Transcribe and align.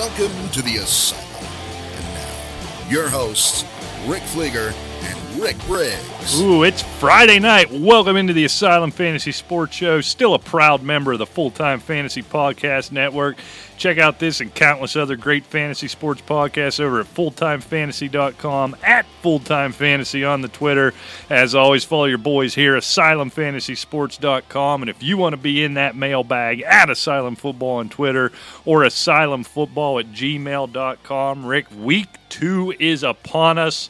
Welcome 0.00 0.48
to 0.52 0.62
the 0.62 0.76
Asylum. 0.76 1.52
And 1.94 2.04
now, 2.14 2.88
your 2.88 3.10
hosts, 3.10 3.66
Rick 4.06 4.22
Fleeger 4.22 4.72
and 5.02 5.40
Rick 5.40 5.58
Briggs. 5.66 6.40
Ooh, 6.40 6.62
it's 6.62 6.82
Friday 6.82 7.38
night. 7.38 7.70
Welcome 7.70 8.16
into 8.16 8.32
the 8.32 8.44
Asylum 8.44 8.90
Fantasy 8.90 9.32
Sports 9.32 9.76
Show. 9.76 10.00
Still 10.00 10.34
a 10.34 10.38
proud 10.38 10.82
member 10.82 11.12
of 11.12 11.18
the 11.18 11.26
Full 11.26 11.50
Time 11.50 11.80
Fantasy 11.80 12.22
Podcast 12.22 12.92
Network. 12.92 13.36
Check 13.80 13.96
out 13.96 14.18
this 14.18 14.42
and 14.42 14.54
countless 14.54 14.94
other 14.94 15.16
great 15.16 15.46
fantasy 15.46 15.88
sports 15.88 16.20
podcasts 16.20 16.80
over 16.80 17.00
at 17.00 17.06
fulltimefantasy.com, 17.06 18.76
at 18.84 19.06
Fulltime 19.22 19.72
Fantasy 19.72 20.22
on 20.22 20.42
the 20.42 20.48
Twitter. 20.48 20.92
As 21.30 21.54
always, 21.54 21.82
follow 21.82 22.04
your 22.04 22.18
boys 22.18 22.54
here, 22.54 22.76
asylumfantasysports.com. 22.76 24.82
And 24.82 24.90
if 24.90 25.02
you 25.02 25.16
want 25.16 25.32
to 25.32 25.38
be 25.38 25.64
in 25.64 25.72
that 25.74 25.96
mailbag, 25.96 26.60
at 26.60 26.90
Asylum 26.90 27.36
Football 27.36 27.78
on 27.78 27.88
Twitter 27.88 28.32
or 28.66 28.80
asylumfootball 28.80 30.00
at 30.00 30.12
gmail.com. 30.12 31.46
Rick, 31.46 31.66
week 31.78 32.08
two 32.28 32.74
is 32.78 33.02
upon 33.02 33.56
us. 33.56 33.88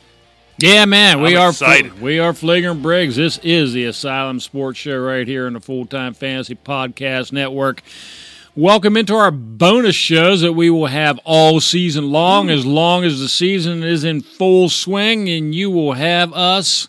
Yeah, 0.63 0.85
man, 0.85 1.23
we 1.23 1.37
I'm 1.39 1.43
are 1.43 1.49
excited. 1.51 2.03
we 2.03 2.19
are 2.19 2.35
Fleeger 2.35 2.73
and 2.73 2.83
Briggs. 2.83 3.17
This 3.17 3.39
is 3.39 3.73
the 3.73 3.87
Asylum 3.87 4.41
Sports 4.41 4.79
Show 4.79 4.99
right 4.99 5.27
here 5.27 5.47
in 5.47 5.55
the 5.55 5.61
Full 5.61 5.87
Time 5.87 6.13
Fantasy 6.13 6.55
Podcast 6.55 7.33
Network. 7.33 7.83
Welcome 8.55 8.99
into 8.99 9.15
our 9.15 9.31
bonus 9.31 9.97
shows 9.97 10.43
that 10.43 10.53
we 10.53 10.69
will 10.69 10.89
have 10.89 11.19
all 11.25 11.61
season 11.61 12.11
long, 12.11 12.51
as 12.51 12.67
long 12.67 13.05
as 13.05 13.21
the 13.21 13.29
season 13.31 13.83
is 13.83 14.05
in 14.05 14.21
full 14.21 14.69
swing, 14.69 15.31
and 15.31 15.55
you 15.55 15.71
will 15.71 15.95
have 15.95 16.35
us. 16.35 16.89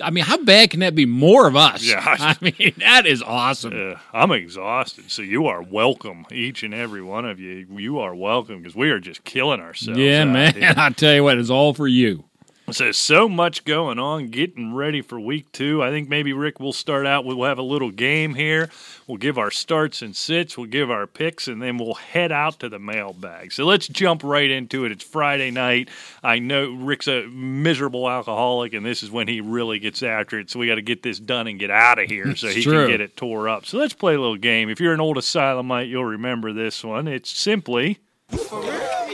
I 0.00 0.10
mean, 0.10 0.22
how 0.22 0.40
bad 0.44 0.70
can 0.70 0.78
that 0.80 0.94
be? 0.94 1.04
More 1.04 1.48
of 1.48 1.56
us. 1.56 1.82
Yeah. 1.82 2.00
I 2.04 2.36
mean, 2.40 2.74
that 2.78 3.06
is 3.06 3.24
awesome. 3.24 3.72
Uh, 3.94 3.98
I'm 4.12 4.30
exhausted, 4.30 5.10
so 5.10 5.22
you 5.22 5.46
are 5.46 5.62
welcome, 5.62 6.26
each 6.30 6.62
and 6.62 6.72
every 6.72 7.02
one 7.02 7.24
of 7.24 7.40
you. 7.40 7.66
You 7.76 7.98
are 7.98 8.14
welcome 8.14 8.58
because 8.58 8.76
we 8.76 8.90
are 8.90 9.00
just 9.00 9.24
killing 9.24 9.60
ourselves. 9.60 9.98
yeah, 9.98 10.24
man. 10.24 10.54
here. 10.54 10.74
I 10.76 10.90
tell 10.90 11.12
you 11.12 11.24
what, 11.24 11.38
it's 11.38 11.50
all 11.50 11.74
for 11.74 11.88
you. 11.88 12.22
So 12.70 12.90
so 12.92 13.28
much 13.28 13.64
going 13.64 13.98
on, 13.98 14.28
getting 14.28 14.72
ready 14.72 15.02
for 15.02 15.20
week 15.20 15.50
two. 15.52 15.82
I 15.82 15.90
think 15.90 16.08
maybe 16.08 16.32
Rick 16.32 16.58
will 16.58 16.72
start 16.72 17.06
out. 17.06 17.24
We'll 17.24 17.44
have 17.44 17.58
a 17.58 17.62
little 17.62 17.90
game 17.90 18.34
here. 18.34 18.70
We'll 19.06 19.18
give 19.18 19.36
our 19.36 19.50
starts 19.50 20.00
and 20.00 20.16
sits. 20.16 20.56
We'll 20.56 20.68
give 20.68 20.90
our 20.90 21.06
picks, 21.06 21.48
and 21.48 21.60
then 21.60 21.76
we'll 21.76 21.94
head 21.94 22.32
out 22.32 22.60
to 22.60 22.70
the 22.70 22.78
mailbag. 22.78 23.52
So 23.52 23.64
let's 23.64 23.88
jump 23.88 24.24
right 24.24 24.50
into 24.50 24.86
it. 24.86 24.92
It's 24.92 25.04
Friday 25.04 25.50
night. 25.50 25.90
I 26.22 26.38
know 26.38 26.72
Rick's 26.72 27.08
a 27.08 27.26
miserable 27.26 28.08
alcoholic, 28.08 28.72
and 28.72 28.86
this 28.86 29.02
is 29.02 29.10
when 29.10 29.28
he 29.28 29.42
really 29.42 29.78
gets 29.78 30.02
after 30.02 30.38
it. 30.38 30.48
So 30.48 30.58
we 30.58 30.66
got 30.66 30.76
to 30.76 30.82
get 30.82 31.02
this 31.02 31.18
done 31.18 31.48
and 31.48 31.58
get 31.58 31.70
out 31.70 31.98
of 31.98 32.08
here 32.08 32.34
so 32.36 32.48
he 32.48 32.62
true. 32.62 32.84
can 32.84 32.88
get 32.88 33.00
it 33.02 33.16
tore 33.18 33.50
up. 33.50 33.66
So 33.66 33.76
let's 33.76 33.92
play 33.92 34.14
a 34.14 34.20
little 34.20 34.36
game. 34.36 34.70
If 34.70 34.80
you're 34.80 34.94
an 34.94 35.00
old 35.00 35.18
asylumite, 35.18 35.88
you'll 35.88 36.04
remember 36.04 36.54
this 36.54 36.82
one. 36.82 37.06
It's 37.06 37.30
simply. 37.30 37.98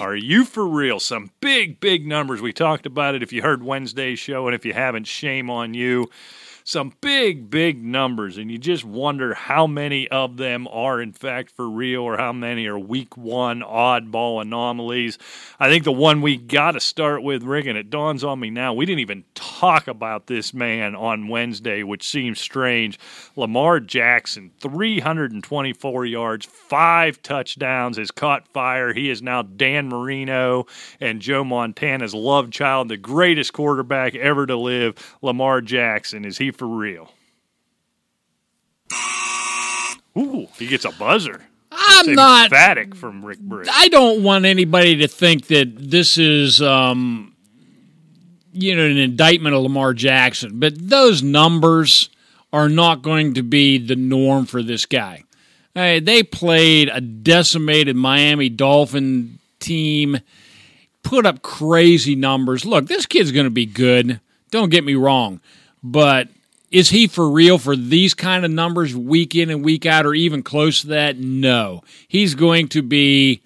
Are 0.00 0.14
you 0.14 0.44
for 0.44 0.66
real? 0.66 1.00
Some 1.00 1.32
big, 1.40 1.80
big 1.80 2.06
numbers. 2.06 2.40
We 2.40 2.52
talked 2.52 2.86
about 2.86 3.14
it 3.14 3.22
if 3.22 3.32
you 3.32 3.42
heard 3.42 3.62
Wednesday's 3.62 4.18
show, 4.18 4.46
and 4.46 4.54
if 4.54 4.64
you 4.64 4.72
haven't, 4.72 5.06
shame 5.06 5.50
on 5.50 5.74
you. 5.74 6.08
Some 6.68 6.92
big, 7.00 7.48
big 7.48 7.82
numbers, 7.82 8.36
and 8.36 8.50
you 8.50 8.58
just 8.58 8.84
wonder 8.84 9.32
how 9.32 9.66
many 9.66 10.06
of 10.08 10.36
them 10.36 10.68
are 10.68 11.00
in 11.00 11.14
fact 11.14 11.50
for 11.50 11.66
real 11.66 12.02
or 12.02 12.18
how 12.18 12.34
many 12.34 12.66
are 12.66 12.78
week 12.78 13.16
one 13.16 13.62
oddball 13.62 14.42
anomalies. 14.42 15.16
I 15.58 15.70
think 15.70 15.84
the 15.84 15.92
one 15.92 16.20
we 16.20 16.36
got 16.36 16.72
to 16.72 16.80
start 16.80 17.22
with, 17.22 17.42
Rick, 17.42 17.64
and 17.64 17.78
it 17.78 17.88
dawns 17.88 18.22
on 18.22 18.40
me 18.40 18.50
now, 18.50 18.74
we 18.74 18.84
didn't 18.84 18.98
even 18.98 19.24
talk 19.34 19.88
about 19.88 20.26
this 20.26 20.52
man 20.52 20.94
on 20.94 21.28
Wednesday, 21.28 21.84
which 21.84 22.06
seems 22.06 22.38
strange. 22.38 22.98
Lamar 23.34 23.80
Jackson, 23.80 24.50
324 24.60 26.04
yards, 26.04 26.44
five 26.44 27.22
touchdowns, 27.22 27.96
has 27.96 28.10
caught 28.10 28.46
fire. 28.46 28.92
He 28.92 29.08
is 29.08 29.22
now 29.22 29.40
Dan 29.40 29.88
Marino 29.88 30.66
and 31.00 31.22
Joe 31.22 31.44
Montana's 31.44 32.14
love 32.14 32.50
child, 32.50 32.90
the 32.90 32.98
greatest 32.98 33.54
quarterback 33.54 34.14
ever 34.14 34.44
to 34.44 34.56
live. 34.56 35.16
Lamar 35.22 35.62
Jackson, 35.62 36.26
is 36.26 36.36
he 36.36 36.57
for 36.58 36.66
real? 36.66 37.10
Ooh, 40.16 40.48
he 40.58 40.66
gets 40.66 40.84
a 40.84 40.90
buzzer. 40.90 41.40
I'm 41.70 42.14
not. 42.14 42.46
emphatic 42.46 42.94
from 42.94 43.24
Rick 43.24 43.38
Briggs. 43.40 43.68
I 43.72 43.88
don't 43.88 44.22
want 44.22 44.44
anybody 44.44 44.96
to 44.96 45.08
think 45.08 45.46
that 45.46 45.72
this 45.76 46.18
is, 46.18 46.60
um, 46.60 47.36
you 48.52 48.74
know, 48.74 48.84
an 48.84 48.96
indictment 48.96 49.54
of 49.54 49.62
Lamar 49.62 49.94
Jackson. 49.94 50.58
But 50.58 50.74
those 50.76 51.22
numbers 51.22 52.10
are 52.52 52.68
not 52.68 53.02
going 53.02 53.34
to 53.34 53.42
be 53.42 53.78
the 53.78 53.96
norm 53.96 54.46
for 54.46 54.62
this 54.62 54.86
guy. 54.86 55.22
Hey, 55.74 56.00
they 56.00 56.22
played 56.22 56.88
a 56.92 57.00
decimated 57.00 57.94
Miami 57.94 58.48
Dolphin 58.48 59.38
team, 59.60 60.18
put 61.02 61.26
up 61.26 61.42
crazy 61.42 62.16
numbers. 62.16 62.64
Look, 62.64 62.86
this 62.86 63.06
kid's 63.06 63.30
going 63.30 63.46
to 63.46 63.50
be 63.50 63.66
good. 63.66 64.20
Don't 64.50 64.70
get 64.70 64.82
me 64.82 64.94
wrong, 64.94 65.40
but 65.82 66.28
is 66.70 66.90
he 66.90 67.06
for 67.06 67.28
real 67.30 67.58
for 67.58 67.76
these 67.76 68.14
kind 68.14 68.44
of 68.44 68.50
numbers 68.50 68.94
week 68.94 69.34
in 69.34 69.50
and 69.50 69.64
week 69.64 69.86
out 69.86 70.06
or 70.06 70.14
even 70.14 70.42
close 70.42 70.82
to 70.82 70.88
that? 70.88 71.18
No. 71.18 71.82
He's 72.06 72.34
going 72.34 72.68
to 72.68 72.82
be 72.82 73.42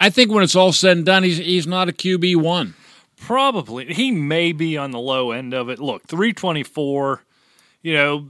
I 0.00 0.08
think 0.08 0.32
when 0.32 0.42
it's 0.42 0.56
all 0.56 0.72
said 0.72 0.96
and 0.96 1.06
done, 1.06 1.22
he's 1.22 1.36
he's 1.36 1.66
not 1.66 1.88
a 1.88 1.92
QB 1.92 2.36
one. 2.36 2.74
Probably. 3.18 3.92
He 3.92 4.10
may 4.10 4.52
be 4.52 4.78
on 4.78 4.92
the 4.92 4.98
low 4.98 5.30
end 5.30 5.52
of 5.52 5.68
it. 5.68 5.78
Look, 5.78 6.06
324, 6.06 7.22
you 7.82 7.92
know, 7.92 8.28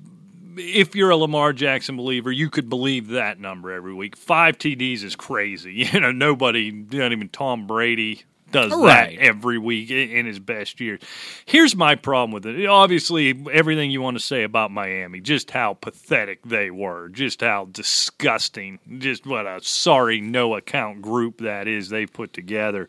if 0.57 0.97
you're 0.97 1.11
a 1.11 1.17
Lamar 1.17 1.53
Jackson 1.53 1.97
believer, 1.97 2.33
you 2.33 2.51
could 2.51 2.69
believe 2.69 3.09
that 3.09 3.39
number 3.39 3.71
every 3.71 3.95
week. 3.95 4.17
Five 4.17 4.59
TDs 4.59 5.05
is 5.05 5.15
crazy. 5.15 5.89
You 5.93 6.01
know, 6.01 6.11
nobody, 6.11 6.72
not 6.72 7.12
even 7.12 7.28
Tom 7.28 7.69
Brady, 7.69 8.25
does 8.50 8.72
Right. 8.72 9.16
that 9.19 9.25
every 9.25 9.59
week 9.59 9.91
in 9.91 10.11
in 10.11 10.27
his 10.27 10.38
best 10.38 10.81
years. 10.81 11.00
Here's 11.47 11.75
my 11.77 11.94
problem 11.94 12.33
with 12.33 12.47
it. 12.47 12.66
Obviously, 12.66 13.34
everything 13.53 13.91
you 13.91 14.00
want 14.03 14.16
to 14.19 14.22
say 14.22 14.43
about 14.43 14.71
Miami, 14.71 15.21
just 15.21 15.50
how 15.50 15.75
pathetic 15.75 16.43
they 16.44 16.71
were, 16.71 17.09
just 17.09 17.41
how 17.41 17.66
disgusting, 17.71 18.78
just 18.99 19.27
what 19.27 19.47
a 19.47 19.60
sorry 19.62 20.21
no 20.21 20.55
account 20.56 21.03
group 21.03 21.39
that 21.39 21.69
is 21.69 21.89
they 21.89 22.06
put 22.06 22.33
together. 22.33 22.89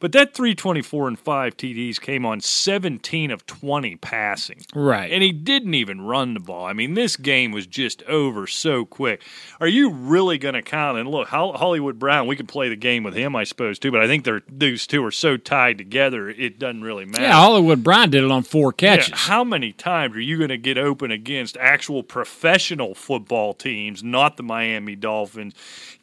But 0.00 0.12
that 0.12 0.34
324 0.34 1.08
and 1.08 1.18
5 1.18 1.56
TDs 1.56 2.00
came 2.00 2.24
on 2.26 2.40
17 2.40 3.30
of 3.30 3.46
20 3.46 3.96
passing. 3.96 4.62
Right. 4.74 5.12
And 5.12 5.22
he 5.22 5.30
didn't 5.30 5.74
even 5.74 6.00
run 6.00 6.34
the 6.34 6.40
ball. 6.40 6.64
I 6.64 6.72
mean, 6.72 6.94
this 6.94 7.16
game 7.16 7.52
was 7.52 7.66
just 7.66 8.02
over 8.04 8.46
so 8.46 8.84
quick. 8.86 9.22
Are 9.60 9.68
you 9.68 9.90
really 9.90 10.38
going 10.38 10.54
to 10.54 10.62
count? 10.62 10.96
And 10.98 11.08
look, 11.08 11.28
Hollywood 11.28 11.98
Brown, 11.98 12.26
we 12.26 12.34
could 12.34 12.48
play 12.48 12.70
the 12.70 12.76
game 12.76 13.02
with 13.04 13.14
him, 13.14 13.36
I 13.36 13.44
suppose, 13.44 13.78
too, 13.78 13.92
but 13.92 14.00
I 14.00 14.06
think 14.06 14.24
they're, 14.24 14.42
those 14.48 14.86
two 14.86 15.04
are 15.04 15.10
so 15.10 15.36
tied 15.36 15.76
together, 15.76 16.30
it 16.30 16.58
doesn't 16.58 16.82
really 16.82 17.04
matter. 17.04 17.22
yeah, 17.22 17.32
Hollywood 17.32 17.84
Brown 17.84 18.08
did 18.10 18.24
it 18.24 18.30
on 18.30 18.42
four 18.42 18.74
Yeah, 18.80 18.96
catches. 18.96 19.20
how 19.20 19.44
many 19.44 19.72
times 19.72 20.16
are 20.16 20.20
you 20.20 20.38
going 20.38 20.48
to 20.48 20.56
get 20.56 20.78
open 20.78 21.10
against 21.10 21.58
actual 21.58 22.02
professional 22.02 22.94
football 22.94 23.52
teams, 23.52 24.02
not 24.02 24.38
the 24.38 24.42
Miami 24.42 24.96
Dolphins? 24.96 25.52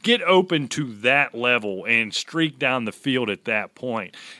Get 0.03 0.21
open 0.21 0.67
to 0.69 0.93
that 1.01 1.33
level 1.33 1.83
and 1.85 2.13
streak 2.13 2.59
down 2.59 2.85
the 2.85 2.91
field 2.91 3.31
at 3.31 3.45
that 3.45 3.73
point. 3.73 3.86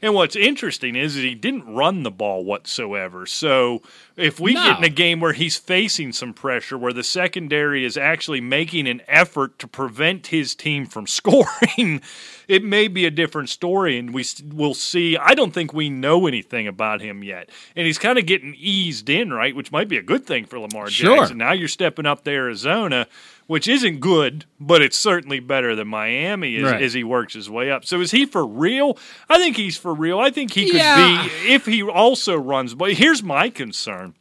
And 0.02 0.14
what's 0.14 0.36
interesting 0.36 0.96
is 0.96 1.16
that 1.16 1.22
he 1.24 1.36
didn't 1.36 1.66
run 1.74 2.04
the 2.04 2.12
ball 2.12 2.44
whatsoever. 2.44 3.26
So 3.26 3.82
if 4.16 4.40
we 4.40 4.54
No. 4.54 4.64
get 4.64 4.78
in 4.80 4.84
a 4.84 4.90
game 4.90 5.20
where 5.20 5.34
he's 5.34 5.58
facing 5.58 6.12
some 6.12 6.34
pressure, 6.34 6.78
where 6.78 6.94
the 6.94 7.04
secondary 7.04 7.86
is 7.86 7.98
actually 7.98 8.42
making 8.42 8.88
an 8.88 9.02
effort 9.08 9.58
to 9.60 9.68
prevent 9.68 10.28
his 10.28 10.56
team 10.56 10.86
from 10.86 11.08
scoring, 11.18 12.02
it 12.48 12.64
may 12.64 12.88
be 12.88 13.06
a 13.06 13.12
different 13.12 13.50
story, 13.50 13.98
and 13.98 14.14
we 14.14 14.26
will 14.54 14.74
see. 14.74 15.18
I 15.18 15.34
don't 15.34 15.52
think 15.54 15.74
we 15.74 15.90
know 15.90 16.28
anything 16.28 16.68
about 16.68 17.02
him 17.02 17.24
yet, 17.24 17.50
and 17.76 17.86
he's 17.86 17.98
kind 17.98 18.18
of 18.18 18.26
getting 18.26 18.56
eased 18.58 19.10
in, 19.10 19.34
right? 19.34 19.56
Which 19.56 19.72
might 19.72 19.88
be 19.90 19.98
a 19.98 20.02
good 20.04 20.26
thing 20.26 20.46
for 20.46 20.60
Lamar 20.60 20.90
Sure. 20.90 21.18
Jackson. 21.18 21.38
Now 21.38 21.52
you're 21.54 21.68
stepping 21.68 22.06
up 22.06 22.24
to 22.24 22.32
Arizona, 22.32 23.08
which 23.48 23.68
isn't 23.68 24.00
good, 24.00 24.46
but 24.60 24.82
it's 24.82 24.98
certainly 24.98 25.40
better 25.40 25.76
than 25.76 25.88
Miami 25.88 26.58
as, 26.58 26.64
Right. 26.64 26.82
as 26.82 26.94
he 26.94 27.04
works 27.04 27.34
his 27.34 27.50
way 27.50 27.72
up. 27.72 27.86
So 27.86 28.00
is 28.02 28.12
he 28.12 28.26
for 28.26 28.46
real? 28.46 28.98
I 29.30 29.38
think 29.40 29.56
he's 29.58 29.78
for 29.78 29.94
real. 29.94 30.20
I 30.20 30.30
think 30.30 30.52
he 30.54 30.66
could 30.68 30.76
Yeah. 30.76 31.24
be 31.28 31.52
if 31.54 31.66
he 31.66 31.82
also 31.82 32.36
runs. 32.36 32.74
But 32.76 32.94
here's 32.94 33.24
my 33.24 33.50
concern. 33.50 34.14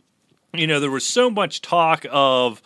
You 0.54 0.66
know, 0.66 0.80
there 0.80 0.90
was 0.90 1.04
so 1.06 1.28
much 1.30 1.60
talk 1.60 2.06
of 2.10 2.62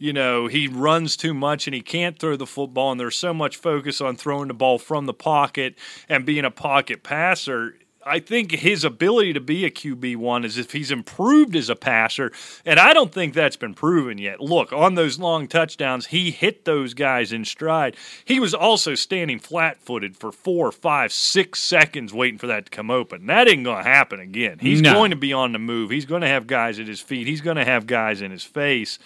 you 0.00 0.12
know, 0.12 0.46
he 0.46 0.68
runs 0.68 1.16
too 1.16 1.34
much 1.34 1.66
and 1.66 1.74
he 1.74 1.80
can't 1.80 2.20
throw 2.20 2.36
the 2.36 2.46
football, 2.46 2.92
and 2.92 3.00
there's 3.00 3.16
so 3.16 3.34
much 3.34 3.56
focus 3.56 4.00
on 4.00 4.14
throwing 4.14 4.46
the 4.46 4.54
ball 4.54 4.78
from 4.78 5.06
the 5.06 5.12
pocket 5.12 5.74
and 6.08 6.24
being 6.24 6.44
a 6.44 6.52
pocket 6.52 7.02
passer. 7.02 7.74
I 8.08 8.20
think 8.20 8.52
his 8.52 8.84
ability 8.84 9.32
to 9.34 9.40
be 9.40 9.64
a 9.64 9.70
QB1 9.70 10.44
is 10.44 10.56
if 10.58 10.72
he's 10.72 10.90
improved 10.90 11.54
as 11.54 11.68
a 11.68 11.76
passer, 11.76 12.32
and 12.64 12.80
I 12.80 12.92
don't 12.92 13.12
think 13.12 13.34
that's 13.34 13.56
been 13.56 13.74
proven 13.74 14.18
yet. 14.18 14.40
Look, 14.40 14.72
on 14.72 14.94
those 14.94 15.18
long 15.18 15.46
touchdowns, 15.46 16.06
he 16.06 16.30
hit 16.30 16.64
those 16.64 16.94
guys 16.94 17.32
in 17.32 17.44
stride. 17.44 17.96
He 18.24 18.40
was 18.40 18.54
also 18.54 18.94
standing 18.94 19.38
flat 19.38 19.78
footed 19.80 20.16
for 20.16 20.32
four, 20.32 20.72
five, 20.72 21.12
six 21.12 21.60
seconds 21.60 22.12
waiting 22.14 22.38
for 22.38 22.46
that 22.46 22.64
to 22.66 22.70
come 22.70 22.90
open. 22.90 23.26
That 23.26 23.48
ain't 23.48 23.64
going 23.64 23.84
to 23.84 23.88
happen 23.88 24.20
again. 24.20 24.58
He's 24.60 24.80
No. 24.80 24.94
going 24.94 25.10
to 25.10 25.16
be 25.16 25.32
on 25.32 25.52
the 25.52 25.58
move. 25.58 25.90
He's 25.90 26.06
going 26.06 26.22
to 26.22 26.28
have 26.28 26.46
guys 26.46 26.78
at 26.80 26.86
his 26.86 27.00
feet, 27.00 27.26
he's 27.26 27.40
going 27.42 27.56
to 27.56 27.64
have 27.64 27.86
guys 27.86 28.22
in 28.22 28.30
his 28.30 28.44
face 28.44 28.98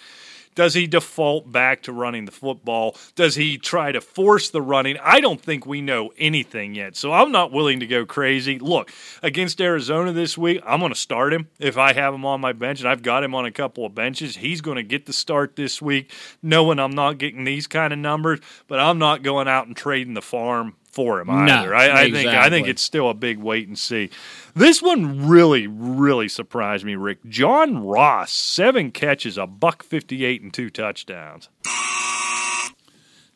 Does 0.55 0.73
he 0.73 0.87
default 0.87 1.51
back 1.51 1.83
to 1.83 1.91
running 1.91 2.25
the 2.25 2.31
football? 2.31 2.95
Does 3.15 3.35
he 3.35 3.57
try 3.57 3.91
to 3.91 4.01
force 4.01 4.49
the 4.49 4.61
running? 4.61 4.97
I 5.01 5.19
don't 5.19 5.41
think 5.41 5.65
we 5.65 5.81
know 5.81 6.11
anything 6.17 6.75
yet. 6.75 6.95
So 6.95 7.11
I'm 7.11 7.31
not 7.31 7.51
willing 7.51 7.79
to 7.79 7.87
go 7.87 8.05
crazy. 8.05 8.59
Look, 8.59 8.91
against 9.21 9.61
Arizona 9.61 10.11
this 10.13 10.37
week, 10.37 10.61
I'm 10.65 10.79
going 10.79 10.93
to 10.93 10.99
start 10.99 11.33
him 11.33 11.47
if 11.59 11.77
I 11.77 11.93
have 11.93 12.13
him 12.13 12.25
on 12.25 12.41
my 12.41 12.53
bench, 12.53 12.79
and 12.79 12.89
I've 12.89 13.03
got 13.03 13.23
him 13.23 13.35
on 13.35 13.45
a 13.45 13.51
couple 13.51 13.85
of 13.85 13.95
benches. 13.95 14.37
He's 14.37 14.61
going 14.61 14.77
to 14.77 14.83
get 14.83 15.05
the 15.05 15.13
start 15.13 15.55
this 15.55 15.81
week, 15.81 16.11
knowing 16.41 16.79
I'm 16.79 16.95
not 16.95 17.17
getting 17.17 17.43
these 17.43 17.67
kind 17.67 17.93
of 17.93 17.99
numbers, 17.99 18.39
but 18.67 18.79
I'm 18.79 18.99
not 18.99 19.23
going 19.23 19.47
out 19.47 19.67
and 19.67 19.75
trading 19.75 20.13
the 20.13 20.21
farm 20.21 20.75
for 20.93 21.19
him 21.19 21.29
either. 21.29 21.69
No, 21.71 21.75
I, 21.75 21.85
I 21.85 22.01
exactly. 22.03 22.11
think 22.11 22.29
I 22.29 22.49
think 22.49 22.67
it's 22.67 22.81
still 22.81 23.09
a 23.09 23.13
big 23.13 23.39
wait 23.39 23.67
and 23.67 23.77
see. 23.77 24.09
This 24.55 24.81
one 24.81 25.27
really, 25.27 25.65
really 25.67 26.29
surprised 26.29 26.85
me, 26.85 26.95
Rick. 26.95 27.25
John 27.27 27.83
Ross, 27.83 28.31
seven 28.31 28.91
catches, 28.91 29.37
a 29.37 29.47
buck 29.47 29.83
fifty-eight, 29.83 30.41
and 30.41 30.53
two 30.53 30.69
touchdowns. 30.69 31.49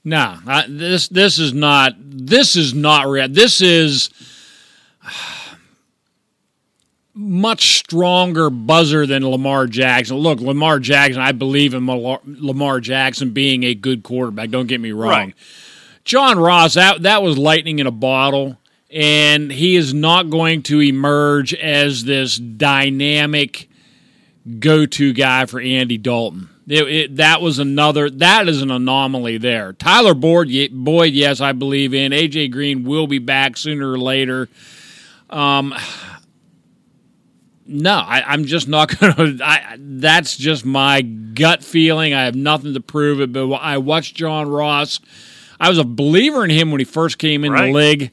Nah, 0.04 0.39
I, 0.48 0.65
this 0.69 1.09
this 1.09 1.39
is 1.39 1.54
not 1.54 1.94
this 2.00 2.56
is 2.56 2.74
not 2.74 3.07
real. 3.07 3.27
This 3.27 3.59
is 3.59 4.09
much 7.13 7.77
stronger 7.80 8.50
buzzer 8.50 9.07
than 9.07 9.27
Lamar 9.27 9.65
Jackson. 9.68 10.18
Look, 10.18 10.39
Lamar 10.39 10.80
Jackson, 10.80 11.21
I 11.21 11.31
believe 11.31 11.74
in 11.74 11.88
Lamar, 11.88 12.21
Lamar 12.25 12.80
Jackson 12.80 13.31
being 13.31 13.63
a 13.63 13.74
good 13.74 14.04
quarterback. 14.04 14.50
Don't 14.50 14.68
get 14.68 14.80
me 14.80 14.92
wrong. 14.92 15.09
Right. 15.09 15.33
John 16.07 16.39
Ross, 16.39 16.75
that 16.75 17.04
that 17.04 17.21
was 17.21 17.38
lightning 17.38 17.80
in 17.80 17.86
a 17.86 17.92
bottle, 17.92 18.57
and 18.89 19.51
he 19.51 19.75
is 19.75 19.94
not 19.94 20.30
going 20.30 20.63
to 20.63 20.81
emerge 20.81 21.54
as 21.54 22.06
this 22.06 22.38
dynamic 22.38 23.69
go-to 24.59 25.12
guy 25.12 25.45
for 25.45 25.59
Andy 25.59 25.98
Dalton. 25.98 26.50
It, 26.65 26.88
it, 26.88 27.15
that 27.18 27.42
was 27.42 27.59
another. 27.59 28.09
That 28.09 28.48
is 28.48 28.62
an 28.62 28.71
anomaly 28.71 29.38
there. 29.38 29.74
Tyler 29.74 30.13
Boyd, 30.13 30.69
Boyd, 30.71 31.13
yes, 31.13 31.42
I 31.42 31.51
believe 31.51 31.94
in. 31.94 32.12
AJ 32.12 32.51
Green 32.51 32.83
will 32.83 33.07
be 33.07 33.19
back 33.19 33.57
sooner 33.57 33.92
or 33.92 34.00
later. 34.00 34.50
Um, 35.30 35.74
no, 37.65 37.95
I, 37.95 38.24
I'm 38.25 38.45
just 38.45 38.68
not 38.68 38.98
going 39.00 39.38
to. 39.38 39.75
That's 39.77 40.38
just 40.38 40.65
my 40.65 41.01
gut 41.01 41.63
feeling. 41.63 42.13
I 42.13 42.24
have 42.24 42.36
nothing 42.36 42.74
to 42.74 42.81
prove 42.81 43.21
it. 43.21 43.31
But 43.31 43.50
I 43.51 43.77
watched 43.77 44.15
John 44.15 44.50
Ross. 44.50 45.00
I 45.59 45.69
was 45.69 45.77
a 45.77 45.83
believer 45.83 46.44
in 46.44 46.50
him 46.50 46.71
when 46.71 46.80
he 46.80 46.86
first 46.86 47.18
came 47.18 47.44
in 47.44 47.51
Right. 47.51 47.68
the 47.68 47.74
league. 47.74 48.12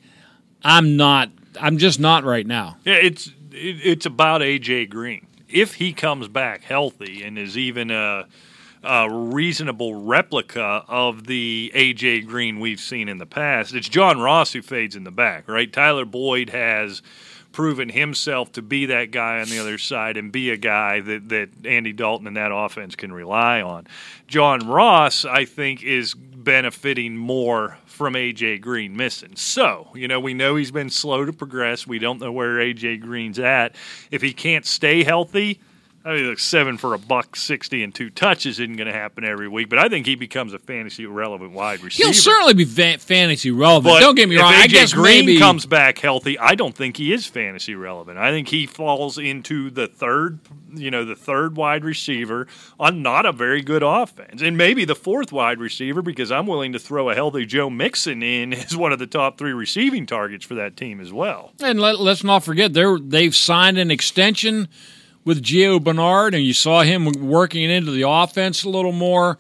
I'm 0.62 0.96
not. 0.96 1.30
I'm 1.60 1.78
just 1.78 2.00
not 2.00 2.24
right 2.24 2.46
now. 2.46 2.76
Yeah, 2.84 2.94
it's 2.94 3.28
it, 3.52 3.76
it's 3.84 4.06
about 4.06 4.40
AJ 4.40 4.90
Green. 4.90 5.26
If 5.48 5.74
he 5.74 5.92
comes 5.92 6.26
back 6.28 6.64
healthy 6.64 7.22
and 7.22 7.38
is 7.38 7.56
even 7.56 7.90
a, 7.90 8.26
a 8.82 9.08
reasonable 9.10 9.94
replica 10.02 10.84
of 10.88 11.26
the 11.26 11.70
AJ 11.74 12.26
Green 12.26 12.58
we've 12.58 12.80
seen 12.80 13.08
in 13.08 13.18
the 13.18 13.26
past, 13.26 13.72
it's 13.74 13.88
John 13.88 14.18
Ross 14.20 14.52
who 14.52 14.62
fades 14.62 14.96
in 14.96 15.04
the 15.04 15.12
back, 15.12 15.46
right? 15.48 15.72
Tyler 15.72 16.04
Boyd 16.06 16.50
has 16.50 17.02
proven 17.52 17.88
himself 17.90 18.50
to 18.50 18.62
be 18.62 18.86
that 18.86 19.12
guy 19.12 19.40
on 19.40 19.48
the 19.48 19.60
other 19.60 19.78
side 19.78 20.16
and 20.16 20.32
be 20.32 20.50
a 20.50 20.56
guy 20.56 20.98
that, 21.00 21.28
that 21.28 21.48
Andy 21.64 21.92
Dalton 21.92 22.26
and 22.26 22.36
that 22.36 22.50
offense 22.52 22.96
can 22.96 23.12
rely 23.12 23.60
on. 23.62 23.86
John 24.26 24.66
Ross, 24.66 25.24
I 25.24 25.44
think, 25.44 25.84
is 25.84 26.16
benefiting 26.44 27.16
more 27.16 27.78
from 27.86 28.14
AJ 28.14 28.60
Green 28.60 28.96
missing. 28.96 29.34
So, 29.34 29.88
you 29.94 30.06
know, 30.06 30.20
we 30.20 30.34
know 30.34 30.56
he's 30.56 30.70
been 30.70 30.90
slow 30.90 31.24
to 31.24 31.32
progress. 31.32 31.86
We 31.86 31.98
don't 31.98 32.20
know 32.20 32.32
where 32.32 32.56
AJ 32.56 33.00
Green's 33.00 33.38
at. 33.38 33.74
If 34.10 34.22
he 34.22 34.32
can't 34.32 34.66
stay 34.66 35.02
healthy, 35.02 35.60
I 36.06 36.12
mean, 36.12 36.26
look, 36.26 36.38
seven 36.38 36.76
for 36.76 36.92
a 36.92 36.98
buck 36.98 37.34
sixty 37.34 37.82
and 37.82 37.94
two 37.94 38.10
touches 38.10 38.60
isn't 38.60 38.76
going 38.76 38.88
to 38.88 38.92
happen 38.92 39.24
every 39.24 39.48
week, 39.48 39.70
but 39.70 39.78
I 39.78 39.88
think 39.88 40.04
he 40.04 40.16
becomes 40.16 40.52
a 40.52 40.58
fantasy 40.58 41.06
relevant 41.06 41.52
wide 41.52 41.80
receiver. 41.82 42.08
He'll 42.08 42.12
certainly 42.12 42.52
be 42.52 42.66
fa- 42.66 42.98
fantasy 42.98 43.50
relevant. 43.50 43.94
But 43.94 44.00
Don't 44.00 44.14
get 44.14 44.28
me 44.28 44.36
wrong. 44.36 44.52
I 44.52 44.66
guess 44.66 44.92
Green 44.92 45.24
maybe 45.24 45.38
comes 45.38 45.64
back 45.64 45.98
healthy, 45.98 46.38
I 46.38 46.56
don't 46.56 46.74
think 46.74 46.98
he 46.98 47.10
is 47.12 47.26
fantasy 47.26 47.74
relevant. 47.74 48.18
I 48.18 48.32
think 48.32 48.48
he 48.48 48.66
falls 48.66 49.16
into 49.16 49.70
the 49.70 49.86
third, 49.86 50.40
you 50.74 50.90
know, 50.90 51.06
the 51.06 51.16
third 51.16 51.56
wide 51.56 51.84
receiver 51.86 52.48
on 52.78 53.00
not 53.00 53.24
a 53.24 53.32
very 53.32 53.62
good 53.62 53.82
offense, 53.82 54.42
and 54.42 54.58
maybe 54.58 54.84
the 54.84 54.94
fourth 54.94 55.32
wide 55.32 55.58
receiver 55.58 56.02
because 56.02 56.30
I'm 56.30 56.46
willing 56.46 56.74
to 56.74 56.78
throw 56.78 57.08
a 57.08 57.14
healthy 57.14 57.46
Joe 57.46 57.70
Mixon 57.70 58.22
in 58.22 58.52
as 58.52 58.76
one 58.76 58.92
of 58.92 58.98
the 58.98 59.06
top 59.06 59.38
three 59.38 59.54
receiving 59.54 60.04
targets 60.04 60.44
for 60.44 60.54
that 60.56 60.76
team 60.76 61.00
as 61.00 61.14
well. 61.14 61.52
And 61.62 61.80
let, 61.80 61.98
let's 61.98 62.22
not 62.22 62.44
forget 62.44 62.74
they're 62.74 62.98
they've 62.98 63.34
signed 63.34 63.78
an 63.78 63.90
extension 63.90 64.68
with 65.24 65.42
Gio 65.42 65.82
Bernard, 65.82 66.34
and 66.34 66.44
you 66.44 66.54
saw 66.54 66.82
him 66.82 67.06
working 67.06 67.70
into 67.70 67.90
the 67.90 68.08
offense 68.08 68.64
a 68.64 68.68
little 68.68 68.92
more. 68.92 69.38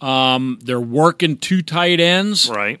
Um, 0.00 0.58
they're 0.62 0.80
working 0.80 1.36
two 1.36 1.62
tight 1.62 2.00
ends. 2.00 2.50
Right? 2.50 2.80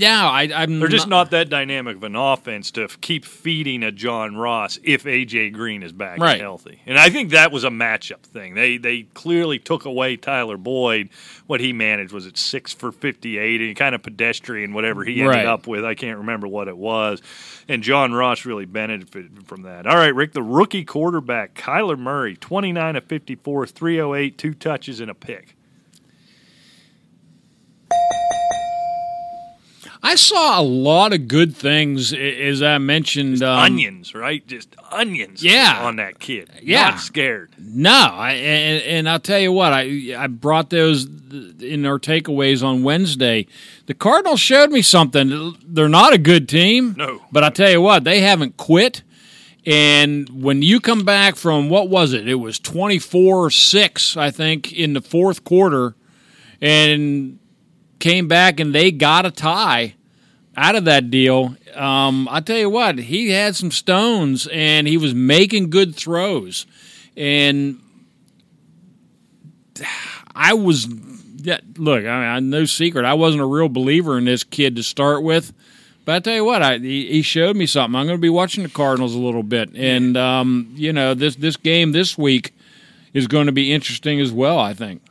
Yeah, 0.00 0.28
I, 0.30 0.48
I'm. 0.54 0.78
They're 0.78 0.88
just 0.88 1.08
not 1.08 1.32
that 1.32 1.48
dynamic 1.50 1.96
of 1.96 2.04
an 2.04 2.14
offense 2.14 2.70
to 2.72 2.84
f- 2.84 3.00
keep 3.00 3.24
feeding 3.24 3.82
a 3.82 3.90
John 3.90 4.36
Ross 4.36 4.78
if 4.84 5.02
AJ 5.02 5.52
Green 5.54 5.82
is 5.82 5.90
back 5.90 6.20
Right. 6.20 6.34
and 6.34 6.40
healthy. 6.40 6.80
And 6.86 6.96
I 6.96 7.10
think 7.10 7.30
that 7.30 7.50
was 7.50 7.64
a 7.64 7.68
matchup 7.70 8.20
thing. 8.20 8.54
They 8.54 8.76
they 8.76 9.02
clearly 9.14 9.58
took 9.58 9.84
away 9.86 10.16
Tyler 10.16 10.56
Boyd. 10.56 11.08
What 11.48 11.60
he 11.60 11.72
managed 11.72 12.12
was 12.12 12.26
at 12.26 12.38
six 12.38 12.72
for 12.72 12.92
fifty 12.92 13.38
eight 13.38 13.60
and 13.60 13.74
kind 13.74 13.94
of 13.94 14.02
pedestrian 14.02 14.72
whatever 14.72 15.02
he 15.04 15.14
ended 15.20 15.34
Right. 15.34 15.46
up 15.46 15.66
with. 15.66 15.84
I 15.84 15.94
can't 15.96 16.18
remember 16.18 16.46
what 16.46 16.68
it 16.68 16.76
was. 16.76 17.20
And 17.66 17.82
John 17.82 18.12
Ross 18.12 18.44
really 18.44 18.66
benefited 18.66 19.46
from 19.48 19.62
that. 19.62 19.86
All 19.86 19.96
right, 19.96 20.14
Rick, 20.14 20.32
the 20.32 20.42
rookie 20.44 20.84
quarterback 20.84 21.54
Kyler 21.54 21.98
Murray, 21.98 22.36
twenty 22.36 22.70
nine 22.70 22.94
of 22.94 23.04
54, 23.04 23.66
308, 23.66 24.38
two 24.38 24.54
touches 24.54 25.00
and 25.00 25.10
a 25.10 25.14
pick. 25.14 25.56
I 30.02 30.14
saw 30.14 30.60
a 30.60 30.62
lot 30.62 31.12
of 31.12 31.26
good 31.26 31.56
things, 31.56 32.12
as 32.12 32.62
I 32.62 32.78
mentioned. 32.78 33.42
Um, 33.42 33.58
onions, 33.58 34.14
right? 34.14 34.46
Just 34.46 34.76
onions. 34.92 35.42
Yeah. 35.42 35.80
on 35.82 35.96
that 35.96 36.18
kid. 36.18 36.50
Yeah. 36.62 36.90
not 36.90 37.00
scared. 37.00 37.50
No, 37.58 37.90
I, 37.90 38.32
and, 38.32 38.82
and 38.84 39.08
I'll 39.08 39.18
tell 39.18 39.40
you 39.40 39.52
what, 39.52 39.72
I 39.72 40.14
I 40.16 40.26
brought 40.28 40.70
those 40.70 41.04
in 41.04 41.84
our 41.84 41.98
takeaways 41.98 42.62
on 42.62 42.82
Wednesday. 42.82 43.46
The 43.86 43.94
Cardinals 43.94 44.40
showed 44.40 44.70
me 44.70 44.82
something. 44.82 45.56
They're 45.66 45.88
not 45.88 46.12
a 46.12 46.18
good 46.18 46.48
team. 46.48 46.94
No. 46.96 47.22
But 47.32 47.44
I 47.44 47.50
tell 47.50 47.70
you 47.70 47.80
what, 47.80 48.04
they 48.04 48.20
haven't 48.20 48.56
quit. 48.56 49.02
And 49.66 50.42
when 50.42 50.62
you 50.62 50.80
come 50.80 51.04
back 51.04 51.36
from 51.36 51.68
what 51.68 51.90
was 51.90 52.12
it? 52.14 52.26
It 52.26 52.36
was 52.36 52.58
24-6, 52.58 54.16
I 54.16 54.30
think, 54.30 54.72
in 54.72 54.94
the 54.94 55.02
fourth 55.02 55.44
quarter 55.44 55.94
and 56.60 57.37
came 57.98 58.28
back 58.28 58.60
and 58.60 58.74
they 58.74 58.90
got 58.90 59.26
a 59.26 59.30
tie 59.30 59.94
out 60.56 60.74
of 60.74 60.84
that 60.86 61.10
deal. 61.10 61.56
Um, 61.74 62.28
I 62.30 62.40
tell 62.40 62.58
you 62.58 62.70
what, 62.70 62.98
he 62.98 63.30
had 63.30 63.56
some 63.56 63.70
stones 63.70 64.48
and 64.52 64.88
he 64.88 64.96
was 64.96 65.14
making 65.14 65.70
good 65.70 65.94
throws. 65.94 66.66
And 67.16 67.80
I 70.34 70.54
was, 70.54 70.88
yeah, 71.36 71.60
look, 71.76 72.04
I, 72.04 72.36
I 72.36 72.40
no 72.40 72.64
secret, 72.64 73.04
I 73.04 73.14
wasn't 73.14 73.42
a 73.42 73.46
real 73.46 73.68
believer 73.68 74.18
in 74.18 74.24
this 74.24 74.44
kid 74.44 74.76
to 74.76 74.82
start 74.82 75.22
with. 75.22 75.52
But 76.04 76.14
I 76.14 76.20
tell 76.20 76.34
you 76.34 76.44
what, 76.44 76.62
I, 76.62 76.78
he, 76.78 77.06
he 77.12 77.22
showed 77.22 77.54
me 77.54 77.66
something. 77.66 77.94
I'm 77.94 78.06
going 78.06 78.16
to 78.16 78.22
be 78.22 78.30
watching 78.30 78.62
the 78.62 78.70
Cardinals 78.70 79.14
a 79.14 79.18
little 79.18 79.42
bit, 79.42 79.74
and 79.74 80.16
um, 80.16 80.72
you 80.74 80.90
know 80.90 81.12
this 81.12 81.36
this 81.36 81.58
game 81.58 81.92
this 81.92 82.16
week 82.16 82.54
is 83.12 83.26
going 83.26 83.44
to 83.44 83.52
be 83.52 83.74
interesting 83.74 84.18
as 84.18 84.32
well. 84.32 84.58
I 84.58 84.72
think. 84.72 85.02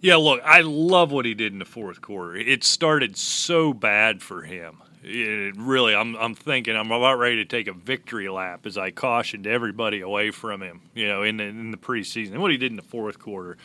Yeah, 0.00 0.16
look, 0.16 0.40
I 0.44 0.60
love 0.60 1.10
what 1.10 1.24
he 1.26 1.34
did 1.34 1.52
in 1.52 1.58
the 1.58 1.64
fourth 1.64 2.00
quarter. 2.00 2.36
It 2.36 2.62
started 2.62 3.16
so 3.16 3.72
bad 3.72 4.22
for 4.22 4.42
him. 4.42 4.78
It 5.02 5.56
really, 5.56 5.94
I'm, 5.94 6.16
I'm 6.16 6.34
thinking 6.34 6.76
I'm 6.76 6.90
about 6.90 7.18
ready 7.18 7.36
to 7.36 7.44
take 7.44 7.66
a 7.66 7.72
victory 7.72 8.28
lap 8.28 8.66
as 8.66 8.76
I 8.76 8.90
cautioned 8.90 9.46
everybody 9.46 10.00
away 10.00 10.30
from 10.30 10.62
him. 10.62 10.82
You 10.94 11.08
know, 11.08 11.22
in 11.22 11.38
the 11.38 11.44
in 11.44 11.70
the 11.70 11.76
preseason, 11.76 12.32
and 12.32 12.42
what 12.42 12.50
he 12.50 12.56
did 12.56 12.70
in 12.72 12.76
the 12.76 12.82
fourth 12.82 13.18
quarter 13.18 13.56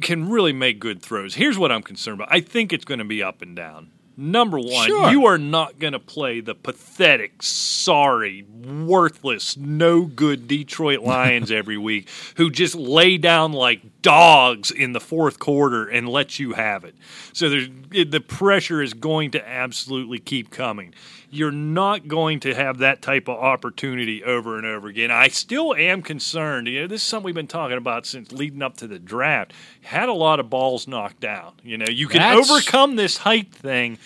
can 0.00 0.28
really 0.28 0.52
make 0.52 0.80
good 0.80 1.02
throws. 1.02 1.34
Here's 1.34 1.58
what 1.58 1.70
I'm 1.70 1.82
concerned 1.82 2.20
about. 2.20 2.32
I 2.32 2.40
think 2.40 2.72
it's 2.72 2.84
going 2.84 2.98
to 2.98 3.04
be 3.04 3.22
up 3.22 3.42
and 3.42 3.54
down. 3.54 3.90
Number 4.16 4.58
one, 4.58 4.86
Sure. 4.88 5.10
you 5.10 5.26
are 5.26 5.38
not 5.38 5.78
going 5.78 5.94
to 5.94 5.98
play 5.98 6.40
the 6.40 6.54
pathetic, 6.54 7.42
sorry, 7.42 8.44
worthless, 8.64 9.56
no 9.56 10.02
good 10.04 10.46
Detroit 10.46 11.00
Lions 11.02 11.50
every 11.50 11.78
week 11.78 12.08
who 12.36 12.50
just 12.50 12.74
lay 12.74 13.16
down 13.16 13.52
like 13.52 14.02
dogs 14.02 14.70
in 14.70 14.92
the 14.92 15.00
fourth 15.00 15.38
quarter 15.38 15.86
and 15.88 16.08
let 16.08 16.38
you 16.38 16.52
have 16.52 16.84
it. 16.84 16.94
So 17.32 17.48
there's, 17.48 17.68
the 17.90 18.20
pressure 18.20 18.82
is 18.82 18.94
going 18.94 19.30
to 19.32 19.48
absolutely 19.48 20.18
keep 20.18 20.50
coming. 20.50 20.94
You're 21.34 21.50
not 21.50 22.08
going 22.08 22.40
to 22.40 22.54
have 22.54 22.76
that 22.78 23.00
type 23.00 23.26
of 23.26 23.38
opportunity 23.38 24.22
over 24.22 24.58
and 24.58 24.66
over 24.66 24.86
again. 24.88 25.10
I 25.10 25.28
still 25.28 25.74
am 25.74 26.02
concerned. 26.02 26.68
You 26.68 26.82
know, 26.82 26.86
this 26.88 27.00
is 27.00 27.08
something 27.08 27.24
we've 27.24 27.34
been 27.34 27.46
talking 27.46 27.78
about 27.78 28.04
since 28.04 28.32
leading 28.32 28.60
up 28.60 28.76
to 28.76 28.86
the 28.86 28.98
draft. 28.98 29.54
Had 29.80 30.10
a 30.10 30.12
lot 30.12 30.40
of 30.40 30.50
balls 30.50 30.86
knocked 30.86 31.20
down. 31.20 31.54
You 31.64 31.78
know, 31.78 31.86
you 31.88 32.06
can 32.06 32.18
That's- 32.20 32.50
overcome 32.50 32.96
this 32.96 33.16
height 33.16 33.50
thing, 33.50 33.96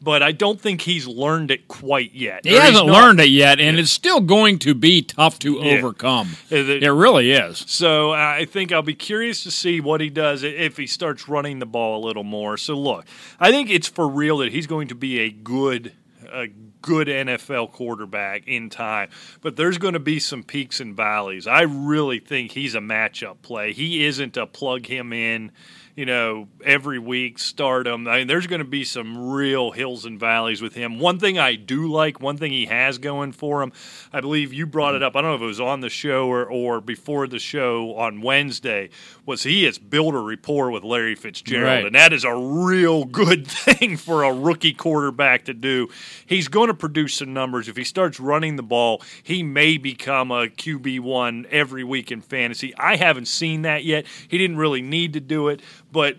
but 0.00 0.22
I 0.22 0.30
don't 0.30 0.60
think 0.60 0.82
he's 0.82 1.08
learned 1.08 1.50
it 1.50 1.66
quite 1.66 2.14
yet. 2.14 2.44
He 2.46 2.52
hasn't 2.54 2.86
not- 2.86 2.92
learned 3.02 3.18
it 3.20 3.30
yet, 3.30 3.58
and 3.58 3.80
it's 3.80 3.90
still 3.90 4.20
going 4.20 4.60
to 4.60 4.72
be 4.72 5.02
tough 5.02 5.40
to 5.40 5.54
Yeah. 5.54 5.72
overcome. 5.78 6.36
The- 6.50 6.84
It 6.84 6.88
really 6.88 7.32
is. 7.32 7.64
So 7.66 8.12
I 8.12 8.44
think 8.44 8.70
I'll 8.70 8.82
be 8.82 8.94
curious 8.94 9.42
to 9.42 9.50
see 9.50 9.80
what 9.80 10.00
he 10.00 10.08
does 10.08 10.44
if 10.44 10.76
he 10.76 10.86
starts 10.86 11.28
running 11.28 11.58
the 11.58 11.66
ball 11.66 12.04
a 12.04 12.06
little 12.06 12.22
more. 12.22 12.56
So 12.56 12.74
look, 12.78 13.06
I 13.40 13.50
think 13.50 13.70
it's 13.70 13.88
for 13.88 14.06
real 14.08 14.38
that 14.38 14.52
he's 14.52 14.68
going 14.68 14.86
to 14.86 14.94
be 14.94 15.18
a 15.18 15.30
good, 15.30 15.90
a 16.32 16.46
good 16.86 17.08
NFL 17.08 17.72
quarterback 17.72 18.46
in 18.46 18.70
time. 18.70 19.10
But 19.42 19.56
there's 19.56 19.76
going 19.76 19.94
to 19.94 20.00
be 20.00 20.20
some 20.20 20.44
peaks 20.44 20.78
and 20.78 20.96
valleys. 20.96 21.46
I 21.46 21.62
really 21.62 22.20
think 22.20 22.52
he's 22.52 22.76
a 22.76 22.80
matchup 22.80 23.42
play. 23.42 23.72
He 23.72 24.04
isn't 24.04 24.36
a 24.36 24.46
plug 24.46 24.86
him 24.86 25.12
in. 25.12 25.50
You 25.96 26.04
know, 26.04 26.48
every 26.62 26.98
week 26.98 27.38
start 27.38 27.86
him. 27.86 28.06
I 28.06 28.18
mean, 28.18 28.26
there's 28.26 28.46
going 28.46 28.58
to 28.58 28.66
be 28.66 28.84
some 28.84 29.30
real 29.30 29.70
hills 29.70 30.04
and 30.04 30.20
valleys 30.20 30.60
with 30.60 30.74
him. 30.74 30.98
One 30.98 31.18
thing 31.18 31.38
I 31.38 31.54
do 31.54 31.90
like, 31.90 32.20
one 32.20 32.36
thing 32.36 32.52
he 32.52 32.66
has 32.66 32.98
going 32.98 33.32
for 33.32 33.62
him, 33.62 33.72
I 34.12 34.20
believe 34.20 34.52
you 34.52 34.66
brought 34.66 34.94
it 34.94 35.02
up. 35.02 35.16
I 35.16 35.22
don't 35.22 35.30
know 35.30 35.36
if 35.36 35.40
it 35.40 35.46
was 35.46 35.58
on 35.58 35.80
the 35.80 35.88
show 35.88 36.28
or, 36.28 36.44
or 36.44 36.82
before 36.82 37.26
the 37.26 37.38
show 37.38 37.96
on 37.96 38.20
Wednesday, 38.20 38.90
was 39.24 39.42
he 39.42 39.64
has 39.64 39.78
built 39.78 40.14
a 40.14 40.18
rapport 40.18 40.70
with 40.70 40.84
Larry 40.84 41.14
Fitzgerald. 41.14 41.64
Right. 41.64 41.86
And 41.86 41.94
that 41.94 42.12
is 42.12 42.24
a 42.24 42.34
real 42.36 43.06
good 43.06 43.46
thing 43.46 43.96
for 43.96 44.22
a 44.22 44.32
rookie 44.32 44.74
quarterback 44.74 45.46
to 45.46 45.54
do. 45.54 45.88
He's 46.26 46.48
going 46.48 46.68
to 46.68 46.74
produce 46.74 47.14
some 47.14 47.32
numbers. 47.32 47.68
If 47.68 47.76
he 47.76 47.84
starts 47.84 48.20
running 48.20 48.56
the 48.56 48.62
ball, 48.62 49.02
he 49.22 49.42
may 49.42 49.78
become 49.78 50.30
a 50.30 50.48
QB1 50.48 51.46
every 51.46 51.84
week 51.84 52.12
in 52.12 52.20
fantasy. 52.20 52.74
I 52.76 52.96
haven't 52.96 53.28
seen 53.28 53.62
that 53.62 53.84
yet. 53.84 54.04
He 54.28 54.36
didn't 54.36 54.58
really 54.58 54.82
need 54.82 55.14
to 55.14 55.20
do 55.20 55.48
it, 55.48 55.62
but 55.92 56.16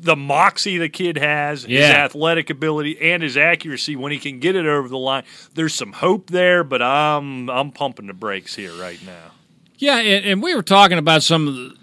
the 0.00 0.16
moxie 0.16 0.78
the 0.78 0.88
kid 0.88 1.18
has, 1.18 1.64
his 1.64 1.80
athletic 1.80 2.50
ability, 2.50 3.00
and 3.00 3.22
his 3.22 3.36
accuracy 3.36 3.96
when 3.96 4.12
he 4.12 4.18
can 4.18 4.40
get 4.40 4.56
it 4.56 4.66
over 4.66 4.88
the 4.88 4.98
line, 4.98 5.24
there's 5.54 5.74
some 5.74 5.92
hope 5.92 6.30
there. 6.30 6.64
But 6.64 6.82
I'm 6.82 7.50
I'm 7.50 7.70
pumping 7.70 8.06
the 8.06 8.14
brakes 8.14 8.54
here 8.54 8.72
right 8.74 9.00
now. 9.04 9.32
Yeah, 9.78 9.98
and, 9.98 10.24
and 10.24 10.42
we 10.42 10.54
were 10.54 10.62
talking 10.62 10.98
about 10.98 11.22
some 11.22 11.48
of 11.48 11.54
the 11.54 11.76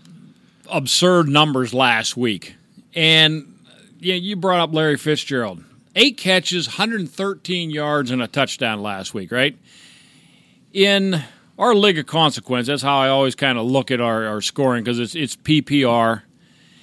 absurd 0.70 1.28
numbers 1.30 1.74
last 1.74 2.18
week, 2.18 2.56
and 2.94 3.54
yeah, 4.00 4.16
you 4.16 4.36
brought 4.36 4.60
up 4.60 4.74
Larry 4.74 4.98
Fitzgerald. 4.98 5.64
Eight 5.96 6.18
catches, 6.18 6.68
113 6.68 7.72
yards, 7.72 8.12
and 8.12 8.22
a 8.22 8.28
touchdown 8.28 8.84
last 8.84 9.16
week, 9.16 9.32
right? 9.32 9.58
In 10.72 11.24
our 11.58 11.74
league 11.74 11.98
of 11.98 12.06
consequence, 12.06 12.68
that's 12.68 12.84
how 12.84 13.00
I 13.00 13.10
always 13.10 13.34
kind 13.34 13.58
of 13.58 13.66
look 13.66 13.90
at 13.90 14.00
our, 14.00 14.26
our 14.26 14.42
scoring 14.42 14.84
because 14.84 15.00
it's 15.00 15.16
it's 15.16 15.36
PPR. 15.36 16.22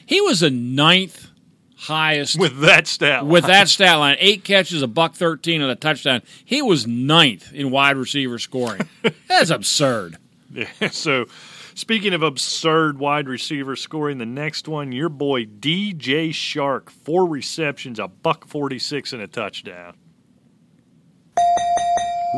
He 0.06 0.20
was 0.20 0.40
the 0.40 0.50
ninth 0.50 1.30
highest 1.76 2.38
With 2.38 2.60
that 2.60 2.86
stat, 2.86 3.26
with 3.26 3.44
that 3.44 3.68
stat 3.68 3.98
line, 3.98 4.16
eight 4.18 4.44
catches, 4.44 4.82
a 4.82 4.88
buck 4.88 5.14
thirteen, 5.14 5.62
and 5.62 5.70
a 5.70 5.76
touchdown. 5.76 6.22
He 6.44 6.62
was 6.62 6.86
ninth 6.86 7.52
in 7.52 7.70
wide 7.70 7.96
receiver 7.96 8.38
scoring. 8.38 8.88
That's 9.28 9.50
absurd. 9.50 10.16
Yeah, 10.50 10.66
so, 10.90 11.26
speaking 11.74 12.14
of 12.14 12.22
absurd 12.22 12.98
wide 12.98 13.28
receiver 13.28 13.76
scoring, 13.76 14.18
the 14.18 14.26
next 14.26 14.68
one, 14.68 14.92
your 14.92 15.08
boy 15.08 15.44
DJ 15.46 16.30
Chark, 16.30 16.90
four 16.90 17.26
receptions, 17.26 17.98
a 17.98 18.08
buck 18.08 18.46
46, 18.46 19.12
and 19.12 19.22
a 19.22 19.26
touchdown. 19.26 19.96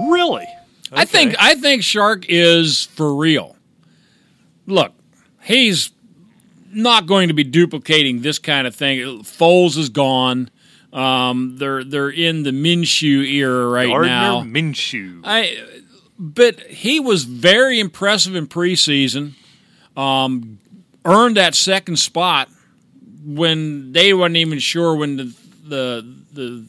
Really? 0.08 0.46
I 0.92 1.04
think 1.04 1.34
I 1.38 1.54
think 1.54 1.82
Chark 1.82 2.26
is 2.28 2.86
for 2.86 3.14
real. 3.14 3.56
Look, 4.66 4.92
he's 5.42 5.90
not 6.76 7.06
going 7.06 7.28
to 7.28 7.34
be 7.34 7.44
duplicating 7.44 8.22
this 8.22 8.38
kind 8.38 8.66
of 8.66 8.74
thing. 8.74 8.98
Foles 9.22 9.76
is 9.76 9.88
gone. 9.88 10.50
Um, 10.92 11.56
they're 11.58 11.84
they're 11.84 12.10
in 12.10 12.42
the 12.42 12.52
Minshew 12.52 13.28
era 13.28 13.68
right 13.68 13.88
Gardner 13.88 14.08
now. 14.08 14.42
Minshew. 14.42 15.22
I, 15.24 15.58
but 16.18 16.60
he 16.60 17.00
was 17.00 17.24
very 17.24 17.80
impressive 17.80 18.34
in 18.34 18.46
preseason. 18.46 19.32
Um, 19.96 20.58
earned 21.04 21.36
that 21.36 21.54
second 21.54 21.98
spot 21.98 22.48
when 23.24 23.92
they 23.92 24.14
weren't 24.14 24.36
even 24.36 24.58
sure 24.58 24.94
when 24.94 25.16
the 25.16 25.34
the 25.64 26.14
the, 26.32 26.66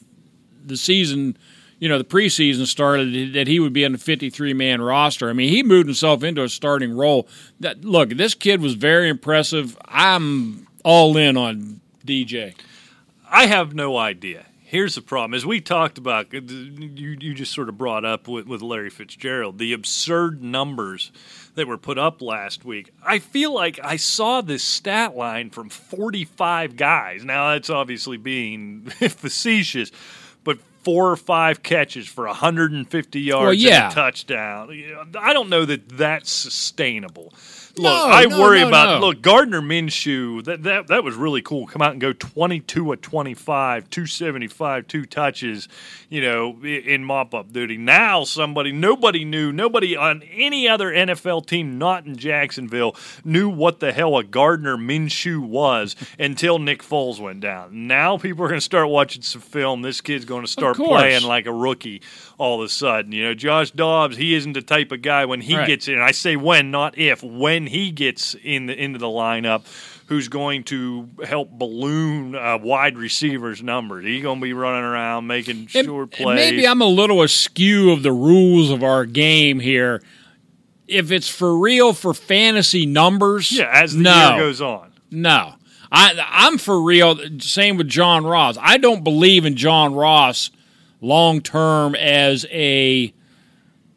the 0.66 0.76
season, 0.76 1.36
you 1.78 1.88
know, 1.88 1.98
the 1.98 2.04
preseason 2.04 2.66
started 2.66 3.34
that 3.34 3.46
he 3.46 3.60
would 3.60 3.72
be 3.72 3.84
on 3.84 3.92
the 3.92 3.98
53 3.98 4.52
man 4.52 4.80
roster. 4.80 5.30
I 5.30 5.32
mean, 5.32 5.50
he 5.50 5.62
moved 5.62 5.86
himself 5.86 6.22
into 6.22 6.42
a 6.42 6.48
starting 6.48 6.96
role. 6.96 7.28
That 7.60 7.84
look, 7.84 8.10
this 8.10 8.34
kid 8.34 8.60
was 8.60 8.74
very 8.74 9.08
impressive. 9.08 9.76
I'm 9.86 10.66
all 10.84 11.16
in 11.16 11.36
on 11.36 11.80
DJ. 12.04 12.54
I 13.30 13.46
have 13.46 13.74
no 13.74 13.96
idea. 13.96 14.46
Here's 14.68 14.96
the 14.96 15.00
problem: 15.00 15.32
as 15.32 15.46
we 15.46 15.62
talked 15.62 15.96
about, 15.96 16.26
uh, 16.34 16.40
you 16.42 17.16
you 17.18 17.32
just 17.32 17.54
sort 17.54 17.70
of 17.70 17.78
brought 17.78 18.04
up 18.04 18.28
with, 18.28 18.46
with 18.46 18.60
Larry 18.60 18.90
Fitzgerald 18.90 19.58
the 19.58 19.72
absurd 19.72 20.42
numbers 20.42 21.10
that 21.54 21.66
were 21.66 21.78
put 21.78 21.96
up 21.96 22.20
last 22.20 22.66
week. 22.66 22.92
I 23.02 23.18
feel 23.18 23.54
like 23.54 23.80
I 23.82 23.96
saw 23.96 24.42
this 24.42 24.62
stat 24.62 25.16
line 25.16 25.48
from 25.48 25.70
45 25.70 26.76
guys. 26.76 27.24
Now 27.24 27.52
that's 27.52 27.70
obviously 27.70 28.18
being 28.18 28.82
facetious, 28.90 29.90
four 30.82 31.10
or 31.10 31.16
five 31.16 31.62
catches 31.62 32.06
for 32.08 32.26
150 32.26 33.20
yards 33.20 33.42
Well, 33.44 33.54
yeah. 33.54 33.84
and 33.84 33.92
a 33.92 33.94
touchdown. 33.94 35.08
I 35.18 35.32
don't 35.32 35.48
know 35.48 35.64
that 35.64 35.88
that's 35.88 36.30
sustainable. 36.30 37.32
Look, 37.78 37.92
No, 37.92 38.06
I 38.08 38.24
no, 38.26 38.40
worry 38.40 38.60
no, 38.60 38.68
about 38.68 39.00
look 39.00 39.22
Gardner 39.22 39.60
Minshew. 39.60 40.44
That 40.44 40.62
that 40.64 40.86
that 40.88 41.04
was 41.04 41.14
really 41.16 41.42
cool. 41.42 41.66
Come 41.66 41.82
out 41.82 41.92
and 41.92 42.00
go 42.00 42.12
twenty 42.12 42.60
two 42.60 42.92
at 42.92 43.02
twenty 43.02 43.34
five, 43.34 43.88
two 43.90 44.06
seventy 44.06 44.46
five, 44.48 44.86
two 44.86 45.04
touches. 45.06 45.68
You 46.10 46.22
know, 46.22 46.56
in 46.64 47.04
mop 47.04 47.34
up 47.34 47.52
duty. 47.52 47.76
Now 47.76 48.24
somebody, 48.24 48.72
nobody 48.72 49.24
knew, 49.26 49.52
nobody 49.52 49.94
on 49.94 50.22
any 50.32 50.66
other 50.66 50.90
NFL 50.90 51.46
team 51.46 51.76
not 51.76 52.06
in 52.06 52.16
Jacksonville 52.16 52.96
knew 53.24 53.48
what 53.50 53.80
the 53.80 53.92
hell 53.92 54.16
a 54.16 54.24
Gardner 54.24 54.78
Minshew 54.78 55.38
was 55.40 55.94
until 56.18 56.58
Nick 56.58 56.82
Foles 56.82 57.20
went 57.20 57.40
down. 57.40 57.86
Now 57.86 58.16
people 58.16 58.42
are 58.44 58.48
going 58.48 58.58
to 58.60 58.64
start 58.64 58.88
watching 58.88 59.20
some 59.20 59.42
film. 59.42 59.82
This 59.82 60.00
kid's 60.00 60.24
going 60.24 60.44
to 60.46 60.50
start 60.50 60.76
playing 60.76 61.24
like 61.24 61.44
a 61.46 61.52
rookie 61.52 62.00
all 62.38 62.60
of 62.62 62.66
a 62.66 62.68
sudden. 62.70 63.12
You 63.12 63.24
know, 63.24 63.34
Josh 63.34 63.70
Dobbs, 63.72 64.16
he 64.16 64.34
isn't 64.34 64.52
the 64.54 64.62
type 64.62 64.92
of 64.92 65.02
guy 65.02 65.26
when 65.26 65.42
he 65.42 65.56
Right. 65.56 65.66
gets 65.66 65.88
in. 65.88 65.98
I 65.98 66.12
say 66.12 66.36
when, 66.36 66.70
not 66.70 66.96
if. 66.96 67.22
When 67.22 67.66
he 67.68 67.90
gets 67.90 68.34
in 68.42 68.66
the 68.66 68.74
into 68.82 68.98
the 68.98 69.06
lineup, 69.06 69.64
who's 70.06 70.28
going 70.28 70.64
to 70.64 71.08
help 71.24 71.50
balloon 71.50 72.34
uh, 72.34 72.58
wide 72.58 72.96
receivers' 72.98 73.62
numbers? 73.62 74.04
He's 74.04 74.22
going 74.22 74.38
to 74.40 74.42
be 74.42 74.52
running 74.52 74.84
around 74.84 75.26
making 75.26 75.68
And- 75.74 75.84
sure 75.86 76.06
plays. 76.06 76.36
maybe 76.36 76.66
I'm 76.66 76.80
a 76.82 76.86
little 76.86 77.22
askew 77.22 77.90
of 77.92 78.02
the 78.02 78.12
rules 78.12 78.70
of 78.70 78.82
our 78.82 79.04
game 79.04 79.60
here. 79.60 80.02
If 80.86 81.12
it's 81.12 81.28
for 81.28 81.58
real 81.58 81.92
for 81.92 82.14
fantasy 82.14 82.86
numbers, 82.86 83.52
yeah, 83.52 83.70
as 83.72 83.94
the 83.94 84.00
no, 84.02 84.30
year 84.30 84.38
goes 84.38 84.60
on. 84.60 84.90
no. 85.10 85.54
I, 85.90 86.14
I'm 86.30 86.58
for 86.58 86.82
real. 86.82 87.18
Same 87.40 87.78
with 87.78 87.88
John 87.88 88.24
Ross. 88.26 88.58
I 88.60 88.76
don't 88.76 89.02
believe 89.02 89.46
in 89.46 89.56
John 89.56 89.94
Ross 89.94 90.50
long 91.00 91.40
term 91.40 91.94
as 91.94 92.44
a 92.50 93.14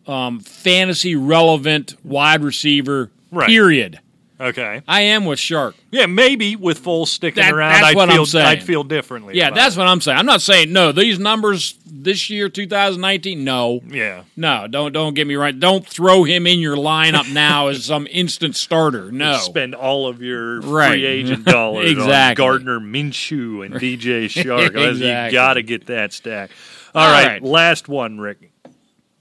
um, 0.08 0.40
fantasy 0.40 1.16
relevant 1.16 1.96
wide 2.06 2.44
receiver. 2.46 3.12
Right. 3.32 3.48
Period. 3.48 4.00
Okay. 4.40 4.82
I 4.88 5.02
am 5.02 5.26
with 5.26 5.38
Chark. 5.38 5.76
Yeah, 5.92 6.08
maybe 6.08 6.56
with 6.56 6.84
Foles 6.84 7.10
sticking 7.10 7.44
That- 7.44 7.54
around, 7.54 7.74
that's 7.74 7.86
I'd 7.90 7.96
what 7.96 8.10
I'm 8.10 8.16
feel 8.16 8.26
saying. 8.26 8.48
I'd 8.48 8.64
feel 8.64 8.84
differently. 8.84 9.38
Yeah, 9.38 9.50
about 9.50 9.56
that's 9.56 9.76
it. 9.76 9.80
what 9.80 9.88
I'm 9.88 10.02
saying. 10.02 10.18
I'm 10.18 10.26
not 10.26 10.42
saying 10.42 10.74
no. 10.74 10.92
These 10.92 11.20
numbers 11.20 11.76
this 11.86 12.28
year, 12.32 12.50
2019, 12.50 13.44
no. 13.44 13.82
Yeah. 13.88 14.24
No, 14.36 14.66
don't 14.68 14.94
don't 14.94 15.14
get 15.14 15.28
me 15.28 15.36
right. 15.36 15.58
Don't 15.58 15.86
throw 15.86 16.24
him 16.24 16.48
in 16.48 16.58
your 16.58 16.76
lineup 16.76 17.32
now 17.32 17.68
as 17.68 17.86
some 17.86 18.08
instant 18.10 18.56
starter. 18.56 19.12
No. 19.12 19.38
Spend 19.38 19.76
all 19.76 20.08
of 20.08 20.24
your 20.24 20.60
Right. 20.62 20.94
free 20.94 21.06
agent 21.06 21.46
dollars 21.46 21.86
on 21.92 21.98
Exactly. 22.00 22.44
Gardner 22.44 22.80
Minshew 22.80 23.64
and 23.64 23.76
DJ 23.76 24.26
Chark. 24.26 24.72
You 25.28 25.32
got 25.32 25.54
to 25.54 25.62
get 25.62 25.86
that 25.86 26.14
stack. 26.14 26.50
all 26.96 27.04
All 27.06 27.12
right, 27.12 27.28
right. 27.28 27.44
last 27.44 27.88
one, 27.88 28.20
Rick. 28.20 28.51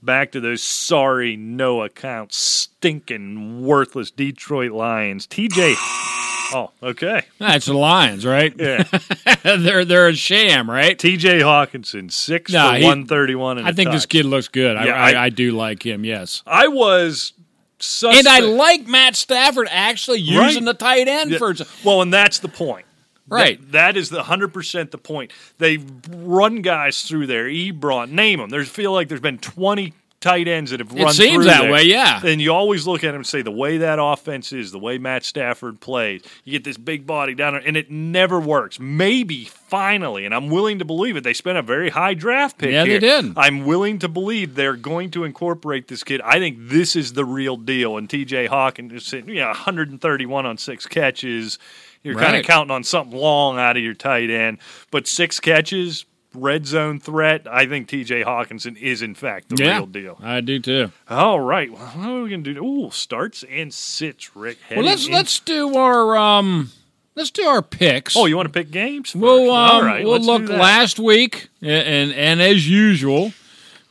Back 0.03 0.31
to 0.31 0.39
those 0.39 0.63
sorry, 0.63 1.35
no 1.37 1.83
account, 1.83 2.33
stinking, 2.33 3.61
worthless 3.61 4.11
Detroit 4.11 4.71
Lions. 4.71 5.27
TJ. 5.27 5.75
Oh, 6.53 6.69
okay. 6.83 7.21
That's 7.39 7.67
the 7.67 7.73
Lions, 7.73 8.25
right? 8.25 8.53
Yeah. 8.59 8.83
they're 9.43 9.85
they're 9.85 10.09
a 10.09 10.13
sham, 10.13 10.69
right? 10.69 10.97
TJ 10.97 11.39
Hockenson, 11.39 12.11
six 12.11 12.51
Nah, 12.51 12.73
for 12.73 12.83
131. 12.83 13.59
I 13.59 13.67
I 13.67 13.69
a 13.69 13.73
think 13.73 13.89
this 13.91 14.05
kid 14.05 14.25
looks 14.25 14.49
good. 14.49 14.75
I, 14.75 14.85
Yeah, 14.87 14.95
I, 14.95 15.11
I- 15.13 15.23
I 15.25 15.29
do 15.29 15.53
like 15.53 15.85
him. 15.85 16.03
Yes, 16.03 16.43
I 16.45 16.67
was 16.67 17.31
suspect. 17.79 18.17
and 18.19 18.27
I 18.27 18.41
like 18.41 18.85
Matt 18.85 19.15
Stafford 19.15 19.69
actually 19.71 20.19
using 20.19 20.65
Right. 20.65 20.65
the 20.65 20.73
tight 20.73 21.07
end 21.07 21.31
Yeah. 21.31 21.37
for. 21.37 21.55
Well, 21.85 22.01
and 22.01 22.11
that's 22.13 22.39
the 22.39 22.49
point. 22.49 22.85
Right. 23.31 23.59
That- 23.71 23.71
that 23.71 23.97
is 23.97 24.09
the 24.09 24.23
hundred 24.23 24.53
percent 24.53 24.91
the 24.91 24.97
point. 24.97 25.31
They 25.57 25.79
run 26.09 26.61
guys 26.61 27.03
through 27.03 27.27
there. 27.27 27.45
Ebron, 27.45 28.11
name 28.11 28.39
them. 28.39 28.49
There's 28.49 28.69
feel 28.69 28.91
like 28.93 29.07
there's 29.09 29.21
been 29.21 29.39
twenty 29.39 29.93
tight 30.21 30.47
ends 30.47 30.69
that 30.69 30.79
have 30.79 30.95
It 30.95 31.03
run 31.03 31.13
seems 31.13 31.33
through 31.33 31.45
that 31.45 31.63
there, 31.63 31.71
way, 31.71 31.83
yeah. 31.83 32.21
And 32.23 32.39
you 32.39 32.53
always 32.53 32.85
look 32.85 33.03
at 33.03 33.09
him 33.09 33.15
and 33.15 33.27
say 33.27 33.41
the 33.41 33.51
way 33.51 33.79
that 33.79 33.97
offense 33.99 34.53
is, 34.53 34.71
the 34.71 34.77
way 34.77 34.99
Matt 34.99 35.25
Stafford 35.25 35.79
plays, 35.79 36.21
you 36.45 36.51
get 36.51 36.63
this 36.63 36.77
big 36.77 37.07
body 37.07 37.33
down 37.33 37.53
there, 37.53 37.63
and 37.65 37.75
it 37.75 37.89
never 37.89 38.39
works. 38.39 38.79
Maybe 38.79 39.45
finally, 39.45 40.25
and 40.25 40.33
I'm 40.35 40.49
willing 40.49 40.77
to 40.77 40.85
believe 40.85 41.17
it. 41.17 41.23
They 41.23 41.33
spent 41.33 41.57
a 41.57 41.63
very 41.63 41.89
high 41.89 42.13
draft 42.13 42.59
pick. 42.59 42.71
Yeah, 42.71 42.85
they 42.85 42.99
did. 42.99 43.33
I'm 43.35 43.65
willing 43.65 43.97
to 43.99 44.07
believe 44.07 44.53
they're 44.53 44.75
going 44.75 45.09
to 45.11 45.23
incorporate 45.23 45.87
this 45.87 46.03
kid. 46.03 46.21
I 46.21 46.37
think 46.37 46.57
this 46.59 46.95
is 46.95 47.13
the 47.13 47.25
real 47.25 47.57
deal. 47.57 47.97
And 47.97 48.07
T.J. 48.07 48.45
Hawkins 48.45 48.93
is 48.93 49.05
sitting, 49.05 49.29
you 49.29 49.41
know, 49.41 49.47
131 49.47 50.45
on 50.45 50.57
six 50.59 50.85
catches. 50.85 51.57
You're 52.03 52.15
kind 52.15 52.35
of 52.35 52.45
counting 52.45 52.71
on 52.71 52.83
something 52.83 53.17
long 53.17 53.59
out 53.59 53.77
of 53.77 53.83
your 53.83 53.93
tight 53.93 54.29
end, 54.29 54.57
but 54.89 55.07
six 55.07 55.39
catches, 55.39 56.05
red 56.33 56.65
zone 56.65 56.99
threat. 56.99 57.45
I 57.49 57.67
think 57.67 57.87
T.J. 57.87 58.23
Hockenson 58.23 58.75
is 58.77 59.01
in 59.01 59.13
fact 59.13 59.49
the 59.49 59.63
yeah, 59.63 59.77
real 59.77 59.85
deal. 59.85 60.17
I 60.21 60.41
do 60.41 60.59
too. 60.59 60.91
All 61.09 61.39
right, 61.39 61.71
well, 61.71 61.85
what 61.85 62.09
are 62.09 62.21
we 62.23 62.29
gonna 62.31 62.41
do? 62.41 62.63
Ooh, 62.63 62.89
starts 62.91 63.43
and 63.49 63.73
sits, 63.73 64.35
Rick. 64.35 64.57
Well, 64.71 64.83
let's 64.83 65.05
in- 65.07 65.13
let's 65.13 65.39
do 65.39 65.75
our 65.77 66.17
um 66.17 66.71
let's 67.15 67.29
do 67.31 67.43
our 67.43 67.61
picks. 67.61 68.17
Oh, 68.17 68.25
you 68.25 68.35
want 68.35 68.47
to 68.47 68.53
pick 68.53 68.71
games? 68.71 69.11
First? 69.11 69.21
Well, 69.21 69.51
um, 69.51 69.71
All 69.71 69.83
right, 69.83 70.03
we'll 70.03 70.19
look 70.19 70.49
last 70.49 70.99
week, 70.99 71.49
a- 71.61 71.67
and 71.67 72.11
and 72.13 72.41
as 72.41 72.67
usual, 72.67 73.33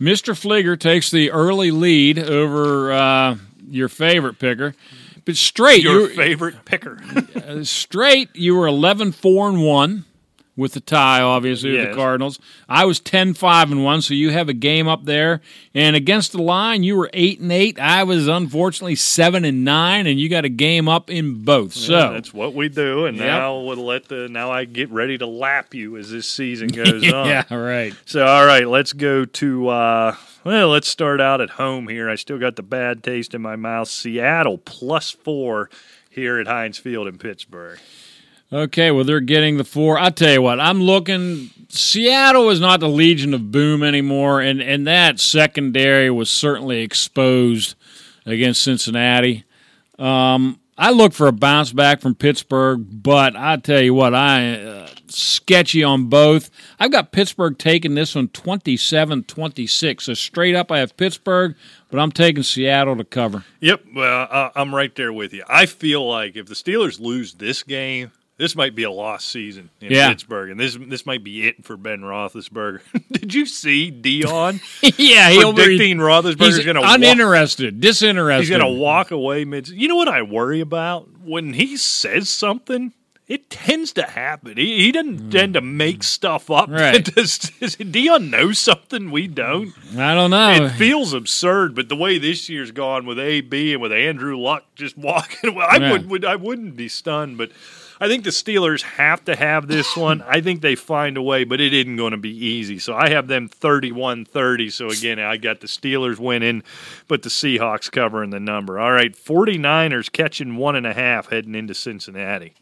Mister 0.00 0.32
Fleeger 0.32 0.78
takes 0.78 1.10
the 1.12 1.30
early 1.30 1.70
lead 1.70 2.18
over 2.18 2.92
uh, 2.92 3.36
your 3.68 3.88
favorite 3.88 4.38
picker. 4.40 4.74
But 5.24 5.36
straight, 5.36 5.82
Your 5.82 6.02
you 6.02 6.16
favorite 6.16 6.64
picker. 6.64 7.00
uh, 7.36 7.64
straight, 7.64 8.28
you 8.34 8.54
were 8.56 8.66
11 8.66 9.12
4 9.12 9.48
and 9.50 9.62
1 9.64 10.04
with 10.56 10.72
the 10.74 10.80
tie, 10.80 11.22
obviously, 11.22 11.72
with 11.72 11.88
the 11.88 11.94
Cardinals. 11.94 12.38
I 12.68 12.84
was 12.84 13.00
10 13.00 13.32
5 13.34 13.72
and 13.72 13.84
1, 13.84 14.02
so 14.02 14.12
you 14.14 14.30
have 14.30 14.48
a 14.50 14.52
game 14.52 14.88
up 14.88 15.04
there. 15.04 15.40
And 15.74 15.96
against 15.96 16.32
the 16.32 16.42
line, 16.42 16.82
you 16.82 16.96
were 16.96 17.08
8 17.14 17.40
and 17.40 17.50
8. 17.50 17.78
I 17.80 18.02
was 18.02 18.28
unfortunately 18.28 18.96
7 18.96 19.44
and 19.44 19.64
9, 19.64 20.06
and 20.06 20.20
you 20.20 20.28
got 20.28 20.44
a 20.44 20.50
game 20.50 20.86
up 20.88 21.08
in 21.08 21.44
both. 21.44 21.72
So. 21.72 22.12
That's 22.12 22.34
what 22.34 22.54
we 22.54 22.68
do, 22.68 23.06
and 23.06 23.16
Yep. 23.16 23.26
now 23.26 23.58
we'll 23.60 23.76
let 23.84 24.08
the 24.08 24.28
now 24.28 24.50
I 24.50 24.64
get 24.66 24.90
ready 24.90 25.16
to 25.18 25.26
lap 25.26 25.72
you 25.74 25.96
as 25.96 26.10
this 26.10 26.28
season 26.28 26.68
goes 26.72 27.10
on. 27.10 27.26
yeah, 27.26 27.44
right. 27.54 27.94
So, 28.04 28.26
all 28.26 28.44
right, 28.44 28.66
let's 28.68 28.92
go 28.92 29.24
to, 29.24 29.68
uh, 29.68 30.16
well, 30.44 30.68
let's 30.68 30.88
start 30.88 31.20
out 31.20 31.40
at 31.40 31.50
home 31.50 31.88
here. 31.88 32.08
I 32.08 32.14
still 32.14 32.38
got 32.38 32.56
the 32.56 32.62
bad 32.62 33.02
taste 33.02 33.34
in 33.34 33.42
my 33.42 33.56
mouth. 33.56 33.88
Seattle 33.88 34.58
plus 34.58 35.10
four 35.10 35.70
here 36.10 36.38
at 36.38 36.46
Heinz 36.46 36.78
Field 36.78 37.08
in 37.08 37.18
Pittsburgh. 37.18 37.78
Okay, 38.52 38.90
well, 38.90 39.04
they're 39.04 39.20
getting 39.20 39.56
the 39.56 39.64
four. 39.64 39.98
I'll 39.98 40.10
tell 40.10 40.32
you 40.32 40.42
what, 40.42 40.60
I'm 40.60 40.82
looking. 40.82 41.50
Seattle 41.68 42.50
is 42.50 42.60
not 42.60 42.80
the 42.80 42.88
Legion 42.88 43.32
of 43.32 43.52
Boom 43.52 43.82
anymore, 43.82 44.40
and, 44.40 44.60
and 44.60 44.86
that 44.86 45.20
secondary 45.20 46.10
was 46.10 46.30
certainly 46.30 46.80
exposed 46.80 47.76
against 48.26 48.62
Cincinnati. 48.62 49.44
Um, 49.98 50.59
I 50.80 50.92
look 50.92 51.12
for 51.12 51.26
a 51.26 51.32
bounce 51.32 51.74
back 51.74 52.00
from 52.00 52.14
Pittsburgh, 52.14 52.86
but 53.02 53.36
I 53.36 53.58
tell 53.58 53.82
you 53.82 53.92
what, 53.92 54.14
I 54.14 54.54
uh, 54.54 54.88
sketchy 55.08 55.84
on 55.84 56.06
both. 56.06 56.48
I've 56.78 56.90
got 56.90 57.12
Pittsburgh 57.12 57.58
taking 57.58 57.94
this 57.94 58.14
one 58.14 58.28
27 58.28 59.24
26. 59.24 60.04
So 60.04 60.14
straight 60.14 60.56
up, 60.56 60.72
I 60.72 60.78
have 60.78 60.96
Pittsburgh, 60.96 61.54
but 61.90 62.00
I'm 62.00 62.10
taking 62.10 62.42
Seattle 62.42 62.96
to 62.96 63.04
cover. 63.04 63.44
Yep, 63.60 63.84
well, 63.94 64.26
uh, 64.30 64.52
I'm 64.56 64.74
right 64.74 64.94
there 64.94 65.12
with 65.12 65.34
you. 65.34 65.44
I 65.46 65.66
feel 65.66 66.08
like 66.08 66.34
if 66.34 66.46
the 66.46 66.54
Steelers 66.54 66.98
lose 66.98 67.34
this 67.34 67.62
game, 67.62 68.10
this 68.40 68.56
might 68.56 68.74
be 68.74 68.84
a 68.84 68.90
lost 68.90 69.28
season 69.28 69.68
in 69.82 69.92
Yeah. 69.92 70.08
Pittsburgh, 70.08 70.50
and 70.50 70.58
this 70.58 70.76
this 70.80 71.04
might 71.04 71.22
be 71.22 71.46
it 71.46 71.62
for 71.64 71.76
Ben 71.76 72.00
Roethlisberger. 72.00 72.80
Did 73.12 73.34
you 73.34 73.44
see 73.44 73.90
Dion 73.90 74.60
yeah, 74.96 75.28
he'll 75.28 75.52
be. 75.52 75.62
predicting 75.62 75.98
Roethlisberger's 75.98 76.56
He's 76.56 76.64
going 76.64 76.76
to 76.76 76.80
walk? 76.80 76.94
uninterested, 76.96 77.80
disinterested. 77.80 78.48
He's 78.48 78.58
going 78.58 78.74
to 78.74 78.80
walk 78.80 79.10
away 79.10 79.44
mid. 79.44 79.68
You 79.68 79.88
know 79.88 79.96
what 79.96 80.08
I 80.08 80.22
worry 80.22 80.60
about 80.60 81.08
when 81.22 81.52
he 81.52 81.76
says 81.76 82.30
something. 82.30 82.94
It 83.28 83.48
tends 83.48 83.92
to 83.92 84.02
happen. 84.02 84.56
He, 84.56 84.86
he 84.86 84.90
doesn't 84.90 85.18
hmm. 85.20 85.30
tend 85.30 85.54
to 85.54 85.60
make 85.60 86.02
stuff 86.02 86.50
up. 86.50 86.68
Right. 86.80 87.04
does, 87.04 87.38
does 87.38 87.76
Dion 87.76 88.28
know 88.28 88.50
something 88.50 89.12
we 89.12 89.28
don't? 89.28 89.72
I 89.96 90.14
don't 90.16 90.30
know. 90.30 90.64
It 90.64 90.70
feels 90.70 91.12
absurd, 91.12 91.76
but 91.76 91.88
the 91.88 91.94
way 91.94 92.18
this 92.18 92.48
year's 92.48 92.72
gone 92.72 93.06
with 93.06 93.20
AB 93.20 93.74
and 93.74 93.80
with 93.80 93.92
Andrew 93.92 94.36
Luck 94.36 94.64
just 94.74 94.98
walking, 94.98 95.54
well, 95.54 95.68
I 95.70 95.76
Yeah. 95.76 95.92
would, 95.92 96.10
would 96.10 96.24
I 96.24 96.34
wouldn't 96.34 96.74
be 96.74 96.88
stunned, 96.88 97.38
but 97.38 97.52
I 98.02 98.08
think 98.08 98.24
the 98.24 98.30
Steelers 98.30 98.80
have 98.80 99.22
to 99.26 99.36
have 99.36 99.68
this 99.68 99.94
one. 99.94 100.22
I 100.22 100.40
think 100.40 100.62
they 100.62 100.74
find 100.74 101.18
a 101.18 101.22
way, 101.22 101.44
but 101.44 101.60
it 101.60 101.74
isn't 101.74 101.96
going 101.96 102.12
to 102.12 102.16
be 102.16 102.34
easy. 102.34 102.78
So 102.78 102.94
I 102.94 103.10
have 103.10 103.26
them 103.26 103.46
31-30. 103.50 104.72
So 104.72 104.88
again, 104.88 105.20
I 105.20 105.36
got 105.36 105.60
the 105.60 105.66
Steelers 105.66 106.18
winning, 106.18 106.62
but 107.08 107.22
the 107.22 107.28
Seahawks 107.28 107.92
covering 107.92 108.30
the 108.30 108.40
number. 108.40 108.80
All 108.80 108.92
right, 108.92 109.14
49ers 109.14 110.10
catching 110.10 110.56
one 110.56 110.76
and 110.76 110.86
a 110.86 110.94
half 110.94 111.28
heading 111.28 111.54
into 111.54 111.74
Cincinnati. 111.74 112.54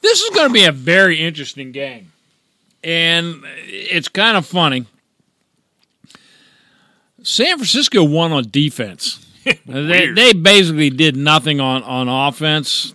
This 0.00 0.20
is 0.20 0.30
going 0.30 0.46
to 0.46 0.54
be 0.54 0.64
a 0.64 0.72
very 0.72 1.18
interesting 1.18 1.72
game. 1.72 2.12
And 2.84 3.42
it's 3.66 4.06
kind 4.06 4.36
of 4.36 4.46
funny. 4.46 4.86
San 7.24 7.56
Francisco 7.56 8.04
won 8.04 8.30
on 8.30 8.44
defense. 8.48 9.26
they, 9.66 10.12
they 10.12 10.32
basically 10.34 10.90
did 10.90 11.16
nothing 11.16 11.58
on, 11.58 11.82
on 11.82 12.06
offense 12.06 12.94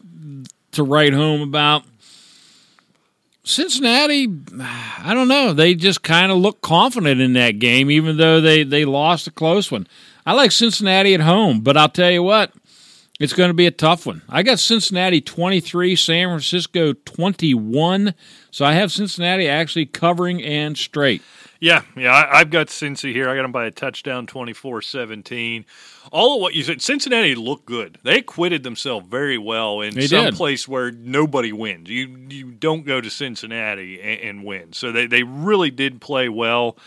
to 0.74 0.84
write 0.84 1.14
home 1.14 1.42
about. 1.42 1.84
Cincinnati, 3.46 4.28
I 5.00 5.14
don't 5.14 5.28
know. 5.28 5.52
They 5.52 5.76
just 5.76 6.02
kind 6.02 6.32
of 6.32 6.38
look 6.38 6.62
confident 6.62 7.20
in 7.20 7.34
that 7.34 7.60
game, 7.60 7.92
even 7.92 8.16
though 8.16 8.40
they, 8.40 8.64
they 8.64 8.86
lost 8.86 9.28
a 9.28 9.32
close 9.32 9.70
one. 9.70 9.86
I 10.26 10.34
like 10.34 10.52
Cincinnati 10.52 11.14
at 11.14 11.20
home, 11.20 11.60
but 11.60 11.76
I'll 11.76 11.90
tell 11.90 12.10
you 12.10 12.24
what, 12.24 12.54
it's 13.20 13.34
going 13.34 13.50
to 13.50 13.54
be 13.54 13.68
a 13.68 13.72
tough 13.72 14.06
one. 14.06 14.22
I 14.30 14.44
got 14.44 14.60
Cincinnati 14.60 15.20
23, 15.20 15.96
San 15.98 16.30
Francisco 16.30 16.94
21. 16.94 18.14
So 18.52 18.64
I 18.64 18.74
have 18.74 18.92
Cincinnati 18.92 19.48
actually 19.48 19.88
covering 19.88 20.42
and 20.42 20.78
straight. 20.78 21.22
Yeah, 21.64 21.84
yeah, 21.96 22.12
I, 22.12 22.40
I've 22.42 22.50
got 22.50 22.68
Cincy 22.68 23.14
here. 23.14 23.30
I 23.30 23.38
got 23.38 23.44
them 23.44 23.54
by 23.54 23.64
a 23.66 23.72
touchdown, 23.72 24.28
24-17. 24.28 25.64
All 26.12 26.36
of 26.36 26.42
what 26.42 26.54
you 26.56 26.62
said, 26.62 26.82
Cincinnati 26.82 27.36
looked 27.36 27.66
good. 27.66 28.00
They 28.04 28.18
acquitted 28.18 28.64
themselves 28.64 29.08
very 29.08 29.38
well 29.38 29.80
in 29.80 29.96
They 29.96 30.08
some 30.08 30.26
did. 30.26 30.36
place 30.36 30.68
where 30.68 30.92
nobody 30.92 31.54
wins. 31.54 31.90
You 31.90 32.18
you 32.30 32.52
don't 32.52 32.86
go 32.86 33.00
to 33.00 33.10
Cincinnati 33.10 34.02
and, 34.02 34.20
and 34.20 34.44
win. 34.44 34.74
So 34.74 34.92
they, 34.92 35.08
they 35.08 35.24
really 35.24 35.72
did 35.72 36.02
play 36.02 36.28
well. 36.28 36.78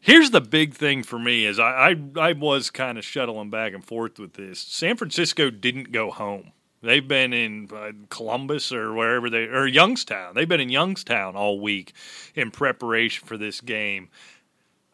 Here's 0.00 0.30
the 0.30 0.40
big 0.40 0.74
thing 0.74 1.02
for 1.02 1.18
me 1.18 1.44
is 1.44 1.58
I, 1.58 1.96
I, 2.16 2.28
I 2.28 2.32
was 2.34 2.70
kind 2.70 2.98
of 2.98 3.04
shuttling 3.04 3.50
back 3.50 3.74
and 3.74 3.84
forth 3.84 4.20
with 4.20 4.34
this. 4.34 4.60
San 4.60 4.96
Francisco 4.96 5.50
didn't 5.50 5.90
go 5.90 6.12
home. 6.12 6.52
They've 6.82 7.06
been 7.06 7.32
in 7.32 7.68
uh, 7.74 7.92
Columbus 8.10 8.72
or 8.72 8.92
wherever 8.92 9.30
they 9.30 9.44
or 9.44 9.66
Youngstown. 9.66 10.34
They've 10.34 10.48
been 10.48 10.60
in 10.60 10.70
Youngstown 10.70 11.34
all 11.36 11.60
week 11.60 11.92
in 12.34 12.50
preparation 12.50 13.26
for 13.26 13.36
this 13.36 13.60
game. 13.60 14.08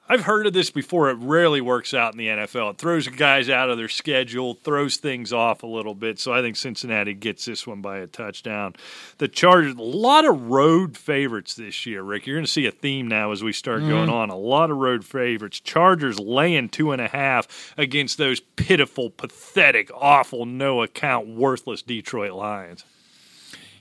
I've 0.08 0.22
heard 0.22 0.46
of 0.46 0.52
this 0.52 0.68
before. 0.68 1.10
It 1.10 1.18
rarely 1.20 1.60
works 1.60 1.94
out 1.94 2.12
in 2.12 2.18
the 2.18 2.26
NFL. 2.26 2.72
It 2.72 2.78
throws 2.78 3.06
guys 3.08 3.48
out 3.48 3.70
of 3.70 3.78
their 3.78 3.88
schedule, 3.88 4.54
throws 4.54 4.96
things 4.96 5.32
off 5.32 5.62
a 5.62 5.66
little 5.66 5.94
bit. 5.94 6.18
So 6.18 6.34
I 6.34 6.42
think 6.42 6.56
Cincinnati 6.56 7.14
gets 7.14 7.44
this 7.44 7.66
one 7.66 7.80
by 7.80 7.98
a 7.98 8.06
touchdown. 8.06 8.74
The 9.18 9.28
Chargers, 9.28 9.74
a 9.74 9.82
lot 9.82 10.24
of 10.24 10.50
road 10.50 10.98
favorites 10.98 11.54
this 11.54 11.86
year, 11.86 12.02
Rick. 12.02 12.26
You're 12.26 12.36
going 12.36 12.44
to 12.44 12.50
see 12.50 12.66
a 12.66 12.72
theme 12.72 13.06
now 13.06 13.30
as 13.30 13.42
we 13.42 13.52
start 13.52 13.80
going 13.80 14.10
on. 14.10 14.28
A 14.28 14.36
lot 14.36 14.70
of 14.70 14.76
road 14.76 15.04
favorites. 15.04 15.60
Chargers 15.60 16.18
laying 16.18 16.68
two 16.68 16.90
and 16.90 17.00
a 17.00 17.08
half 17.08 17.72
against 17.78 18.18
those 18.18 18.40
pitiful, 18.40 19.08
pathetic, 19.08 19.90
awful, 19.94 20.44
no 20.46 20.82
account, 20.82 21.28
worthless 21.28 21.80
Detroit 21.80 22.32
Lions. 22.32 22.84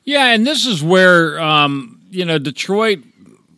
Yeah, 0.04 0.28
and 0.28 0.46
this 0.48 0.66
is 0.66 0.84
where 0.84 1.40
um, 1.40 2.02
you 2.10 2.26
know 2.26 2.40
Detroit. 2.40 3.00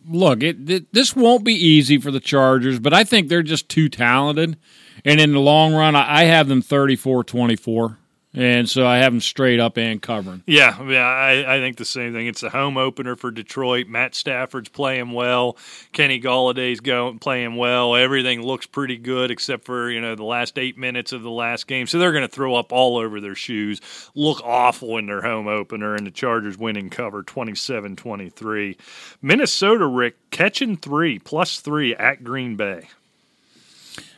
Look, 0.06 0.42
it, 0.42 0.92
this 0.92 1.16
won't 1.16 1.44
be 1.44 1.54
easy 1.54 1.98
for 1.98 2.10
the 2.10 2.20
Chargers, 2.20 2.78
but 2.78 2.92
I 2.92 3.04
think 3.04 3.28
they're 3.28 3.42
just 3.42 3.68
too 3.68 3.88
talented. 3.88 4.56
And 5.04 5.20
in 5.20 5.32
the 5.32 5.40
long 5.40 5.74
run, 5.74 5.96
I, 5.96 6.22
I 6.22 6.24
have 6.24 6.48
them 6.48 6.62
34-24. 6.62 7.96
And 8.34 8.68
so 8.68 8.84
I 8.84 8.98
have 8.98 9.12
them 9.12 9.20
straight 9.20 9.60
up 9.60 9.78
and 9.78 10.02
covering. 10.02 10.42
Yeah, 10.46 10.82
yeah, 10.88 11.06
I, 11.06 11.56
I 11.56 11.60
think 11.60 11.76
the 11.76 11.84
same 11.84 12.12
thing. 12.12 12.26
It's 12.26 12.40
the 12.40 12.50
home 12.50 12.76
opener 12.76 13.14
for 13.14 13.30
Detroit. 13.30 13.86
Matt 13.86 14.16
Stafford's 14.16 14.68
playing 14.68 15.12
well. 15.12 15.56
Kenny 15.92 16.20
Golladay's 16.20 16.80
going 16.80 17.20
playing 17.20 17.54
well. 17.54 17.94
Everything 17.94 18.42
looks 18.42 18.66
pretty 18.66 18.96
good 18.96 19.30
except 19.30 19.64
for 19.64 19.88
you 19.88 20.00
know 20.00 20.16
the 20.16 20.24
last 20.24 20.58
eight 20.58 20.76
minutes 20.76 21.12
of 21.12 21.22
the 21.22 21.30
last 21.30 21.68
game. 21.68 21.86
So 21.86 21.98
they're 21.98 22.12
going 22.12 22.26
to 22.26 22.28
throw 22.28 22.56
up 22.56 22.72
all 22.72 22.98
over 22.98 23.20
their 23.20 23.36
shoes. 23.36 23.80
Look 24.16 24.42
awful 24.42 24.98
in 24.98 25.06
their 25.06 25.22
home 25.22 25.46
opener, 25.46 25.94
and 25.94 26.04
the 26.04 26.10
Chargers 26.10 26.58
winning 26.58 26.90
cover 26.90 27.22
27-23. 27.22 28.76
Minnesota 29.22 29.86
Rick 29.86 30.30
catching 30.30 30.76
three 30.76 31.20
plus 31.20 31.60
three 31.60 31.94
at 31.94 32.24
Green 32.24 32.56
Bay. 32.56 32.88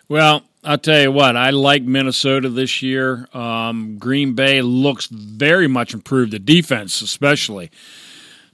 Well, 0.08 0.42
I'll 0.64 0.78
tell 0.78 1.00
you 1.00 1.12
what, 1.12 1.36
I 1.36 1.50
like 1.50 1.82
Minnesota 1.82 2.48
this 2.48 2.82
year. 2.82 3.28
Um, 3.32 3.98
Green 3.98 4.34
Bay 4.34 4.62
looks 4.62 5.06
very 5.06 5.68
much 5.68 5.94
improved, 5.94 6.32
the 6.32 6.38
defense 6.38 7.00
especially. 7.00 7.70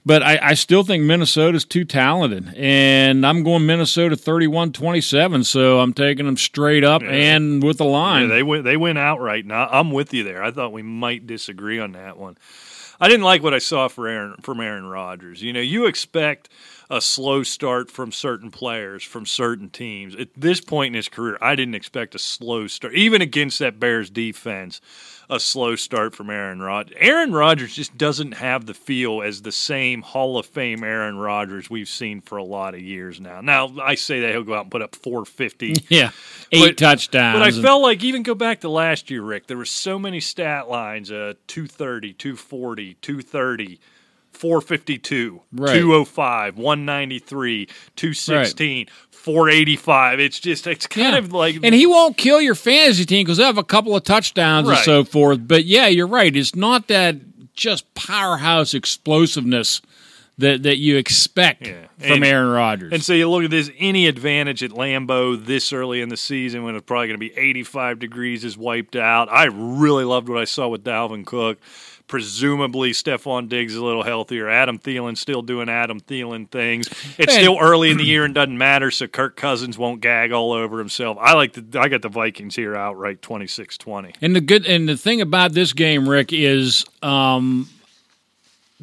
But 0.05 0.21
I, 0.21 0.37
I 0.41 0.53
still 0.55 0.83
think 0.83 1.03
Minnesota's 1.05 1.63
too 1.63 1.85
talented, 1.85 2.53
and 2.57 3.25
I'm 3.25 3.41
going 3.41 3.65
Minnesota 3.65 4.17
31-27. 4.17 5.45
So 5.45 5.79
I'm 5.79 5.93
taking 5.93 6.25
them 6.25 6.35
straight 6.35 6.83
up 6.83 7.01
Yeah. 7.01 7.09
and 7.11 7.63
with 7.63 7.77
the 7.77 7.85
line. 7.85 8.23
Yeah, 8.27 8.35
they 8.35 8.43
went 8.43 8.63
they 8.65 8.75
went 8.75 8.97
outright. 8.97 9.45
Now 9.45 9.67
I'm 9.71 9.91
with 9.91 10.13
you 10.13 10.23
there. 10.25 10.43
I 10.43 10.51
thought 10.51 10.73
we 10.73 10.81
might 10.81 11.25
disagree 11.25 11.79
on 11.79 11.93
that 11.93 12.17
one. 12.17 12.37
I 12.99 13.07
didn't 13.07 13.23
like 13.23 13.43
what 13.43 13.53
I 13.53 13.59
saw 13.59 13.87
for 13.87 14.07
Aaron 14.09 14.35
from 14.41 14.59
Aaron 14.59 14.85
Rodgers. 14.85 15.41
You 15.41 15.53
know, 15.53 15.61
you 15.61 15.85
expect 15.85 16.49
a 16.89 17.01
slow 17.01 17.43
start 17.43 17.89
from 17.89 18.11
certain 18.11 18.51
players, 18.51 19.03
from 19.03 19.25
certain 19.25 19.69
teams. 19.69 20.15
At 20.15 20.29
this 20.35 20.61
point 20.61 20.89
in 20.89 20.93
his 20.95 21.09
career, 21.09 21.37
I 21.41 21.55
didn't 21.55 21.75
expect 21.75 22.15
a 22.15 22.19
slow 22.19 22.67
start, 22.67 22.93
even 22.93 23.21
against 23.21 23.59
that 23.59 23.79
Bears 23.79 24.09
defense. 24.09 24.81
A 25.29 25.39
slow 25.39 25.77
start 25.77 26.13
from 26.13 26.29
Aaron 26.29 26.61
Rodgers. 26.61 26.95
Aaron 26.99 27.31
Rodgers 27.31 27.73
just 27.73 27.97
doesn't 27.97 28.33
have 28.33 28.65
the 28.65 28.73
feel 28.73 29.21
as 29.21 29.41
the 29.41 29.53
same 29.53 30.01
Hall 30.01 30.37
of 30.37 30.45
Fame 30.45 30.83
Aaron 30.83 31.17
Rodgers 31.17 31.69
we've 31.69 31.87
seen 31.87 32.19
for 32.19 32.37
a 32.37 32.43
lot 32.43 32.73
of 32.75 32.81
years 32.81 33.21
now. 33.21 33.39
Now 33.39 33.71
I 33.81 33.95
say 33.95 34.19
that 34.19 34.31
he'll 34.31 34.43
go 34.43 34.53
out 34.53 34.63
and 34.63 34.71
put 34.71 34.81
up 34.81 34.95
450 34.97 35.75
yeah, 35.89 36.11
eight 36.51 36.61
But- 36.71 36.77
touchdowns. 36.77 37.39
but 37.39 37.41
I 37.41 37.61
felt 37.61 37.81
like 37.81 38.03
even 38.03 38.21
go 38.21 38.35
back 38.35 38.59
to 38.61 38.69
last 38.69 39.09
year, 39.09 39.21
Rick, 39.21 39.47
there 39.47 39.57
were 39.57 39.63
so 39.65 39.97
many 39.97 40.19
stat 40.19 40.69
lines 40.69 41.09
uh 41.09 41.33
230, 41.47 42.13
240, 42.13 42.95
230, 43.01 43.79
452, 44.43 45.39
Right. 45.53 45.73
205, 45.79 46.57
193, 46.57 47.67
216, 47.95 48.87
485. 49.09 50.19
It's 50.19 50.37
just 50.37 50.67
it's 50.67 50.85
kind 50.85 51.13
Yeah. 51.13 51.19
of 51.19 51.31
like 51.31 51.55
and 51.63 51.73
he 51.73 51.85
won't 51.85 52.17
kill 52.17 52.41
your 52.41 52.55
fantasy 52.55 53.05
team 53.05 53.23
because 53.23 53.37
they 53.37 53.45
have 53.45 53.57
a 53.57 53.63
couple 53.63 53.95
of 53.95 54.03
touchdowns 54.03 54.67
and 54.67 54.77
so 54.79 55.05
forth. 55.05 55.47
But 55.47 55.63
yeah, 55.63 55.87
you're 55.87 56.07
right. 56.07 56.35
It's 56.35 56.55
not 56.55 56.89
that 56.89 57.15
just 57.55 57.91
powerhouse 57.93 58.73
explosiveness 58.73 59.81
that 60.39 60.63
that 60.63 60.77
you 60.77 60.97
expect 60.97 61.67
Yeah. 61.67 61.73
from 61.99 62.11
And- 62.13 62.25
Aaron 62.25 62.49
Rodgers. 62.49 62.91
And 62.93 63.03
so 63.03 63.13
you 63.13 63.29
look 63.29 63.43
at 63.43 63.51
this 63.51 63.69
any 63.77 64.07
advantage 64.07 64.63
at 64.63 64.71
Lambeau 64.71 65.35
this 65.45 65.71
early 65.71 66.01
in 66.01 66.09
the 66.09 66.17
season 66.17 66.63
when 66.63 66.75
it's 66.75 66.85
probably 66.85 67.07
going 67.07 67.19
to 67.19 67.25
be 67.29 67.33
85 67.37 67.99
degrees 67.99 68.43
is 68.43 68.57
wiped 68.57 68.95
out. 68.95 69.29
I 69.31 69.45
really 69.51 70.03
loved 70.05 70.29
what 70.29 70.39
I 70.39 70.45
saw 70.45 70.67
with 70.67 70.83
Dalvin 70.83 71.25
Cook. 71.25 71.59
Presumably, 72.07 72.91
Stefon 72.91 73.47
Diggs 73.47 73.73
is 73.73 73.79
a 73.79 73.83
little 73.83 74.03
healthier. 74.03 74.49
Adam 74.49 74.77
Thielen 74.77 75.15
still 75.17 75.41
doing 75.41 75.69
Adam 75.69 76.01
Thielen 76.01 76.49
things. 76.51 76.87
It's 77.17 77.33
And- 77.33 77.41
still 77.43 77.57
early 77.61 77.89
in 77.91 77.97
the 77.97 78.03
year 78.03 78.25
and 78.25 78.35
doesn't 78.35 78.57
matter, 78.57 78.91
so 78.91 79.07
Kirk 79.07 79.35
Cousins 79.37 79.77
won't 79.77 80.01
gag 80.01 80.31
all 80.33 80.51
over 80.51 80.79
himself. 80.79 81.17
I 81.21 81.33
like 81.33 81.53
the 81.53 81.79
I 81.79 81.87
got 81.87 82.01
the 82.01 82.09
Vikings 82.09 82.55
here 82.55 82.75
outright 82.75 83.21
26-20. 83.21 84.13
And 84.21 84.35
the 84.35 84.41
good 84.41 84.65
and 84.65 84.87
the 84.87 84.97
thing 84.97 85.21
about 85.21 85.53
this 85.53 85.71
game, 85.73 86.07
Rick, 86.09 86.33
is 86.33 86.83
um, 87.01 87.69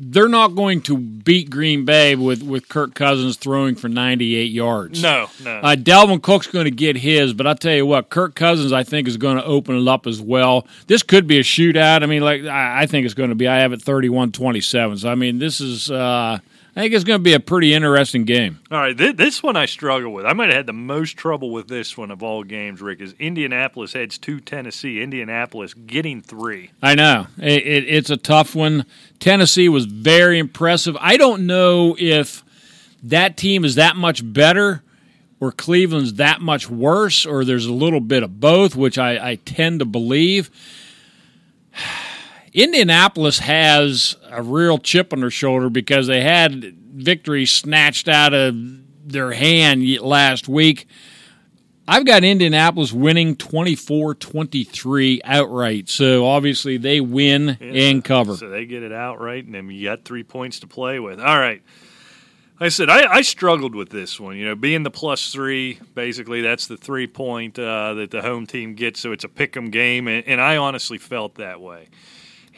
they're 0.00 0.28
not 0.28 0.54
going 0.56 0.80
to 0.80 0.96
beat 0.96 1.50
Green 1.50 1.84
Bay 1.84 2.16
with 2.16 2.42
with 2.42 2.68
Kirk 2.68 2.94
Cousins 2.94 3.36
throwing 3.36 3.74
for 3.74 3.88
98 3.88 4.50
yards. 4.50 5.02
No, 5.02 5.28
no. 5.44 5.58
Uh, 5.58 5.76
Dalvin 5.76 6.22
Cook's 6.22 6.46
going 6.46 6.64
to 6.64 6.70
get 6.70 6.96
his, 6.96 7.34
but 7.34 7.46
I'll 7.46 7.54
tell 7.54 7.74
you 7.74 7.84
what, 7.84 8.08
Kirk 8.08 8.34
Cousins, 8.34 8.72
I 8.72 8.82
think, 8.82 9.06
is 9.06 9.18
going 9.18 9.36
to 9.36 9.44
open 9.44 9.76
it 9.76 9.86
up 9.86 10.06
as 10.06 10.20
well. 10.20 10.66
This 10.86 11.02
could 11.02 11.26
be 11.26 11.38
a 11.38 11.42
shootout. 11.42 12.02
I 12.02 12.06
mean, 12.06 12.22
like, 12.22 12.44
I, 12.44 12.82
I 12.82 12.86
think 12.86 13.04
it's 13.04 13.14
going 13.14 13.28
to 13.28 13.34
be. 13.34 13.46
I 13.46 13.58
have 13.58 13.74
it 13.74 13.82
31 13.82 14.32
27. 14.32 14.98
So, 14.98 15.10
I 15.10 15.14
mean, 15.14 15.38
this 15.38 15.60
is, 15.60 15.90
uh, 15.90 16.38
I 16.80 16.84
think 16.84 16.94
it's 16.94 17.04
going 17.04 17.20
to 17.20 17.22
be 17.22 17.34
a 17.34 17.40
pretty 17.40 17.74
interesting 17.74 18.24
game. 18.24 18.58
All 18.70 18.78
right, 18.78 18.96
th- 18.96 19.16
this 19.16 19.42
one 19.42 19.54
I 19.54 19.66
struggle 19.66 20.14
with. 20.14 20.24
I 20.24 20.32
might 20.32 20.48
have 20.48 20.56
had 20.56 20.66
the 20.66 20.72
most 20.72 21.18
trouble 21.18 21.50
with 21.50 21.68
this 21.68 21.94
one 21.94 22.10
of 22.10 22.22
all 22.22 22.42
games, 22.42 22.80
Rick, 22.80 23.02
is 23.02 23.14
Indianapolis 23.18 23.92
heads 23.92 24.16
to 24.16 24.40
Tennessee. 24.40 25.02
Indianapolis 25.02 25.74
getting 25.74 26.22
three. 26.22 26.70
I 26.80 26.94
know. 26.94 27.26
It, 27.36 27.66
it, 27.66 27.84
it's 27.86 28.08
a 28.08 28.16
tough 28.16 28.54
one. 28.54 28.86
Tennessee 29.18 29.68
was 29.68 29.84
very 29.84 30.38
impressive. 30.38 30.96
I 31.00 31.18
don't 31.18 31.46
know 31.46 31.96
if 31.98 32.42
that 33.02 33.36
team 33.36 33.66
is 33.66 33.74
that 33.74 33.96
much 33.96 34.22
better 34.32 34.82
or 35.38 35.52
Cleveland's 35.52 36.14
that 36.14 36.40
much 36.40 36.70
worse, 36.70 37.26
or 37.26 37.44
there's 37.44 37.66
a 37.66 37.74
little 37.74 38.00
bit 38.00 38.22
of 38.22 38.40
both, 38.40 38.74
which 38.74 38.96
I, 38.96 39.32
I 39.32 39.34
tend 39.34 39.80
to 39.80 39.84
believe. 39.84 40.48
Indianapolis 42.52 43.38
has 43.40 44.16
a 44.28 44.42
real 44.42 44.78
chip 44.78 45.12
on 45.12 45.20
their 45.20 45.30
shoulder 45.30 45.70
because 45.70 46.06
they 46.06 46.20
had 46.20 46.74
victory 46.94 47.46
snatched 47.46 48.08
out 48.08 48.34
of 48.34 48.54
their 49.06 49.32
hand 49.32 49.86
last 50.00 50.48
week. 50.48 50.86
I've 51.86 52.04
got 52.04 52.22
Indianapolis 52.22 52.92
winning 52.92 53.34
24 53.36 54.14
23 54.14 55.20
outright. 55.24 55.88
So 55.88 56.26
obviously 56.26 56.76
they 56.76 57.00
win 57.00 57.56
and 57.60 58.04
cover. 58.04 58.36
So 58.36 58.48
they 58.48 58.64
get 58.66 58.82
it 58.82 58.92
outright, 58.92 59.44
and 59.44 59.54
then 59.54 59.68
you 59.70 59.84
got 59.84 60.04
three 60.04 60.22
points 60.22 60.60
to 60.60 60.66
play 60.66 61.00
with. 61.00 61.18
All 61.20 61.38
right. 61.38 61.62
I 62.62 62.68
said, 62.68 62.90
I, 62.90 63.10
I 63.14 63.22
struggled 63.22 63.74
with 63.74 63.88
this 63.88 64.20
one. 64.20 64.36
You 64.36 64.44
know, 64.44 64.54
being 64.54 64.82
the 64.82 64.90
plus 64.90 65.32
three, 65.32 65.80
basically, 65.94 66.42
that's 66.42 66.66
the 66.66 66.76
three 66.76 67.06
point 67.06 67.58
uh, 67.58 67.94
that 67.94 68.10
the 68.10 68.20
home 68.20 68.46
team 68.46 68.74
gets, 68.74 69.00
so 69.00 69.12
it's 69.12 69.24
a 69.24 69.28
pick 69.28 69.56
'em 69.56 69.70
game, 69.70 70.06
and, 70.06 70.26
and 70.28 70.40
I 70.40 70.58
honestly 70.58 70.98
felt 70.98 71.36
that 71.36 71.60
way. 71.60 71.88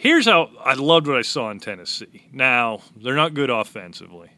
Here's 0.02 0.26
how 0.26 0.50
I 0.60 0.74
loved 0.74 1.06
what 1.06 1.16
I 1.16 1.22
saw 1.22 1.48
in 1.52 1.60
Tennessee. 1.60 2.26
Now, 2.32 2.80
they're 2.96 3.14
not 3.14 3.34
good 3.34 3.50
offensively, 3.50 4.30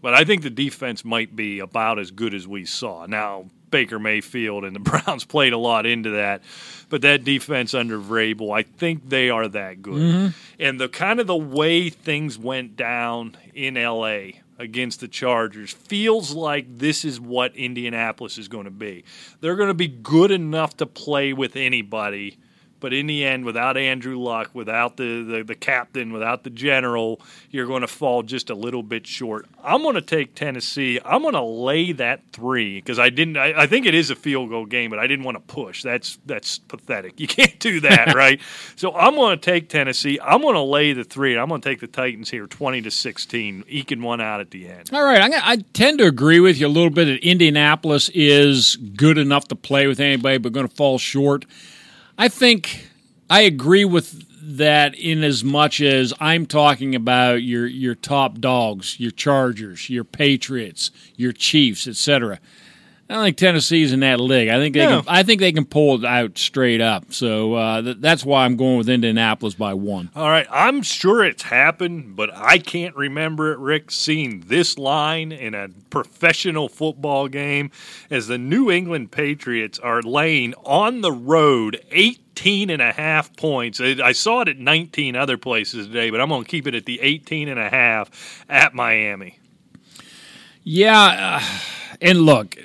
but 0.00 0.14
I 0.14 0.22
think 0.22 0.42
the 0.42 0.50
defense 0.50 1.04
might 1.04 1.34
be 1.34 1.58
about 1.58 1.98
as 1.98 2.12
good 2.12 2.32
as 2.32 2.46
we 2.46 2.64
saw. 2.64 3.04
Now, 3.04 3.46
Baker 3.70 3.98
Mayfield 3.98 4.64
and 4.64 4.76
the 4.76 4.78
Browns 4.90 5.24
played 5.24 5.52
a 5.52 5.58
lot 5.58 5.84
into 5.84 6.10
that, 6.10 6.42
but 6.90 7.02
that 7.02 7.24
defense 7.24 7.74
under 7.74 7.98
Vrabel, 7.98 8.56
I 8.56 8.62
think 8.62 9.08
they 9.08 9.30
are 9.30 9.48
that 9.48 9.82
good. 9.82 9.94
Mm-hmm. 9.94 10.28
And 10.60 10.80
the 10.80 10.88
kind 10.88 11.18
of 11.18 11.26
the 11.26 11.34
way 11.34 11.90
things 11.90 12.38
went 12.38 12.76
down 12.76 13.36
in 13.52 13.74
LA 13.74 14.38
against 14.60 15.00
the 15.00 15.08
Chargers 15.08 15.72
feels 15.72 16.36
like 16.36 16.66
this 16.78 17.04
is 17.04 17.18
what 17.20 17.56
Indianapolis 17.56 18.38
is 18.38 18.46
going 18.46 18.66
to 18.66 18.70
be. 18.70 19.02
They're 19.40 19.56
going 19.56 19.70
to 19.70 19.74
be 19.74 19.88
good 19.88 20.30
enough 20.30 20.76
to 20.76 20.86
play 20.86 21.32
with 21.32 21.56
anybody. 21.56 22.38
But 22.84 22.92
in 22.92 23.06
the 23.06 23.24
end, 23.24 23.46
without 23.46 23.78
Andrew 23.78 24.18
Luck, 24.18 24.50
without 24.52 24.98
the, 24.98 25.22
the, 25.22 25.42
the 25.42 25.54
captain, 25.54 26.12
without 26.12 26.44
the 26.44 26.50
general, 26.50 27.18
you're 27.50 27.64
going 27.66 27.80
to 27.80 27.86
fall 27.86 28.22
just 28.22 28.50
a 28.50 28.54
little 28.54 28.82
bit 28.82 29.06
short. 29.06 29.46
I'm 29.62 29.80
going 29.80 29.94
to 29.94 30.02
take 30.02 30.34
Tennessee. 30.34 31.00
I'm 31.02 31.22
going 31.22 31.32
to 31.32 31.40
lay 31.40 31.92
that 31.92 32.20
three 32.34 32.76
because 32.76 32.98
I 32.98 33.08
didn't. 33.08 33.38
I, 33.38 33.62
I 33.62 33.66
think 33.68 33.86
it 33.86 33.94
is 33.94 34.10
a 34.10 34.14
field 34.14 34.50
goal 34.50 34.66
game, 34.66 34.90
but 34.90 34.98
I 34.98 35.06
didn't 35.06 35.24
want 35.24 35.36
to 35.36 35.54
push. 35.54 35.82
That's 35.82 36.18
that's 36.26 36.58
pathetic. 36.58 37.18
You 37.18 37.26
can't 37.26 37.58
do 37.58 37.80
that, 37.80 38.14
right? 38.14 38.38
So 38.76 38.94
I'm 38.94 39.14
going 39.14 39.38
to 39.38 39.42
take 39.42 39.70
Tennessee. 39.70 40.20
I'm 40.22 40.42
going 40.42 40.52
to 40.52 40.60
lay 40.60 40.92
the 40.92 41.04
three. 41.04 41.38
I'm 41.38 41.48
going 41.48 41.62
to 41.62 41.66
take 41.66 41.80
the 41.80 41.86
Titans 41.86 42.28
here, 42.28 42.46
20 42.46 42.82
to 42.82 42.90
16, 42.90 43.64
eking 43.66 44.02
one 44.02 44.20
out 44.20 44.42
at 44.42 44.50
the 44.50 44.68
end. 44.68 44.90
All 44.92 45.02
right, 45.02 45.20
gonna, 45.20 45.40
I 45.42 45.64
tend 45.72 46.00
to 46.00 46.06
agree 46.06 46.40
with 46.40 46.58
you 46.58 46.66
a 46.66 46.68
little 46.68 46.90
bit 46.90 47.06
that 47.06 47.26
Indianapolis 47.26 48.10
is 48.10 48.76
good 48.76 49.16
enough 49.16 49.48
to 49.48 49.56
play 49.56 49.86
with 49.86 50.00
anybody, 50.00 50.36
but 50.36 50.52
going 50.52 50.68
to 50.68 50.76
fall 50.76 50.98
short. 50.98 51.46
I 52.16 52.28
think 52.28 52.88
I 53.28 53.40
agree 53.40 53.84
with 53.84 54.24
that 54.56 54.94
in 54.94 55.24
as 55.24 55.42
much 55.42 55.80
as 55.80 56.12
I'm 56.20 56.46
talking 56.46 56.94
about 56.94 57.42
your 57.42 57.66
your 57.66 57.94
top 57.94 58.38
dogs, 58.38 59.00
your 59.00 59.10
Chargers, 59.10 59.90
your 59.90 60.04
Patriots, 60.04 60.90
your 61.16 61.32
Chiefs, 61.32 61.88
etc. 61.88 62.38
I 63.14 63.18
don't 63.18 63.26
think 63.26 63.36
Tennessee's 63.36 63.92
in 63.92 64.00
that 64.00 64.18
league. 64.18 64.48
I 64.48 64.56
think 64.56 64.74
they 64.74 64.84
No. 64.84 65.02
can. 65.02 65.08
I 65.08 65.22
think 65.22 65.38
they 65.40 65.52
can 65.52 65.66
pull 65.66 65.94
it 65.94 66.04
out 66.04 66.36
straight 66.36 66.80
up. 66.80 67.12
So 67.12 67.54
uh, 67.54 67.80
th- 67.80 67.96
that's 68.00 68.24
why 68.24 68.44
I'm 68.44 68.56
going 68.56 68.76
with 68.76 68.88
Indianapolis 68.88 69.54
by 69.54 69.72
one. 69.72 70.10
All 70.16 70.26
right, 70.28 70.48
I'm 70.50 70.82
sure 70.82 71.22
it's 71.22 71.44
happened, 71.44 72.16
but 72.16 72.30
I 72.34 72.58
can't 72.58 72.96
remember 72.96 73.52
it, 73.52 73.60
Rick, 73.60 73.92
seeing 73.92 74.40
this 74.48 74.78
line 74.78 75.30
in 75.30 75.54
a 75.54 75.68
professional 75.90 76.68
football 76.68 77.28
game 77.28 77.70
as 78.10 78.26
the 78.26 78.36
New 78.36 78.68
England 78.68 79.12
Patriots 79.12 79.78
are 79.78 80.02
laying 80.02 80.52
on 80.64 81.00
the 81.02 81.12
road 81.12 81.80
18 81.92 82.68
and 82.68 82.82
a 82.82 82.90
half 82.90 83.36
points. 83.36 83.80
I 83.80 83.94
I 84.02 84.10
saw 84.10 84.40
it 84.40 84.48
at 84.48 84.58
19 84.58 85.14
other 85.14 85.36
places 85.38 85.86
today, 85.86 86.10
but 86.10 86.20
I'm 86.20 86.30
going 86.30 86.42
to 86.42 86.50
keep 86.50 86.66
it 86.66 86.74
at 86.74 86.84
the 86.84 86.98
18 87.00 87.46
and 87.48 87.60
a 87.60 87.68
half 87.70 88.44
at 88.48 88.74
Miami. 88.74 89.38
Yeah, 90.64 91.40
uh, 91.40 91.58
and 92.00 92.22
look, 92.22 92.56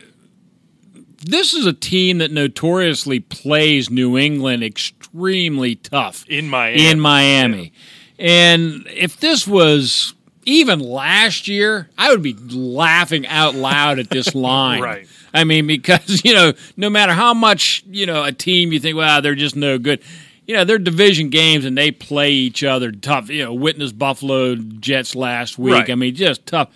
this 1.21 1.53
is 1.53 1.65
a 1.65 1.73
team 1.73 2.19
that 2.19 2.31
notoriously 2.31 3.19
plays 3.19 3.89
New 3.89 4.17
England 4.17 4.63
extremely 4.63 5.75
tough 5.75 6.25
In 6.27 6.47
Miami. 6.47 6.87
in 6.87 6.99
Miami. 6.99 7.73
And 8.17 8.85
if 8.89 9.19
this 9.19 9.47
was 9.47 10.13
even 10.45 10.79
last 10.79 11.47
year, 11.47 11.89
I 11.97 12.09
would 12.11 12.21
be 12.21 12.33
laughing 12.33 13.27
out 13.27 13.55
loud 13.55 13.99
at 13.99 14.09
this 14.09 14.33
line. 14.35 14.81
Right. 14.81 15.07
I 15.33 15.43
mean, 15.43 15.67
because, 15.67 16.21
you 16.25 16.33
know, 16.33 16.53
no 16.75 16.89
matter 16.89 17.13
how 17.13 17.33
much, 17.33 17.83
you 17.89 18.05
know, 18.05 18.23
a 18.23 18.31
team 18.31 18.71
you 18.71 18.79
think, 18.79 18.97
well, 18.97 19.21
they're 19.21 19.35
just 19.35 19.55
no 19.55 19.77
good. 19.77 20.01
You 20.47 20.55
know, 20.55 20.63
they're 20.63 20.79
division 20.79 21.29
games 21.29 21.63
and 21.63 21.77
they 21.77 21.91
play 21.91 22.31
each 22.31 22.63
other 22.63 22.91
tough. 22.91 23.29
You 23.29 23.45
know, 23.45 23.53
witness 23.53 23.91
Buffalo 23.91 24.55
Jets 24.55 25.15
last 25.15 25.59
week. 25.59 25.73
Right. 25.73 25.89
I 25.91 25.95
mean, 25.95 26.15
just 26.15 26.45
tough. 26.47 26.69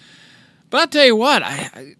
But 0.70 0.82
I'll 0.82 0.88
tell 0.88 1.06
you 1.06 1.16
what, 1.16 1.42
I, 1.44 1.70
I 1.74 1.96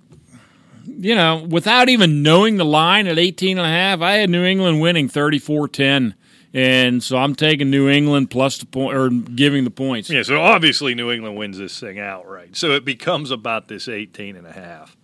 you 0.86 1.16
know, 1.16 1.46
without 1.50 1.90
even 1.90 2.24
knowing 2.24 2.58
the 2.58 2.66
line 2.66 3.08
at 3.08 3.18
18 3.18 3.58
and 3.58 3.66
a 3.66 3.70
half, 3.70 4.02
I 4.02 4.14
had 4.14 4.30
New 4.30 4.44
England 4.44 4.82
winning 4.82 5.10
34-10 5.10 6.14
And 6.54 7.02
so 7.02 7.18
I'm 7.18 7.34
taking 7.36 7.72
New 7.72 7.90
England 7.90 8.30
plus 8.30 8.60
the 8.60 8.68
point 8.68 8.96
or 8.96 9.10
giving 9.10 9.64
the 9.64 9.72
points. 9.72 10.10
Yeah, 10.10 10.22
so 10.22 10.40
obviously 10.40 10.94
New 10.94 11.12
England 11.12 11.36
wins 11.36 11.58
this 11.58 11.80
thing 11.80 12.00
outright. 12.00 12.56
So 12.56 12.72
it 12.72 12.86
becomes 12.86 13.32
about 13.32 13.68
this 13.68 13.88
18 13.88 14.36
and 14.36 14.46
a 14.46 14.52
half 14.52 14.96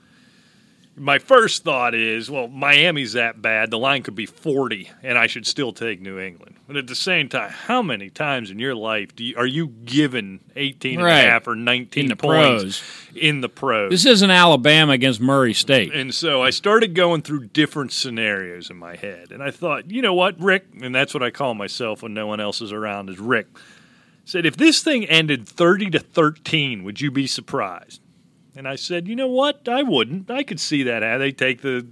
my 1.00 1.18
first 1.20 1.64
thought 1.64 1.96
is, 1.96 2.30
well, 2.30 2.48
Miami's 2.48 3.14
that 3.14 3.42
bad. 3.42 3.72
The 3.72 3.78
line 3.80 4.04
could 4.04 4.16
be 4.16 4.26
40, 4.26 4.90
and 5.02 5.18
I 5.18 5.28
should 5.28 5.48
still 5.48 5.72
take 5.74 6.02
New 6.02 6.20
England. 6.20 6.56
But 6.68 6.78
at 6.78 6.88
the 6.88 6.94
same 6.96 7.30
time, 7.30 7.50
how 7.50 7.82
many 7.82 8.10
times 8.10 8.52
in 8.52 8.60
your 8.60 8.76
life 8.76 9.16
do 9.16 9.24
you, 9.24 9.36
are 9.38 9.46
you 9.48 9.68
given 9.68 10.40
18 10.56 11.00
Right. 11.02 11.12
and 11.14 11.28
a 11.28 11.32
half 11.32 11.48
or 11.48 11.56
19 11.56 12.04
In 12.04 12.10
the 12.10 12.16
points 12.16 12.80
pros. 12.80 12.84
in 13.16 13.42
the 13.42 13.50
pros? 13.50 13.90
This 13.90 14.06
isn't 14.06 14.30
Alabama 14.30 14.92
against 14.94 15.20
Murray 15.20 15.54
State. 15.54 15.94
and 15.94 16.14
so 16.14 16.44
I 16.44 16.52
started 16.52 16.94
going 16.94 17.22
through 17.24 17.46
different 17.48 17.92
scenarios 17.92 18.70
in 18.70 18.78
my 18.78 18.96
head. 18.96 19.32
And 19.32 19.42
I 19.42 19.50
thought, 19.52 19.90
you 19.90 20.02
know 20.04 20.14
what, 20.14 20.40
Rick, 20.40 20.66
and 20.82 20.94
that's 20.94 21.14
what 21.14 21.24
I 21.24 21.32
call 21.32 21.56
myself 21.56 22.04
when 22.04 22.14
no 22.14 22.28
one 22.28 22.40
else 22.40 22.62
is 22.62 22.72
around, 22.72 23.10
is 23.10 23.20
Rick. 23.20 23.48
Said, 24.26 24.46
if 24.46 24.56
this 24.58 24.84
thing 24.84 25.06
ended 25.06 25.48
30 25.50 25.90
to 25.92 26.00
13, 26.00 26.84
would 26.84 27.02
you 27.02 27.10
be 27.10 27.26
surprised? 27.26 28.00
And 28.56 28.68
I 28.68 28.76
said, 28.76 29.08
you 29.08 29.16
know 29.16 29.28
what? 29.28 29.68
I 29.70 29.84
wouldn't. 29.84 30.30
I 30.30 30.44
could 30.44 30.60
see 30.60 30.84
that. 30.84 31.18
They 31.18 31.32
take 31.32 31.62
the 31.62 31.88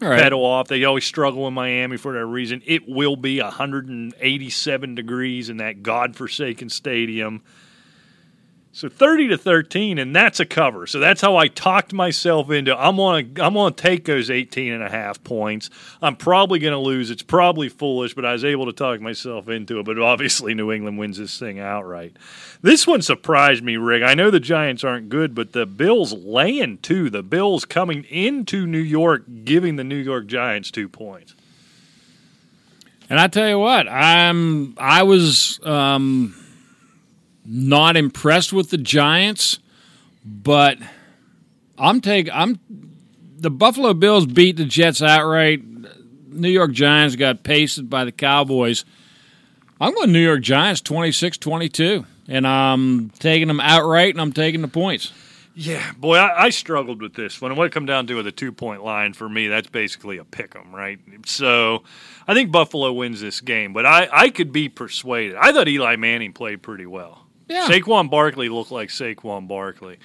right. 0.00 0.20
pedal 0.20 0.44
off. 0.44 0.68
They 0.68 0.84
always 0.84 1.04
struggle 1.04 1.46
in 1.48 1.54
Miami 1.54 1.96
for 1.96 2.12
that 2.12 2.26
reason. 2.26 2.62
It 2.66 2.88
will 2.88 3.16
be 3.16 3.40
187 3.40 4.94
degrees 4.94 5.48
in 5.48 5.58
that 5.58 5.82
godforsaken 5.82 6.68
stadium. 6.68 7.42
So 8.72 8.88
30 8.88 9.28
to 9.28 9.36
13, 9.36 9.98
and 9.98 10.14
that's 10.14 10.38
a 10.38 10.46
cover. 10.46 10.86
So 10.86 11.00
that's 11.00 11.20
how 11.20 11.36
I 11.36 11.48
talked 11.48 11.92
myself 11.92 12.50
into 12.50 12.76
I'm 12.78 12.96
going 12.96 13.34
to 13.34 13.44
I'm 13.44 13.54
to 13.54 13.70
take 13.72 14.04
those 14.04 14.30
18 14.30 14.72
and 14.72 14.82
a 14.82 14.88
half 14.88 15.22
points. 15.24 15.70
I'm 16.00 16.14
probably 16.14 16.60
going 16.60 16.72
to 16.72 16.78
lose. 16.78 17.10
It's 17.10 17.22
probably 17.22 17.68
foolish, 17.68 18.14
but 18.14 18.24
I 18.24 18.32
was 18.32 18.44
able 18.44 18.66
to 18.66 18.72
talk 18.72 19.00
myself 19.00 19.48
into 19.48 19.80
it. 19.80 19.86
But 19.86 19.98
obviously, 19.98 20.54
New 20.54 20.70
England 20.70 20.98
wins 20.98 21.18
this 21.18 21.36
thing 21.36 21.58
outright. 21.58 22.16
This 22.62 22.86
one 22.86 23.02
surprised 23.02 23.64
me, 23.64 23.76
Rick. 23.76 24.04
I 24.04 24.14
know 24.14 24.30
the 24.30 24.38
Giants 24.38 24.84
aren't 24.84 25.08
good, 25.08 25.34
but 25.34 25.52
the 25.52 25.66
Bills 25.66 26.12
laying 26.12 26.78
two. 26.78 27.10
The 27.10 27.24
Bills 27.24 27.64
coming 27.64 28.04
into 28.04 28.68
New 28.68 28.78
York, 28.78 29.24
giving 29.44 29.76
the 29.76 29.84
New 29.84 29.96
York 29.96 30.28
Giants 30.28 30.70
two 30.70 30.88
points. 30.88 31.34
And 33.10 33.18
I 33.18 33.26
tell 33.26 33.48
you 33.48 33.58
what, 33.58 33.88
I'm 33.88 34.76
I 34.78 35.02
was 35.02 35.58
um, 35.66 36.36
not 37.50 37.96
impressed 37.96 38.52
with 38.52 38.70
the 38.70 38.78
Giants, 38.78 39.58
but 40.24 40.78
I'm 41.76 42.00
take 42.00 42.28
I'm 42.32 42.60
the 43.38 43.50
Buffalo 43.50 43.92
Bills 43.92 44.24
beat 44.26 44.56
the 44.56 44.64
Jets 44.64 45.02
outright. 45.02 45.62
New 46.28 46.48
York 46.48 46.70
Giants 46.72 47.16
got 47.16 47.42
pasted 47.42 47.90
by 47.90 48.04
the 48.04 48.12
Cowboys. 48.12 48.84
I'm 49.80 49.94
going 49.94 50.12
New 50.12 50.20
York 50.20 50.42
Giants 50.42 50.80
26-22 50.82 52.04
and 52.28 52.46
I'm 52.46 53.10
taking 53.18 53.48
them 53.48 53.60
outright 53.60 54.14
and 54.14 54.20
I'm 54.20 54.32
taking 54.32 54.60
the 54.60 54.68
points. 54.68 55.12
Yeah, 55.54 55.92
boy, 55.98 56.16
I, 56.16 56.44
I 56.44 56.50
struggled 56.50 57.02
with 57.02 57.14
this. 57.14 57.40
When 57.40 57.50
it 57.50 57.72
come 57.72 57.86
down 57.86 58.06
to 58.06 58.18
it, 58.20 58.22
the 58.22 58.32
two 58.32 58.52
point 58.52 58.84
line 58.84 59.14
for 59.14 59.28
me, 59.28 59.48
that's 59.48 59.68
basically 59.68 60.18
a 60.18 60.24
pick 60.24 60.54
'em, 60.54 60.72
right? 60.72 61.00
So 61.26 61.82
I 62.28 62.34
think 62.34 62.52
Buffalo 62.52 62.92
wins 62.92 63.20
this 63.20 63.40
game, 63.40 63.72
but 63.72 63.84
I, 63.84 64.08
I 64.12 64.30
could 64.30 64.52
be 64.52 64.68
persuaded. 64.68 65.36
I 65.36 65.52
thought 65.52 65.66
Eli 65.66 65.96
Manning 65.96 66.32
played 66.32 66.62
pretty 66.62 66.86
well. 66.86 67.19
Yeah. 67.50 67.68
Saquon 67.68 68.08
Barkley 68.08 68.48
looked 68.48 68.70
like 68.70 68.88
Saquon 68.90 69.48
Barkley. 69.48 69.98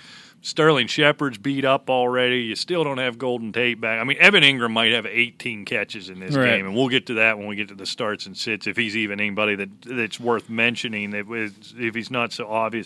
Sterling 0.46 0.86
Shepard's 0.86 1.40
beat 1.40 1.66
up 1.66 1.90
already. 1.90 2.42
You 2.42 2.56
still 2.56 2.84
don't 2.84 3.00
have 3.00 3.18
Golden 3.18 3.52
Tate 3.52 3.82
back. 3.82 4.00
I 4.00 4.04
mean, 4.04 4.18
Evan 4.20 4.44
Engram 4.44 4.70
might 4.72 4.92
have 4.92 5.08
18 5.08 5.66
catches 5.66 6.08
in 6.08 6.20
this 6.20 6.36
Right. 6.36 6.58
game, 6.58 6.68
and 6.68 6.76
we'll 6.76 6.88
get 6.88 7.08
to 7.08 7.16
that 7.16 7.40
when 7.40 7.48
we 7.48 7.56
get 7.56 7.70
to 7.70 7.74
the 7.74 7.88
starts 7.88 8.28
and 8.28 8.38
sits. 8.38 8.68
If 8.68 8.78
he's 8.78 8.96
even 8.96 9.20
anybody 9.20 9.56
that 9.56 9.70
that's 9.82 10.20
worth 10.20 10.48
mentioning, 10.48 11.10
that 11.10 11.26
if 11.80 11.96
he's 11.96 12.12
not 12.12 12.32
so 12.32 12.48
obvious, 12.48 12.86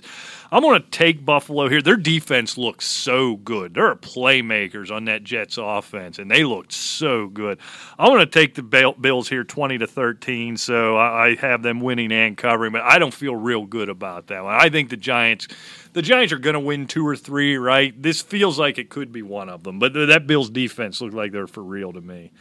I'm 0.53 0.61
going 0.61 0.81
to 0.81 0.89
take 0.89 1.25
Buffalo 1.25 1.67
here. 1.67 1.81
Their 1.81 1.97
defense 1.97 2.57
looks 2.57 2.85
so 2.87 3.35
good. 3.35 3.73
There 3.73 3.87
are 3.87 3.95
playmakers 3.97 4.89
on 4.89 5.03
that 5.05 5.25
Jets 5.25 5.57
offense, 5.61 6.17
and 6.17 6.31
they 6.31 6.45
looked 6.45 6.71
so 6.71 7.27
good. 7.27 7.59
I'm 7.97 8.07
going 8.07 8.19
to 8.21 8.25
take 8.25 8.55
the 8.55 8.63
Bills 8.63 9.27
here, 9.27 9.43
20 9.43 9.79
to 9.79 9.87
13. 9.87 10.55
So 10.55 10.95
I, 10.95 11.25
I 11.25 11.35
have 11.35 11.61
them 11.61 11.81
winning 11.81 12.13
and 12.13 12.37
covering, 12.37 12.71
but 12.71 12.83
I 12.83 12.99
don't 12.99 13.13
feel 13.13 13.35
real 13.35 13.65
good 13.65 13.89
about 13.89 14.27
that 14.27 14.45
one. 14.45 14.55
I 14.55 14.69
think 14.69 14.89
the 14.89 14.95
Giants 14.97 15.49
the 15.93 16.01
Giants 16.01 16.31
are 16.33 16.39
going 16.39 16.53
to 16.53 16.59
win 16.59 16.87
two 16.87 17.05
or 17.05 17.15
three, 17.15 17.57
right? 17.57 17.99
This 18.01 18.21
feels 18.21 18.59
like 18.59 18.77
it 18.77 18.89
could 18.89 19.11
be 19.11 19.21
one 19.21 19.49
of 19.49 19.63
them, 19.63 19.79
but 19.79 19.93
that 19.93 20.27
Bills 20.27 20.49
defense 20.49 21.01
looked 21.01 21.15
like 21.15 21.31
they're 21.31 21.47
for 21.47 21.63
real 21.63 21.93
to 21.93 22.01
me. 22.01 22.31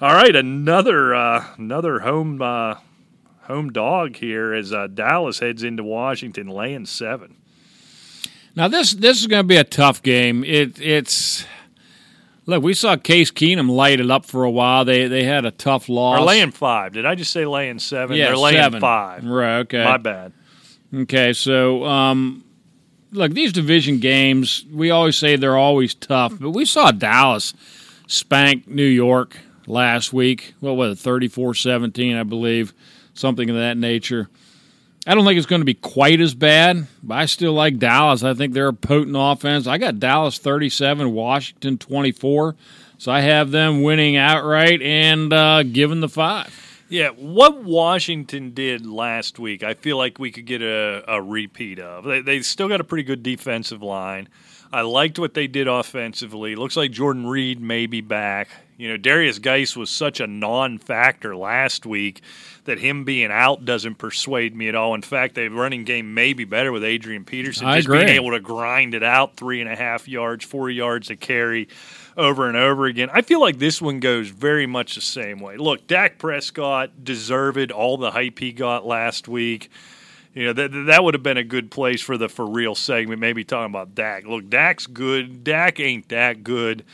All 0.00 0.14
right, 0.14 0.34
another 0.34 1.14
uh, 1.14 1.46
another 1.58 2.00
home 2.00 2.40
uh, 2.40 2.76
home 3.42 3.70
dog 3.70 4.16
here 4.16 4.54
as 4.54 4.72
uh, 4.72 4.86
Dallas 4.86 5.38
heads 5.40 5.62
into 5.62 5.82
Washington, 5.82 6.46
laying 6.48 6.86
seven. 6.86 7.36
Now 8.56 8.68
this 8.68 8.92
this 8.94 9.20
is 9.20 9.26
going 9.26 9.40
to 9.44 9.46
be 9.46 9.56
a 9.56 9.64
tough 9.64 10.02
game. 10.02 10.42
It 10.44 10.80
it's 10.80 11.44
look 12.46 12.62
we 12.62 12.74
saw 12.74 12.96
Case 12.96 13.30
Keenum 13.30 13.70
light 13.70 14.00
it 14.00 14.10
up 14.10 14.24
for 14.24 14.44
a 14.44 14.50
while. 14.50 14.84
They 14.84 15.06
they 15.06 15.24
had 15.24 15.44
a 15.44 15.50
tough 15.50 15.88
loss. 15.88 16.18
They're 16.18 16.26
laying 16.26 16.50
five. 16.50 16.92
Did 16.92 17.04
I 17.06 17.14
just 17.14 17.32
say 17.32 17.44
laying 17.44 17.78
seven? 17.78 18.16
yeah, 18.16 18.26
They're 18.26 18.36
laying 18.38 18.56
seven. 18.56 18.80
five. 18.80 19.24
Right. 19.24 19.58
Okay. 19.60 19.84
My 19.84 19.98
bad. 19.98 20.32
Okay. 20.94 21.32
So 21.32 21.84
um, 21.84 22.42
look, 23.12 23.32
these 23.32 23.52
division 23.52 23.98
games 23.98 24.64
we 24.72 24.90
always 24.90 25.16
say 25.16 25.36
they're 25.36 25.56
always 25.56 25.94
tough, 25.94 26.34
but 26.38 26.50
we 26.50 26.64
saw 26.64 26.90
Dallas 26.90 27.54
spank 28.06 28.66
New 28.66 28.82
York 28.84 29.36
last 29.66 30.12
week. 30.12 30.54
What 30.60 30.76
was 30.76 31.04
it? 31.04 31.08
34-17, 31.08 32.18
I 32.18 32.22
believe, 32.22 32.72
something 33.14 33.48
of 33.48 33.56
that 33.56 33.76
nature. 33.76 34.28
I 35.06 35.14
don't 35.14 35.24
think 35.24 35.38
it's 35.38 35.46
going 35.46 35.62
to 35.62 35.66
be 35.66 35.74
quite 35.74 36.20
as 36.20 36.34
bad, 36.34 36.86
but 37.02 37.14
I 37.16 37.26
still 37.26 37.54
like 37.54 37.78
Dallas. 37.78 38.22
I 38.22 38.34
think 38.34 38.52
they're 38.52 38.68
a 38.68 38.74
potent 38.74 39.16
offense. 39.18 39.66
I 39.66 39.78
got 39.78 39.98
Dallas 39.98 40.38
37, 40.38 41.12
Washington 41.12 41.78
24. 41.78 42.54
So 42.98 43.10
I 43.10 43.20
have 43.20 43.50
them 43.50 43.82
winning 43.82 44.16
outright 44.16 44.82
and 44.82 45.32
uh, 45.32 45.62
giving 45.62 46.00
the 46.00 46.08
five. 46.08 46.69
Yeah, 46.90 47.10
what 47.10 47.62
Washington 47.62 48.50
did 48.52 48.84
last 48.84 49.38
week, 49.38 49.62
I 49.62 49.74
feel 49.74 49.96
like 49.96 50.18
we 50.18 50.32
could 50.32 50.44
get 50.44 50.60
a, 50.60 51.04
a 51.06 51.22
repeat 51.22 51.78
of. 51.78 52.04
They, 52.04 52.20
they 52.20 52.42
still 52.42 52.68
got 52.68 52.80
a 52.80 52.84
pretty 52.84 53.04
good 53.04 53.22
defensive 53.22 53.80
line. 53.80 54.28
I 54.72 54.82
liked 54.82 55.18
what 55.18 55.34
they 55.34 55.46
did 55.46 55.68
offensively. 55.68 56.56
Looks 56.56 56.76
like 56.76 56.90
Jordan 56.90 57.26
Reed 57.26 57.60
may 57.60 57.86
be 57.86 58.00
back. 58.00 58.48
You 58.76 58.88
know, 58.88 58.96
Derrius 58.96 59.40
Guice 59.40 59.76
was 59.76 59.90
such 59.90 60.20
a 60.20 60.26
non-factor 60.26 61.36
last 61.36 61.86
week 61.86 62.22
that 62.64 62.78
him 62.78 63.04
being 63.04 63.30
out 63.30 63.64
doesn't 63.64 63.96
persuade 63.96 64.56
me 64.56 64.68
at 64.68 64.74
all. 64.74 64.94
In 64.94 65.02
fact, 65.02 65.34
the 65.34 65.48
running 65.48 65.84
game 65.84 66.14
may 66.14 66.32
be 66.32 66.44
better 66.44 66.72
with 66.72 66.82
Adrian 66.82 67.24
Peterson 67.24 67.66
I 67.66 67.76
just 67.78 67.88
being 67.88 68.08
able 68.08 68.30
to 68.30 68.40
grind 68.40 68.94
it 68.94 69.02
out 69.02 69.36
three 69.36 69.60
and 69.60 69.70
a 69.70 69.76
half 69.76 70.08
yards, 70.08 70.44
four 70.44 70.70
yards 70.70 71.10
a 71.10 71.16
carry 71.16 71.68
over 72.16 72.48
and 72.48 72.56
over 72.56 72.86
again. 72.86 73.10
I 73.12 73.22
feel 73.22 73.40
like 73.40 73.58
this 73.58 73.80
one 73.80 74.00
goes 74.00 74.28
very 74.28 74.66
much 74.66 74.94
the 74.94 75.00
same 75.00 75.40
way. 75.40 75.56
Look, 75.56 75.86
Dak 75.86 76.18
Prescott 76.18 77.04
deserved 77.04 77.70
all 77.70 77.96
the 77.96 78.10
hype 78.10 78.38
he 78.38 78.52
got 78.52 78.86
last 78.86 79.28
week. 79.28 79.70
You 80.34 80.46
know, 80.46 80.52
that 80.52 80.68
that 80.86 81.02
would 81.02 81.14
have 81.14 81.24
been 81.24 81.36
a 81.36 81.44
good 81.44 81.70
place 81.72 82.00
for 82.00 82.16
the 82.16 82.28
for 82.28 82.46
real 82.46 82.76
segment, 82.76 83.20
maybe 83.20 83.42
talking 83.42 83.72
about 83.72 83.96
Dak. 83.96 84.26
Look, 84.26 84.48
Dak's 84.48 84.86
good. 84.86 85.42
Dak 85.42 85.80
ain't 85.80 86.08
that 86.10 86.44
good. 86.44 86.84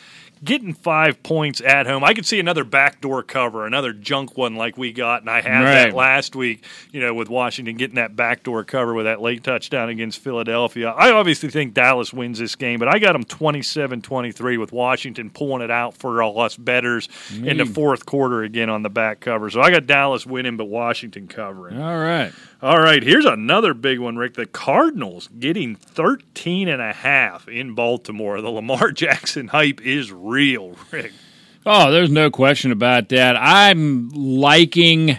Getting 0.44 0.75
five 0.75 1.22
points 1.22 1.61
at 1.62 1.87
home, 1.87 2.05
I 2.05 2.12
could 2.12 2.27
see 2.27 2.38
another 2.38 2.62
backdoor 2.62 3.22
cover, 3.22 3.66
another 3.66 3.92
junk 3.94 4.37
one 4.37 4.55
like 4.55 4.77
we 4.77 4.92
got, 4.92 5.22
and 5.22 5.31
I 5.31 5.40
had 5.40 5.62
Right. 5.64 5.75
that 5.87 5.94
last 5.94 6.37
week. 6.37 6.62
You 6.92 7.01
know, 7.01 7.14
with 7.14 7.29
Washington 7.31 7.77
getting 7.77 7.96
that 7.96 8.16
backdoor 8.16 8.64
cover 8.64 8.92
with 8.94 9.07
that 9.07 9.20
late 9.22 9.42
touchdown 9.42 9.88
against 9.88 10.22
Philadelphia. 10.22 10.90
I 10.90 11.11
obviously 11.11 11.49
think 11.49 11.72
Dallas 11.75 12.12
wins 12.12 12.38
this 12.38 12.55
game, 12.55 12.79
but 12.79 12.88
I 12.88 12.99
got 12.99 13.12
them 13.14 13.25
27-23 13.25 14.59
with 14.59 14.72
Washington 14.72 15.31
pulling 15.31 15.62
it 15.62 15.70
out 15.70 15.94
for 15.96 16.22
all 16.22 16.40
us 16.40 16.57
betters 16.57 17.09
in 17.35 17.57
the 17.57 17.66
fourth 17.66 18.07
quarter 18.07 18.42
again 18.42 18.68
on 18.70 18.83
the 18.83 18.90
back 18.90 19.20
cover. 19.20 19.51
So 19.51 19.61
I 19.61 19.70
got 19.70 19.87
Dallas 19.87 20.27
winning, 20.27 20.57
but 20.57 20.66
Washington 20.66 21.29
covering. 21.29 21.81
All 21.81 21.99
right. 21.99 22.33
All 22.62 22.80
right, 22.80 23.02
here's 23.02 23.26
another 23.26 23.74
big 23.74 23.98
one, 23.98 24.16
Rick. 24.16 24.34
The 24.34 24.46
Cardinals 24.46 25.28
getting 25.38 25.76
13 25.76 26.68
and 26.68 26.80
a 26.80 26.94
half 26.94 27.46
in 27.48 27.74
Baltimore. 27.74 28.40
The 28.40 28.48
Lamar 28.48 28.90
Jackson 28.92 29.48
hype 29.48 29.82
is 29.82 30.10
real, 30.10 30.74
Rick. 30.90 31.12
Oh, 31.66 31.90
there's 31.92 32.10
no 32.10 32.30
question 32.30 32.72
about 32.72 33.10
that. 33.10 33.36
I'm 33.36 34.08
liking 34.08 35.18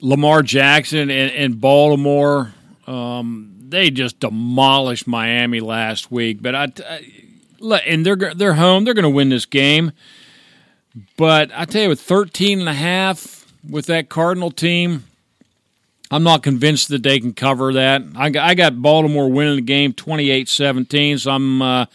Lamar 0.00 0.42
Jackson 0.42 1.10
in, 1.10 1.28
in 1.30 1.52
Baltimore. 1.54 2.54
Um, 2.86 3.54
they 3.68 3.90
just 3.90 4.18
demolished 4.18 5.06
Miami 5.06 5.60
last 5.60 6.10
week, 6.10 6.40
but 6.40 6.54
I, 6.54 6.68
I 6.88 7.80
and 7.86 8.06
they're 8.06 8.34
they're 8.34 8.54
home. 8.54 8.84
They're 8.84 8.94
going 8.94 9.02
to 9.04 9.10
win 9.10 9.28
this 9.28 9.44
game. 9.44 9.92
But 11.16 11.50
I 11.54 11.66
tell 11.66 11.82
you, 11.82 11.88
with 11.88 12.00
13 12.00 12.60
and 12.60 12.68
a 12.68 12.74
half 12.74 13.46
with 13.68 13.86
that 13.86 14.08
Cardinal 14.08 14.50
team, 14.50 15.04
I'm 16.12 16.22
not 16.22 16.42
convinced 16.42 16.90
that 16.90 17.02
they 17.02 17.18
can 17.18 17.32
cover 17.32 17.72
that. 17.72 18.02
I 18.14 18.28
got, 18.28 18.46
I 18.46 18.54
got 18.54 18.82
Baltimore 18.82 19.30
winning 19.30 19.56
the 19.56 19.62
game 19.62 19.94
28-17, 19.94 21.20
so 21.20 21.30
I'm 21.30 21.62
uh, 21.62 21.86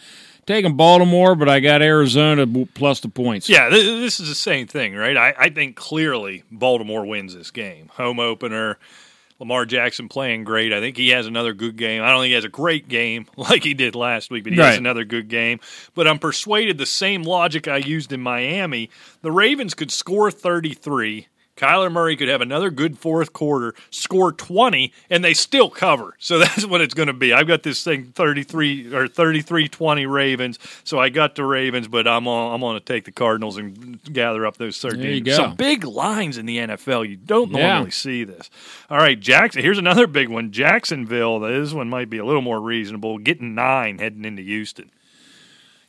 taking 0.44 0.76
Baltimore, 0.76 1.36
but 1.36 1.48
I 1.48 1.60
got 1.60 1.82
Arizona 1.82 2.44
plus 2.74 2.98
the 2.98 3.08
points. 3.08 3.48
Yeah, 3.48 3.68
this 3.68 4.18
is 4.18 4.28
the 4.28 4.34
same 4.34 4.66
thing, 4.66 4.96
right? 4.96 5.16
I, 5.16 5.34
I 5.38 5.48
think 5.50 5.76
clearly 5.76 6.42
Baltimore 6.50 7.06
wins 7.06 7.32
this 7.32 7.52
game. 7.52 7.90
Home 7.94 8.18
opener. 8.18 8.78
Lamar 9.38 9.66
Jackson 9.66 10.08
playing 10.08 10.42
great. 10.42 10.72
I 10.72 10.80
think 10.80 10.96
he 10.96 11.10
has 11.10 11.28
another 11.28 11.54
good 11.54 11.76
game. 11.76 12.02
I 12.02 12.10
don't 12.10 12.22
think 12.22 12.30
he 12.30 12.34
has 12.34 12.44
a 12.44 12.48
great 12.48 12.88
game 12.88 13.26
like 13.36 13.62
he 13.62 13.72
did 13.72 13.94
last 13.94 14.32
week, 14.32 14.42
but 14.42 14.52
he 14.52 14.58
right. 14.58 14.70
has 14.70 14.78
another 14.78 15.04
good 15.04 15.28
game. 15.28 15.60
But 15.94 16.08
I'm 16.08 16.18
persuaded 16.18 16.76
the 16.76 16.86
same 16.86 17.22
logic 17.22 17.68
I 17.68 17.76
used 17.76 18.12
in 18.12 18.20
Miami, 18.20 18.90
the 19.22 19.30
Ravens 19.30 19.74
could 19.74 19.92
score 19.92 20.32
33 20.32 21.28
Kyler 21.58 21.90
Murray 21.90 22.16
could 22.16 22.28
have 22.28 22.40
another 22.40 22.70
good 22.70 22.98
fourth 22.98 23.32
quarter, 23.32 23.74
score 23.90 24.32
20, 24.32 24.92
and 25.10 25.24
they 25.24 25.34
still 25.34 25.68
cover. 25.68 26.14
So 26.18 26.38
that's 26.38 26.64
what 26.64 26.80
it's 26.80 26.94
going 26.94 27.08
to 27.08 27.12
be. 27.12 27.32
I've 27.32 27.48
got 27.48 27.64
this 27.64 27.82
thing 27.82 28.12
33 28.14 28.94
or 28.94 29.08
33 29.08 29.68
20 29.68 30.06
Ravens. 30.06 30.58
So 30.84 30.98
I 30.98 31.08
got 31.08 31.34
the 31.34 31.44
Ravens, 31.44 31.88
but 31.88 32.06
I'm 32.06 32.28
on, 32.28 32.54
I'm 32.54 32.60
going 32.60 32.78
to 32.78 32.84
take 32.84 33.04
the 33.04 33.12
Cardinals 33.12 33.56
and 33.56 34.00
gather 34.12 34.46
up 34.46 34.56
those 34.56 34.80
13. 34.80 35.26
Some 35.26 35.56
big 35.56 35.84
lines 35.84 36.38
in 36.38 36.46
the 36.46 36.58
NFL. 36.58 37.08
You 37.08 37.16
don't 37.16 37.50
yeah. 37.50 37.74
normally 37.74 37.90
see 37.90 38.24
this. 38.24 38.48
All 38.88 38.98
right, 38.98 39.18
Jackson. 39.18 39.62
Here's 39.62 39.78
another 39.78 40.06
big 40.06 40.28
one 40.28 40.52
Jacksonville. 40.52 41.40
This 41.40 41.72
one 41.72 41.88
might 41.88 42.08
be 42.08 42.18
a 42.18 42.24
little 42.24 42.42
more 42.42 42.60
reasonable. 42.60 43.18
Getting 43.18 43.54
nine 43.54 43.98
heading 43.98 44.24
into 44.24 44.42
Houston. 44.42 44.90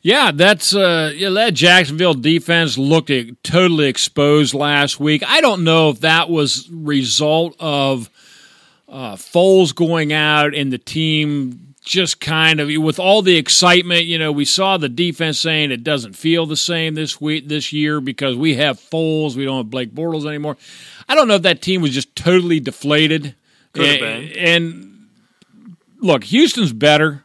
Yeah, 0.02 0.30
that's 0.32 0.74
uh, 0.74 1.12
yeah. 1.14 1.28
That 1.30 1.54
Jacksonville 1.54 2.14
defense 2.14 2.78
looked 2.78 3.10
totally 3.42 3.86
exposed 3.86 4.54
last 4.54 4.98
week. 4.98 5.22
I 5.26 5.40
don't 5.42 5.62
know 5.62 5.90
if 5.90 6.00
that 6.00 6.30
was 6.30 6.70
result 6.70 7.54
of 7.60 8.08
uh, 8.88 9.16
Foles 9.16 9.74
going 9.74 10.12
out 10.12 10.54
and 10.54 10.72
the 10.72 10.78
team 10.78 11.74
just 11.82 12.20
kind 12.20 12.60
of 12.60 12.70
with 12.82 12.98
all 12.98 13.20
the 13.20 13.36
excitement. 13.36 14.04
You 14.04 14.18
know, 14.18 14.32
we 14.32 14.46
saw 14.46 14.78
the 14.78 14.88
defense 14.88 15.38
saying 15.38 15.70
it 15.70 15.84
doesn't 15.84 16.14
feel 16.14 16.46
the 16.46 16.56
same 16.56 16.94
this 16.94 17.20
week 17.20 17.48
this 17.48 17.72
year 17.72 18.00
because 18.00 18.36
we 18.36 18.54
have 18.54 18.78
Foles, 18.78 19.36
we 19.36 19.44
don't 19.44 19.58
have 19.58 19.70
Blake 19.70 19.94
Bortles 19.94 20.26
anymore. 20.26 20.56
I 21.08 21.14
don't 21.14 21.28
know 21.28 21.34
if 21.34 21.42
that 21.42 21.60
team 21.60 21.82
was 21.82 21.90
just 21.90 22.14
totally 22.16 22.60
deflated. 22.60 23.34
Could 23.72 23.86
have 23.86 24.00
been. 24.00 24.32
And 24.38 25.08
look, 25.98 26.24
Houston's 26.24 26.72
better. 26.72 27.24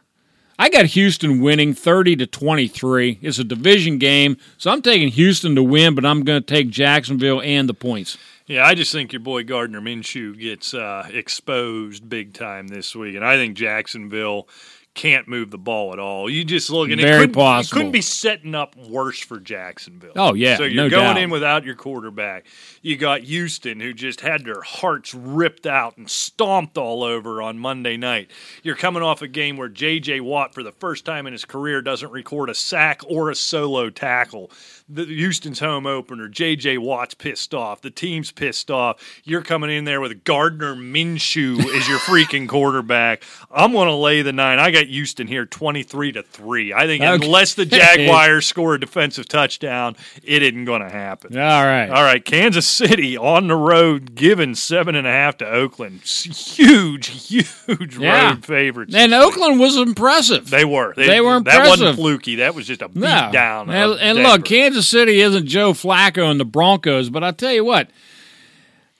I 0.58 0.70
got 0.70 0.86
Houston 0.86 1.40
winning 1.40 1.74
30 1.74 2.16
to 2.16 2.26
23. 2.26 3.18
It's 3.20 3.38
a 3.38 3.44
division 3.44 3.98
game, 3.98 4.38
so 4.56 4.70
I'm 4.70 4.80
taking 4.80 5.08
Houston 5.08 5.54
to 5.54 5.62
win, 5.62 5.94
but 5.94 6.06
I'm 6.06 6.24
going 6.24 6.42
to 6.42 6.46
take 6.46 6.70
Jacksonville 6.70 7.42
and 7.42 7.68
the 7.68 7.74
points. 7.74 8.16
Yeah, 8.46 8.64
I 8.64 8.74
just 8.74 8.92
think 8.92 9.12
your 9.12 9.20
boy 9.20 9.42
Gardner 9.44 9.80
Minshew 9.80 10.38
gets 10.38 10.72
uh, 10.72 11.08
exposed 11.12 12.08
big 12.08 12.32
time 12.32 12.68
this 12.68 12.94
week, 12.94 13.16
and 13.16 13.24
I 13.24 13.34
think 13.34 13.56
Jacksonville 13.56 14.48
can't 14.96 15.28
move 15.28 15.50
the 15.50 15.58
ball 15.58 15.92
at 15.92 15.98
all. 16.00 16.28
You 16.28 16.42
just 16.42 16.70
look 16.70 16.90
and 16.90 17.00
Very 17.00 17.24
it, 17.24 17.26
could, 17.28 17.34
possible. 17.34 17.76
it 17.76 17.78
couldn't 17.78 17.92
be 17.92 18.00
setting 18.00 18.54
up 18.54 18.74
worse 18.76 19.20
for 19.20 19.38
Jacksonville. 19.38 20.12
Oh 20.16 20.34
yeah, 20.34 20.56
so 20.56 20.64
you're 20.64 20.84
no 20.84 20.90
going 20.90 21.14
doubt. 21.14 21.18
in 21.18 21.30
without 21.30 21.64
your 21.64 21.76
quarterback. 21.76 22.46
You 22.82 22.96
got 22.96 23.20
Houston 23.20 23.78
who 23.78 23.92
just 23.92 24.22
had 24.22 24.44
their 24.44 24.62
hearts 24.62 25.14
ripped 25.14 25.66
out 25.66 25.96
and 25.98 26.10
stomped 26.10 26.78
all 26.78 27.04
over 27.04 27.42
on 27.42 27.58
Monday 27.58 27.96
night. 27.96 28.30
You're 28.62 28.74
coming 28.74 29.02
off 29.02 29.22
a 29.22 29.28
game 29.28 29.56
where 29.56 29.68
J.J. 29.68 30.20
Watt, 30.20 30.54
for 30.54 30.62
the 30.62 30.72
first 30.72 31.04
time 31.04 31.26
in 31.26 31.32
his 31.32 31.44
career, 31.44 31.82
doesn't 31.82 32.10
record 32.10 32.50
a 32.50 32.54
sack 32.54 33.02
or 33.08 33.30
a 33.30 33.34
solo 33.34 33.90
tackle 33.90 34.50
the 34.88 35.04
Houston's 35.04 35.58
home 35.58 35.84
opener. 35.86 36.28
J.J. 36.28 36.78
Watt's 36.78 37.14
pissed 37.14 37.52
off. 37.52 37.80
The 37.80 37.90
team's 37.90 38.30
pissed 38.30 38.70
off. 38.70 39.20
You're 39.24 39.42
coming 39.42 39.70
in 39.70 39.84
there 39.84 40.00
with 40.00 40.22
Gardner 40.22 40.76
Minshew 40.76 41.58
as 41.58 41.88
your 41.88 41.98
freaking 41.98 42.48
quarterback. 42.48 43.24
I'm 43.50 43.72
going 43.72 43.88
to 43.88 43.94
lay 43.94 44.22
the 44.22 44.32
nine. 44.32 44.60
I 44.60 44.70
got 44.70 44.86
Houston 44.86 45.26
here 45.26 45.44
23 45.44 46.12
to 46.12 46.22
3. 46.22 46.72
I 46.72 46.86
think 46.86 47.02
okay. 47.02 47.14
unless 47.14 47.54
the 47.54 47.66
Jaguars 47.66 48.46
score 48.46 48.74
a 48.74 48.80
defensive 48.80 49.26
touchdown, 49.26 49.96
it 50.22 50.42
isn't 50.42 50.64
going 50.64 50.82
to 50.82 50.90
happen. 50.90 51.36
All 51.36 51.64
right. 51.64 51.88
All 51.88 52.04
right. 52.04 52.24
Kansas 52.24 52.68
City 52.68 53.16
on 53.16 53.48
the 53.48 53.56
road, 53.56 54.14
giving 54.14 54.54
seven 54.54 54.94
and 54.94 55.06
a 55.06 55.10
half 55.10 55.36
to 55.38 55.48
Oakland. 55.48 56.02
Huge, 56.02 57.06
huge 57.28 57.98
yeah. 57.98 58.30
road 58.30 58.44
favorites. 58.44 58.94
And 58.94 59.12
Oakland 59.12 59.58
was 59.58 59.76
impressive. 59.76 60.48
They 60.48 60.64
were. 60.64 60.94
They, 60.94 61.08
they 61.08 61.20
were 61.20 61.36
impressive. 61.36 61.62
That 61.64 61.68
wasn't 61.68 61.96
fluky. 61.96 62.36
That 62.36 62.54
was 62.54 62.68
just 62.68 62.82
a 62.82 62.88
beat 62.88 63.00
no. 63.00 63.30
down. 63.32 63.68
And, 63.70 63.98
and 63.98 64.18
look, 64.20 64.44
Kansas 64.44 64.75
Kansas 64.76 64.90
City 64.90 65.22
isn't 65.22 65.46
Joe 65.46 65.72
Flacco 65.72 66.30
and 66.30 66.38
the 66.38 66.44
Broncos, 66.44 67.08
but 67.08 67.24
I 67.24 67.30
tell 67.30 67.50
you 67.50 67.64
what, 67.64 67.88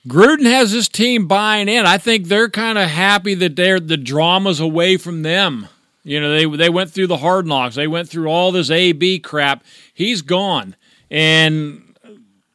Gruden 0.08 0.46
has 0.46 0.70
his 0.70 0.88
team 0.88 1.26
buying 1.26 1.68
in. 1.68 1.84
I 1.84 1.98
think 1.98 2.28
they're 2.28 2.48
kind 2.48 2.78
of 2.78 2.88
happy 2.88 3.34
that 3.34 3.56
they're 3.56 3.78
the 3.78 3.98
drama's 3.98 4.58
away 4.58 4.96
from 4.96 5.20
them. 5.20 5.68
You 6.02 6.18
know, 6.18 6.30
they 6.30 6.46
they 6.56 6.70
went 6.70 6.92
through 6.92 7.08
the 7.08 7.18
hard 7.18 7.46
knocks. 7.46 7.74
They 7.74 7.86
went 7.86 8.08
through 8.08 8.28
all 8.28 8.52
this 8.52 8.70
A 8.70 8.92
B 8.92 9.18
crap. 9.18 9.64
He's 9.92 10.22
gone. 10.22 10.76
And 11.10 11.94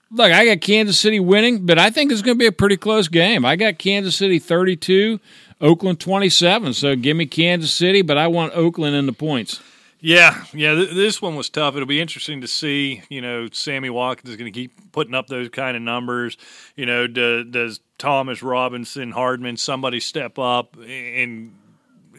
look, 0.09 0.31
I 0.31 0.47
got 0.47 0.61
Kansas 0.61 0.99
City 0.99 1.19
winning, 1.19 1.67
but 1.67 1.77
I 1.77 1.91
think 1.91 2.11
it's 2.11 2.23
going 2.23 2.37
to 2.37 2.41
be 2.41 2.47
a 2.47 2.51
pretty 2.51 2.77
close 2.77 3.07
game. 3.07 3.45
I 3.45 3.55
got 3.55 3.77
Kansas 3.77 4.15
City 4.15 4.39
32, 4.39 5.19
Oakland 5.59 5.99
27. 5.99 6.73
So 6.73 6.95
give 6.95 7.15
me 7.15 7.27
Kansas 7.27 7.71
City, 7.71 8.01
but 8.01 8.17
I 8.17 8.25
want 8.25 8.55
Oakland 8.55 8.95
in 8.95 9.05
the 9.05 9.13
points. 9.13 9.61
Yeah, 10.03 10.43
yeah. 10.53 10.73
Th- 10.73 10.89
this 10.89 11.21
one 11.21 11.35
was 11.35 11.49
tough. 11.49 11.75
It'll 11.75 11.85
be 11.85 12.01
interesting 12.01 12.41
to 12.41 12.47
see. 12.47 13.03
You 13.09 13.21
know, 13.21 13.47
Sammy 13.51 13.89
Watkins 13.91 14.31
is 14.31 14.35
going 14.35 14.51
to 14.51 14.59
keep 14.59 14.91
putting 14.91 15.13
up 15.13 15.27
those 15.27 15.49
kind 15.49 15.77
of 15.77 15.83
numbers. 15.83 16.37
You 16.75 16.87
know, 16.87 17.05
do, 17.05 17.43
does 17.43 17.79
Thomas 17.99 18.41
Robinson, 18.41 19.11
Hardman, 19.11 19.57
somebody 19.57 19.99
step 19.99 20.39
up 20.39 20.75
and 20.77 21.53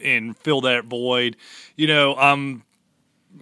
and 0.01 0.37
fill 0.37 0.61
that 0.61 0.85
void? 0.85 1.35
You 1.75 1.87
know, 1.87 2.15
I'm 2.15 2.63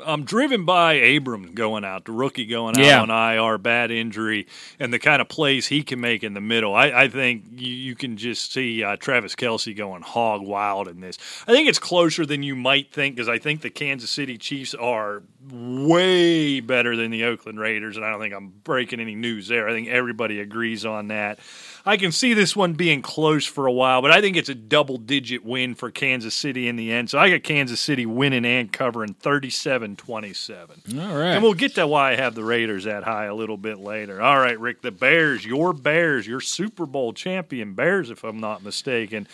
I'm 0.06 0.24
driven 0.24 0.66
by 0.66 0.94
Abram 0.94 1.54
going 1.54 1.84
out, 1.84 2.06
the 2.06 2.12
rookie 2.12 2.46
going 2.46 2.78
out 2.78 2.84
yeah. 2.84 3.02
on 3.02 3.10
IR, 3.10 3.58
bad 3.58 3.92
injury, 3.92 4.48
and 4.80 4.94
the 4.94 5.00
kind 5.00 5.22
of 5.22 5.30
plays 5.30 5.68
he 5.68 5.84
can 5.84 6.00
make 6.00 6.24
in 6.24 6.34
the 6.34 6.42
middle. 6.42 6.74
I, 6.74 6.92
I 6.92 7.08
think 7.08 7.46
you, 7.56 7.74
you, 7.74 7.96
can 7.96 8.18
just 8.18 8.54
see 8.54 8.84
uh, 8.84 8.96
Travis 8.96 9.36
Kelce 9.36 9.76
going 9.76 10.02
hog 10.02 10.42
wild 10.42 10.88
in 10.88 11.02
this. 11.02 11.18
I 11.48 11.52
think 11.52 11.68
it's 11.68 11.80
closer 11.80 12.26
than 12.26 12.42
you 12.44 12.56
might 12.56 12.92
think 12.92 13.16
because 13.16 13.30
I 13.30 13.38
think 13.38 13.62
the 13.62 13.70
Kansas 13.70 14.10
City 14.10 14.38
Chiefs 14.38 14.74
are 14.74 15.24
way 15.50 16.60
better 16.60 16.96
than 16.96 17.12
the 17.12 17.26
Oakland 17.26 17.60
Raiders, 17.60 17.98
and 17.98 18.06
I 18.06 18.12
don't 18.12 18.20
think 18.20 18.34
I'm 18.34 18.50
breaking 18.64 19.00
any 19.00 19.16
news 19.16 19.48
there. 19.48 19.68
I 19.68 19.74
think 19.74 19.90
everybody 19.90 20.40
agrees 20.40 20.86
on 20.86 21.10
that. 21.10 21.40
I 21.86 21.98
can 21.98 22.12
see 22.12 22.34
this 22.34 22.56
one 22.56 22.74
being 22.74 23.02
close 23.02 23.46
for 23.46 23.65
a 23.65 23.72
while, 23.72 24.02
but 24.02 24.12
I 24.12 24.22
think 24.22 24.38
it's 24.38 24.50
a 24.50 24.56
double 24.56 24.98
digit 24.98 25.44
win 25.44 25.74
for 25.74 25.89
Kansas 25.89 26.36
City 26.36 26.67
in 26.67 26.76
the 26.76 26.91
end. 26.91 27.10
So 27.10 27.17
I 27.17 27.30
got 27.30 27.44
Kansas 27.44 27.80
City 27.80 28.06
winning 28.06 28.46
and 28.46 28.72
covering 28.72 29.13
37 29.13 29.96
27. 29.96 30.82
All 31.00 31.15
right. 31.15 31.32
And 31.32 31.44
we'll 31.44 31.54
get 31.54 31.76
to 31.76 31.88
why 31.88 32.12
I 32.12 32.15
have 32.15 32.36
the 32.36 32.44
Raiders 32.44 32.84
that 32.84 33.04
high 33.04 33.26
a 33.26 33.36
little 33.36 33.58
bit 33.58 33.80
later. 33.80 34.22
All 34.22 34.38
right, 34.38 34.60
Rick, 34.60 34.82
the 34.82 34.91
Bears, 34.91 35.46
your 35.46 35.74
Bears, 35.74 36.28
your 36.28 36.41
Super 36.41 36.86
Bowl 36.86 37.13
champion 37.13 37.74
Bears, 37.74 38.10
if 38.10 38.24
I'm 38.24 38.39
not 38.39 38.63
mistaken, 38.63 39.28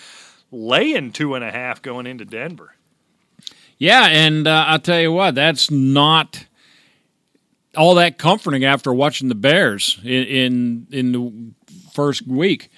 laying 0.51 1.11
two 1.11 1.35
and 1.35 1.43
a 1.43 1.51
half 1.51 1.81
going 1.81 2.07
into 2.07 2.23
Denver. 2.25 2.73
Yeah, 3.77 4.07
and 4.07 4.47
uh, 4.47 4.65
I'll 4.67 4.79
tell 4.79 4.99
you 4.99 5.11
what, 5.11 5.35
that's 5.35 5.69
not 5.69 6.45
all 7.75 7.95
that 7.95 8.17
comforting 8.17 8.65
after 8.65 8.91
watching 8.93 9.27
the 9.27 9.35
Bears 9.35 9.99
in 10.03 10.11
in, 10.11 10.87
in 10.91 11.11
the 11.11 11.51
first 11.97 12.27
week. 12.27 12.69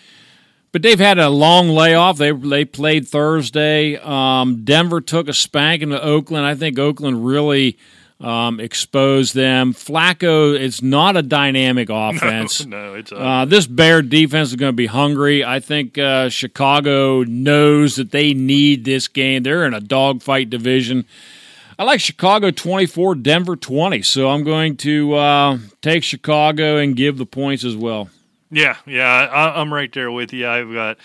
But 0.71 0.82
they've 0.82 0.99
had 0.99 1.19
a 1.19 1.29
long 1.29 1.67
layoff. 1.67 2.17
They 2.17 2.32
they 2.32 2.63
played 2.63 3.05
Thursday. 3.05 3.97
Um, 3.97 4.63
Denver 4.63 5.01
took 5.01 5.27
a 5.27 5.34
spank 5.34 5.82
into 5.82 6.01
Oakland. 6.01 6.45
I 6.45 6.55
think 6.55 6.79
Oakland 6.79 7.25
really 7.25 7.77
um, 8.21 8.62
exposed 8.62 9.36
them. 9.36 9.73
Flacco 9.73 10.58
it's 10.58 10.82
not 10.82 11.17
a 11.17 11.21
dynamic 11.21 11.89
offense. 11.91 12.65
No, 12.65 12.91
no 12.91 12.93
it's 12.95 13.12
uh, 13.12 13.45
this 13.45 13.67
Bear 13.67 14.01
defense 14.01 14.49
is 14.49 14.55
going 14.55 14.69
to 14.71 14.77
be 14.77 14.86
hungry. 14.86 15.43
I 15.43 15.60
think 15.60 15.97
uh, 15.97 16.29
Chicago 16.29 17.23
knows 17.23 17.97
that 17.97 18.12
they 18.12 18.34
need 18.34 18.86
this 18.86 19.10
game. 19.10 19.43
They're 19.43 19.65
in 19.65 19.73
a 19.73 19.82
dogfight 19.82 20.49
division. 20.49 21.05
I 21.79 21.84
like 21.84 22.01
Chicago 22.01 22.51
24, 22.51 23.15
Denver 23.15 23.55
20. 23.55 24.01
So 24.01 24.29
I'm 24.29 24.43
going 24.43 24.77
to 24.77 25.15
uh, 25.15 25.58
take 25.82 26.03
Chicago 26.03 26.77
and 26.77 26.95
give 26.95 27.17
the 27.17 27.25
points 27.25 27.63
as 27.63 27.75
well. 27.75 28.10
Yeah, 28.51 28.77
yeah, 28.85 29.05
I, 29.07 29.62
am 29.62 29.73
right 29.73 29.91
there 29.91 30.12
with 30.12 30.33
you. 30.33 30.47
I've 30.47 30.73
got. 30.73 30.97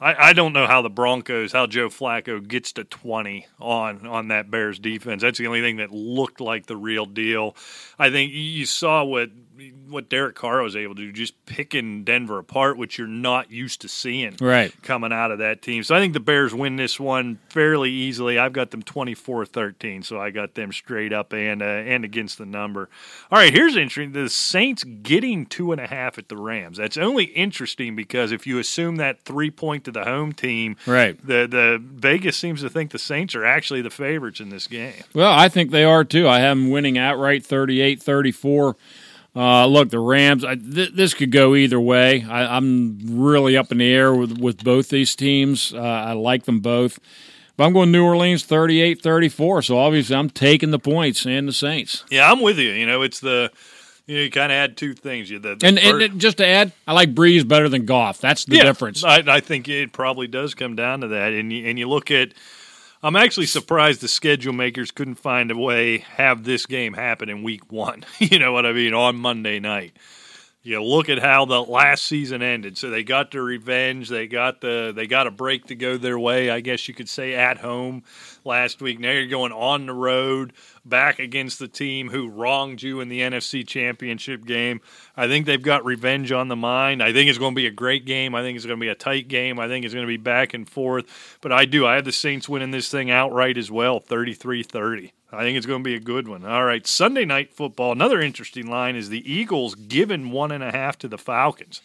I, 0.00 0.28
I 0.28 0.32
don't 0.32 0.52
know 0.52 0.66
how 0.66 0.82
the 0.82 0.90
Broncos, 0.90 1.52
how 1.52 1.66
Joe 1.66 1.88
Flacco 1.88 2.46
gets 2.46 2.72
to 2.72 2.84
20 2.84 3.46
on 3.60 4.06
on 4.06 4.28
that 4.28 4.50
Bears 4.50 4.78
defense. 4.78 5.22
That's 5.22 5.38
the 5.38 5.46
only 5.46 5.60
thing 5.60 5.76
that 5.76 5.90
looked 5.90 6.40
like 6.40 6.66
the 6.66 6.76
real 6.76 7.04
deal. 7.06 7.56
I 7.98 8.10
think 8.10 8.32
you 8.32 8.64
saw 8.64 9.04
what 9.04 9.30
what 9.88 10.08
Derek 10.08 10.34
Carr 10.34 10.62
was 10.62 10.76
able 10.76 10.94
to 10.94 11.02
do, 11.02 11.12
just 11.12 11.34
picking 11.46 12.04
Denver 12.04 12.38
apart, 12.38 12.76
which 12.76 12.98
you're 12.98 13.06
not 13.06 13.50
used 13.50 13.80
to 13.82 13.88
seeing 13.88 14.36
Right. 14.40 14.72
coming 14.82 15.12
out 15.12 15.30
of 15.30 15.38
that 15.38 15.62
team. 15.62 15.82
So 15.82 15.94
I 15.94 16.00
think 16.00 16.12
the 16.12 16.20
Bears 16.20 16.54
win 16.54 16.76
this 16.76 17.00
one 17.00 17.38
fairly 17.48 17.90
easily. 17.90 18.38
I've 18.38 18.52
got 18.52 18.70
them 18.70 18.82
24-13, 18.82 20.04
so 20.04 20.20
I 20.20 20.30
got 20.30 20.54
them 20.54 20.72
straight 20.72 21.12
up 21.12 21.32
and 21.32 21.62
uh, 21.62 21.64
and 21.64 22.04
against 22.04 22.38
the 22.38 22.46
number. 22.46 22.88
All 23.30 23.38
right, 23.38 23.52
here's 23.52 23.76
interesting: 23.76 24.12
the 24.12 24.28
Saints 24.28 24.84
getting 24.84 25.46
two 25.46 25.72
and 25.72 25.80
a 25.80 25.86
half 25.86 26.18
at 26.18 26.28
the 26.28 26.36
Rams. 26.36 26.78
That's 26.78 26.96
only 26.96 27.24
interesting 27.24 27.96
because 27.96 28.32
if 28.32 28.46
you 28.46 28.58
assume 28.58 28.96
that 28.96 29.20
three 29.22 29.50
point 29.50 29.84
to 29.84 29.90
the 29.92 30.04
home 30.04 30.32
team, 30.32 30.76
Right. 30.86 31.18
The 31.24 31.46
the 31.48 31.80
Vegas 31.82 32.36
seems 32.36 32.60
to 32.62 32.70
think 32.70 32.90
the 32.90 32.98
Saints 32.98 33.34
are 33.34 33.44
actually 33.44 33.82
the 33.82 33.90
favorites 33.90 34.40
in 34.40 34.50
this 34.50 34.66
game. 34.66 35.02
Well, 35.14 35.32
I 35.32 35.48
think 35.48 35.70
they 35.70 35.84
are 35.84 36.04
too. 36.04 36.28
I 36.28 36.40
have 36.40 36.56
them 36.56 36.70
winning 36.70 36.98
outright 36.98 37.44
38 37.44 38.02
34. 38.02 38.76
Uh, 39.38 39.66
look, 39.66 39.90
the 39.90 40.00
Rams, 40.00 40.44
I, 40.44 40.56
th- 40.56 40.94
this 40.94 41.14
could 41.14 41.30
go 41.30 41.54
either 41.54 41.78
way. 41.78 42.24
I, 42.28 42.56
I'm 42.56 42.98
really 43.04 43.56
up 43.56 43.70
in 43.70 43.78
the 43.78 43.88
air 43.92 44.12
with, 44.12 44.36
with 44.38 44.64
both 44.64 44.88
these 44.88 45.14
teams. 45.14 45.72
Uh, 45.72 45.78
I 45.80 46.12
like 46.14 46.44
them 46.44 46.58
both. 46.58 46.98
But 47.56 47.64
I'm 47.66 47.72
going 47.72 47.92
New 47.92 48.04
Orleans 48.04 48.44
38 48.44 49.00
34. 49.00 49.62
So 49.62 49.78
obviously, 49.78 50.16
I'm 50.16 50.28
taking 50.30 50.70
the 50.72 50.78
points 50.78 51.24
and 51.26 51.46
the 51.46 51.52
Saints. 51.52 52.04
Yeah, 52.10 52.30
I'm 52.30 52.40
with 52.40 52.58
you. 52.58 52.70
You 52.70 52.86
know, 52.86 53.02
it's 53.02 53.20
the 53.20 53.50
you, 54.06 54.16
know, 54.16 54.22
you 54.22 54.30
kind 54.30 54.50
of 54.50 54.56
add 54.56 54.76
two 54.76 54.94
things. 54.94 55.30
You 55.30 55.38
the, 55.38 55.54
the 55.56 55.66
And, 55.66 55.78
first- 55.78 56.10
and 56.10 56.20
just 56.20 56.38
to 56.38 56.46
add, 56.46 56.72
I 56.86 56.92
like 56.92 57.14
Brees 57.14 57.46
better 57.46 57.68
than 57.68 57.84
Goff. 57.84 58.20
That's 58.20 58.44
the 58.44 58.56
Yeah, 58.56 58.64
difference. 58.64 59.04
I, 59.04 59.18
I 59.26 59.40
think 59.40 59.68
it 59.68 59.92
probably 59.92 60.26
does 60.26 60.54
come 60.54 60.74
down 60.76 61.00
to 61.02 61.08
that. 61.08 61.32
And 61.32 61.52
you, 61.52 61.66
and 61.68 61.78
you 61.78 61.88
look 61.88 62.10
at, 62.10 62.32
I'm 63.00 63.14
actually 63.14 63.46
surprised 63.46 64.00
the 64.00 64.08
schedule 64.08 64.52
makers 64.52 64.90
couldn't 64.90 65.16
find 65.16 65.52
a 65.52 65.56
way 65.56 65.98
have 65.98 66.42
this 66.42 66.66
game 66.66 66.94
happen 66.94 67.28
in 67.28 67.44
week 67.44 67.70
one. 67.70 68.04
you 68.18 68.40
know 68.40 68.52
what 68.52 68.66
I 68.66 68.72
mean? 68.72 68.92
On 68.92 69.16
Monday 69.16 69.60
night. 69.60 69.96
You 70.64 70.82
look 70.82 71.08
at 71.08 71.20
how 71.20 71.44
the 71.44 71.62
last 71.62 72.04
season 72.04 72.42
ended. 72.42 72.76
So 72.76 72.90
they 72.90 73.04
got 73.04 73.30
their 73.30 73.44
revenge. 73.44 74.08
They 74.08 74.26
got 74.26 74.60
the 74.60 74.92
they 74.94 75.06
got 75.06 75.28
a 75.28 75.30
break 75.30 75.66
to 75.66 75.76
go 75.76 75.96
their 75.96 76.18
way. 76.18 76.50
I 76.50 76.60
guess 76.60 76.88
you 76.88 76.94
could 76.94 77.08
say 77.08 77.34
at 77.34 77.58
home 77.58 78.02
last 78.44 78.82
week. 78.82 78.98
Now 78.98 79.12
you're 79.12 79.28
going 79.28 79.52
on 79.52 79.86
the 79.86 79.94
road 79.94 80.52
back 80.88 81.18
against 81.18 81.58
the 81.58 81.68
team 81.68 82.10
who 82.10 82.28
wronged 82.28 82.82
you 82.82 83.00
in 83.00 83.08
the 83.08 83.20
NFC 83.20 83.66
Championship 83.66 84.44
game. 84.44 84.80
I 85.16 85.26
think 85.26 85.46
they've 85.46 85.60
got 85.60 85.84
revenge 85.84 86.32
on 86.32 86.48
the 86.48 86.56
mind. 86.56 87.02
I 87.02 87.12
think 87.12 87.28
it's 87.28 87.38
going 87.38 87.54
to 87.54 87.60
be 87.60 87.66
a 87.66 87.72
great 87.72 88.04
game. 88.04 88.34
I 88.34 88.42
think 88.42 88.56
it's 88.56 88.66
going 88.66 88.78
to 88.78 88.84
be 88.84 88.90
a 88.90 88.94
tight 88.94 89.28
game. 89.28 89.58
I 89.58 89.68
think 89.68 89.84
it's 89.84 89.94
going 89.94 90.06
to 90.06 90.08
be 90.08 90.16
back 90.16 90.54
and 90.54 90.68
forth. 90.68 91.38
But 91.40 91.52
I 91.52 91.64
do. 91.64 91.86
I 91.86 91.96
have 91.96 92.04
the 92.04 92.12
Saints 92.12 92.48
winning 92.48 92.70
this 92.70 92.90
thing 92.90 93.10
outright 93.10 93.58
as 93.58 93.70
well, 93.70 94.00
33 94.00 94.62
30. 94.62 95.12
I 95.30 95.42
think 95.42 95.58
it's 95.58 95.66
going 95.66 95.82
to 95.82 95.88
be 95.88 95.94
a 95.94 96.00
good 96.00 96.26
one. 96.26 96.44
All 96.44 96.64
right, 96.64 96.86
Sunday 96.86 97.26
night 97.26 97.52
football. 97.52 97.92
Another 97.92 98.20
interesting 98.20 98.66
line 98.68 98.96
is 98.96 99.10
the 99.10 99.30
Eagles 99.30 99.74
giving 99.74 100.30
one 100.30 100.50
and 100.50 100.64
a 100.64 100.72
half 100.72 100.96
to 100.98 101.08
the 101.08 101.18
Falcons. 101.18 101.82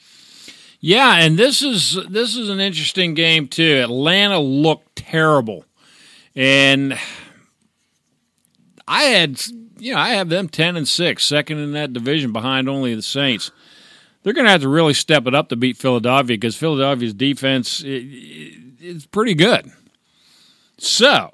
Yeah, 0.79 1.15
and 1.15 1.37
this 1.37 1.61
is 1.61 1.97
this 2.09 2.35
is 2.35 2.49
an 2.49 2.59
interesting 2.59 3.13
game 3.13 3.47
too. 3.47 3.81
Atlanta 3.83 4.39
looked 4.39 4.97
terrible, 4.97 5.63
and 6.35 6.97
I 8.87 9.03
had 9.03 9.41
you 9.77 9.93
know 9.93 9.99
I 9.99 10.09
have 10.09 10.29
them 10.29 10.49
ten 10.49 10.75
and 10.75 10.87
six, 10.87 11.23
second 11.25 11.59
in 11.59 11.73
that 11.73 11.93
division, 11.93 12.31
behind 12.31 12.69
only 12.69 12.95
the 12.95 13.01
Saints. 13.01 13.51
They're 14.23 14.33
going 14.33 14.45
to 14.45 14.51
have 14.51 14.61
to 14.61 14.69
really 14.69 14.93
step 14.93 15.27
it 15.27 15.35
up 15.35 15.49
to 15.49 15.57
beat 15.57 15.75
Philadelphia 15.75 16.37
because 16.37 16.55
Philadelphia's 16.55 17.13
defense 17.13 17.83
is 17.85 19.05
pretty 19.07 19.33
good. 19.33 19.69
So, 20.77 21.33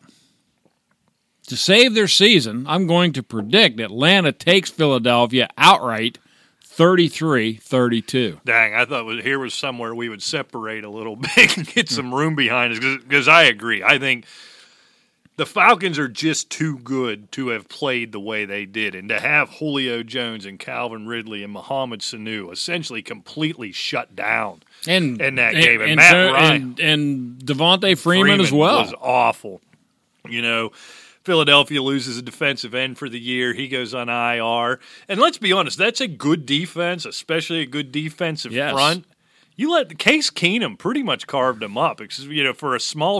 to 1.47 1.55
save 1.55 1.93
their 1.93 2.07
season, 2.07 2.65
I'm 2.67 2.87
going 2.87 3.13
to 3.13 3.23
predict 3.23 3.79
Atlanta 3.79 4.31
takes 4.31 4.71
Philadelphia 4.71 5.49
outright 5.57 6.17
33 6.63 7.55
32. 7.55 8.39
Dang, 8.45 8.73
I 8.73 8.85
thought 8.85 9.05
was, 9.05 9.23
here 9.23 9.37
was 9.37 9.53
somewhere 9.53 9.93
we 9.93 10.09
would 10.09 10.23
separate 10.23 10.83
a 10.83 10.89
little 10.89 11.15
bit 11.35 11.57
and 11.57 11.67
get 11.67 11.89
some 11.89 12.13
room 12.13 12.35
behind 12.35 12.73
us 12.73 12.79
because 12.79 13.27
I 13.27 13.43
agree. 13.43 13.83
I 13.83 13.99
think 13.99 14.25
the 15.39 15.45
Falcons 15.45 15.97
are 15.97 16.07
just 16.07 16.49
too 16.49 16.77
good 16.79 17.31
to 17.31 17.47
have 17.47 17.67
played 17.67 18.11
the 18.11 18.19
way 18.19 18.45
they 18.45 18.65
did, 18.65 18.93
and 18.93 19.09
to 19.09 19.19
have 19.19 19.49
Julio 19.49 20.03
Jones 20.03 20.45
and 20.45 20.59
Calvin 20.59 21.07
Ridley 21.07 21.43
and 21.43 21.51
Mohamed 21.53 22.01
Sanu 22.01 22.51
essentially 22.51 23.01
completely 23.01 23.71
shut 23.71 24.15
down 24.15 24.61
and 24.87 25.19
in 25.21 25.35
that 25.35 25.53
game. 25.55 25.81
And 25.81 25.95
Matt 25.95 26.11
so- 26.11 26.33
Ryan. 26.33 26.61
and, 26.61 26.79
and 26.79 27.39
Devonta 27.39 27.97
Freeman, 27.97 28.41
as 28.41 28.51
well. 28.51 28.81
was 28.83 28.93
awful. 29.01 29.61
You 30.27 30.41
know, 30.41 30.71
Philadelphia 31.23 31.81
loses 31.81 32.17
a 32.17 32.21
defensive 32.21 32.73
end 32.75 32.97
for 32.97 33.07
the 33.09 33.19
year. 33.19 33.53
He 33.53 33.67
goes 33.67 33.93
on 33.93 34.09
IR, 34.09 34.79
and 35.07 35.19
let's 35.19 35.37
be 35.37 35.51
honest, 35.53 35.77
that's 35.77 36.01
a 36.01 36.07
good 36.07 36.45
defense, 36.45 37.05
especially 37.05 37.61
a 37.61 37.65
good 37.65 37.91
defensive 37.91 38.51
Yes. 38.51 38.73
front. 38.73 39.05
You 39.55 39.71
let 39.73 39.97
Case 39.99 40.29
Keenum 40.29 40.77
pretty 40.77 41.03
much 41.03 41.27
carved 41.27 41.61
him 41.61 41.77
up 41.77 41.97
because 41.97 42.25
you 42.27 42.43
know 42.45 42.53
for 42.53 42.75
a 42.75 42.79
small 42.79 43.19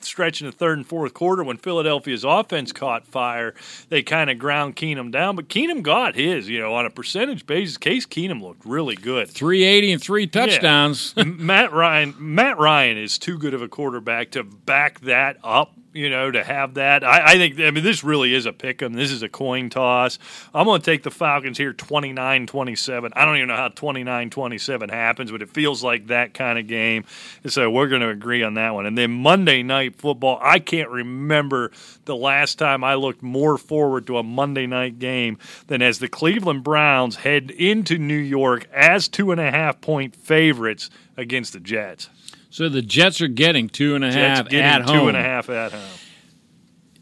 stretch 0.00 0.40
in 0.40 0.46
the 0.46 0.52
third 0.52 0.78
and 0.78 0.86
fourth 0.86 1.14
quarter 1.14 1.42
when 1.44 1.56
Philadelphia's 1.56 2.24
offense 2.24 2.72
caught 2.72 3.06
fire, 3.06 3.54
they 3.88 4.02
kind 4.02 4.30
of 4.30 4.38
ground 4.38 4.76
Keenum 4.76 5.10
down. 5.10 5.36
But 5.36 5.48
Keenum 5.48 5.82
got 5.82 6.14
his, 6.14 6.48
you 6.48 6.58
know, 6.58 6.74
on 6.74 6.86
a 6.86 6.90
percentage 6.90 7.46
basis. 7.46 7.76
Case 7.76 8.06
Keenum 8.06 8.42
looked 8.42 8.64
really 8.64 8.96
good. 8.96 9.28
380 9.28 9.92
and 9.92 10.02
three 10.02 10.26
touchdowns. 10.26 11.14
Matt 11.26 11.72
Ryan 11.72 12.14
Matt 12.18 12.58
Ryan 12.58 12.98
is 12.98 13.18
too 13.18 13.38
good 13.38 13.54
of 13.54 13.62
a 13.62 13.68
quarterback 13.68 14.30
to 14.32 14.42
back 14.44 15.00
that 15.00 15.36
up. 15.42 15.72
You 15.94 16.10
know, 16.10 16.30
to 16.30 16.44
have 16.44 16.74
that, 16.74 17.02
I, 17.02 17.32
I 17.32 17.38
think. 17.38 17.58
I 17.58 17.70
mean, 17.70 17.82
this 17.82 18.04
really 18.04 18.32
is 18.34 18.46
a 18.46 18.52
pick 18.52 18.82
'em. 18.82 18.92
This 18.92 19.10
is 19.10 19.22
a 19.22 19.28
coin 19.28 19.68
toss. 19.70 20.18
I'm 20.54 20.66
going 20.66 20.80
to 20.80 20.84
take 20.84 21.02
the 21.02 21.10
Falcons 21.10 21.56
here 21.58 21.72
29-27. 21.72 23.10
I 23.16 23.24
don't 23.24 23.36
even 23.36 23.48
know 23.48 23.56
how 23.56 23.68
29-27 23.70 24.90
happens, 24.90 25.32
but 25.32 25.42
it 25.42 25.50
feels 25.50 25.82
like 25.82 26.08
that 26.08 26.34
kind 26.34 26.58
of 26.58 26.66
game. 26.68 27.04
So 27.46 27.70
we're 27.70 27.88
going 27.88 28.02
to 28.02 28.10
agree 28.10 28.42
on 28.42 28.54
that 28.54 28.74
one. 28.74 28.86
And 28.86 28.96
then 28.96 29.10
Monday 29.10 29.62
night 29.62 29.87
football. 29.96 30.38
I 30.42 30.58
can't 30.58 30.88
remember 30.90 31.70
the 32.04 32.16
last 32.16 32.58
time 32.58 32.82
I 32.84 32.94
looked 32.94 33.22
more 33.22 33.58
forward 33.58 34.06
to 34.08 34.18
a 34.18 34.22
Monday 34.22 34.66
night 34.66 34.98
game 34.98 35.38
than 35.66 35.82
as 35.82 35.98
the 35.98 36.08
Cleveland 36.08 36.64
Browns 36.64 37.16
head 37.16 37.50
into 37.50 37.98
New 37.98 38.14
York 38.18 38.66
as 38.72 39.08
two 39.08 39.30
and 39.32 39.40
a 39.40 39.50
half 39.50 39.80
point 39.80 40.14
favorites 40.16 40.90
against 41.16 41.52
the 41.52 41.60
Jets. 41.60 42.08
So 42.50 42.68
the 42.68 42.82
Jets 42.82 43.20
are 43.20 43.28
getting 43.28 43.68
two 43.68 43.94
and 43.94 44.04
a 44.04 44.12
half 44.12 44.52
at 44.52 44.86
two 44.86 44.92
home. 44.92 45.08
and 45.08 45.16
a 45.16 45.22
half 45.22 45.48
at 45.50 45.72
home. 45.72 45.82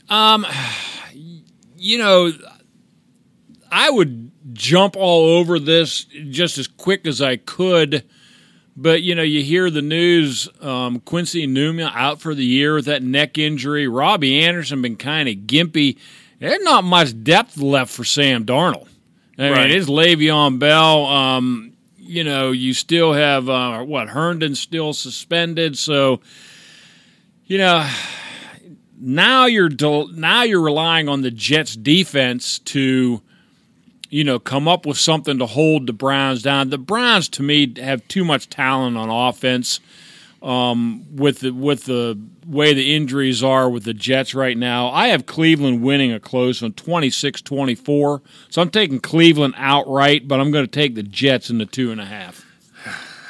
Um, 0.09 0.47
You 1.79 1.99
know, 1.99 2.33
I 3.71 3.91
would 3.91 4.33
jump 4.53 4.97
all 4.97 5.25
over 5.39 5.59
this 5.59 6.05
just 6.05 6.59
as 6.59 6.67
quick 6.67 7.07
as 7.07 7.21
I 7.21 7.37
could. 7.37 8.05
But 8.77 9.03
you 9.03 9.15
know, 9.15 9.23
you 9.23 9.43
hear 9.43 9.71
the 9.71 9.83
news: 9.83 10.49
um, 10.61 11.01
Quincy 11.01 11.47
Enunwa 11.47 11.91
out 11.95 12.21
for 12.21 12.35
the 12.35 12.45
year 12.45 12.75
with 12.75 12.85
that 12.87 13.03
neck 13.03 13.39
injury. 13.39 13.89
Robbie 13.89 14.41
Anderson 14.45 14.83
been 14.83 14.97
kind 14.97 15.29
of 15.29 15.35
gimpy. 15.47 15.97
There's 16.39 16.63
not 16.63 16.85
much 16.85 17.23
depth 17.25 17.57
left 17.57 17.91
for 17.93 18.05
Sam 18.05 18.45
Darnold. 18.45 18.89
I 19.39 19.51
Right. 19.51 19.69
mean, 19.69 19.79
it's 19.79 19.89
Le'Veon 19.89 20.59
Bell. 20.59 21.07
Um, 21.07 21.73
you 21.99 22.23
know, 22.25 22.53
you 22.53 22.75
still 22.75 23.13
have 23.15 23.49
uh, 23.49 23.83
what 23.83 24.09
Herndon 24.09 24.55
still 24.55 24.93
suspended, 24.93 25.77
so 25.79 26.21
you 27.47 27.59
know 27.59 27.89
now 29.01 29.47
you're 29.47 29.69
del- 29.69 30.09
now 30.09 30.43
you're 30.43 30.61
relying 30.61 31.09
on 31.09 31.23
the 31.23 31.31
Jets 31.31 31.77
defense 31.77 32.59
to 32.61 33.23
you 34.11 34.25
know 34.25 34.39
come 34.39 34.69
up 34.69 34.87
with 34.87 34.99
something 34.99 35.39
to 35.39 35.47
hold 35.47 35.87
the 35.87 35.93
Browns 35.93 36.43
down. 36.43 36.71
The 36.71 36.79
Browns 36.79 37.29
to 37.31 37.43
me 37.43 37.73
have 37.81 38.07
too 38.09 38.25
much 38.25 38.49
talent 38.49 38.97
on 38.97 39.11
offense. 39.11 39.81
Um, 40.43 41.17
with 41.17 41.41
the 41.41 41.51
with 41.51 41.87
the 41.87 42.21
way 42.47 42.75
the 42.75 42.95
injuries 42.95 43.43
are 43.43 43.69
with 43.69 43.85
the 43.85 43.95
Jets 43.95 44.35
right 44.35 44.57
now, 44.57 44.91
I 44.91 45.09
have 45.09 45.27
Cleveland 45.27 45.83
winning 45.83 46.13
a 46.13 46.21
close 46.21 46.63
one 46.63 46.73
26-24. 46.73 48.21
So 48.51 48.63
I'm 48.63 48.71
taking 48.71 49.01
Cleveland 49.01 49.55
outright, 49.57 50.29
but 50.29 50.39
I'm 50.39 50.51
going 50.51 50.65
to 50.65 50.71
take 50.71 50.95
the 50.95 51.03
Jets 51.03 51.51
in 51.51 51.59
the 51.59 51.67
two 51.67 51.91
and 51.91 52.01
a 52.01 52.05
half. 52.05 52.45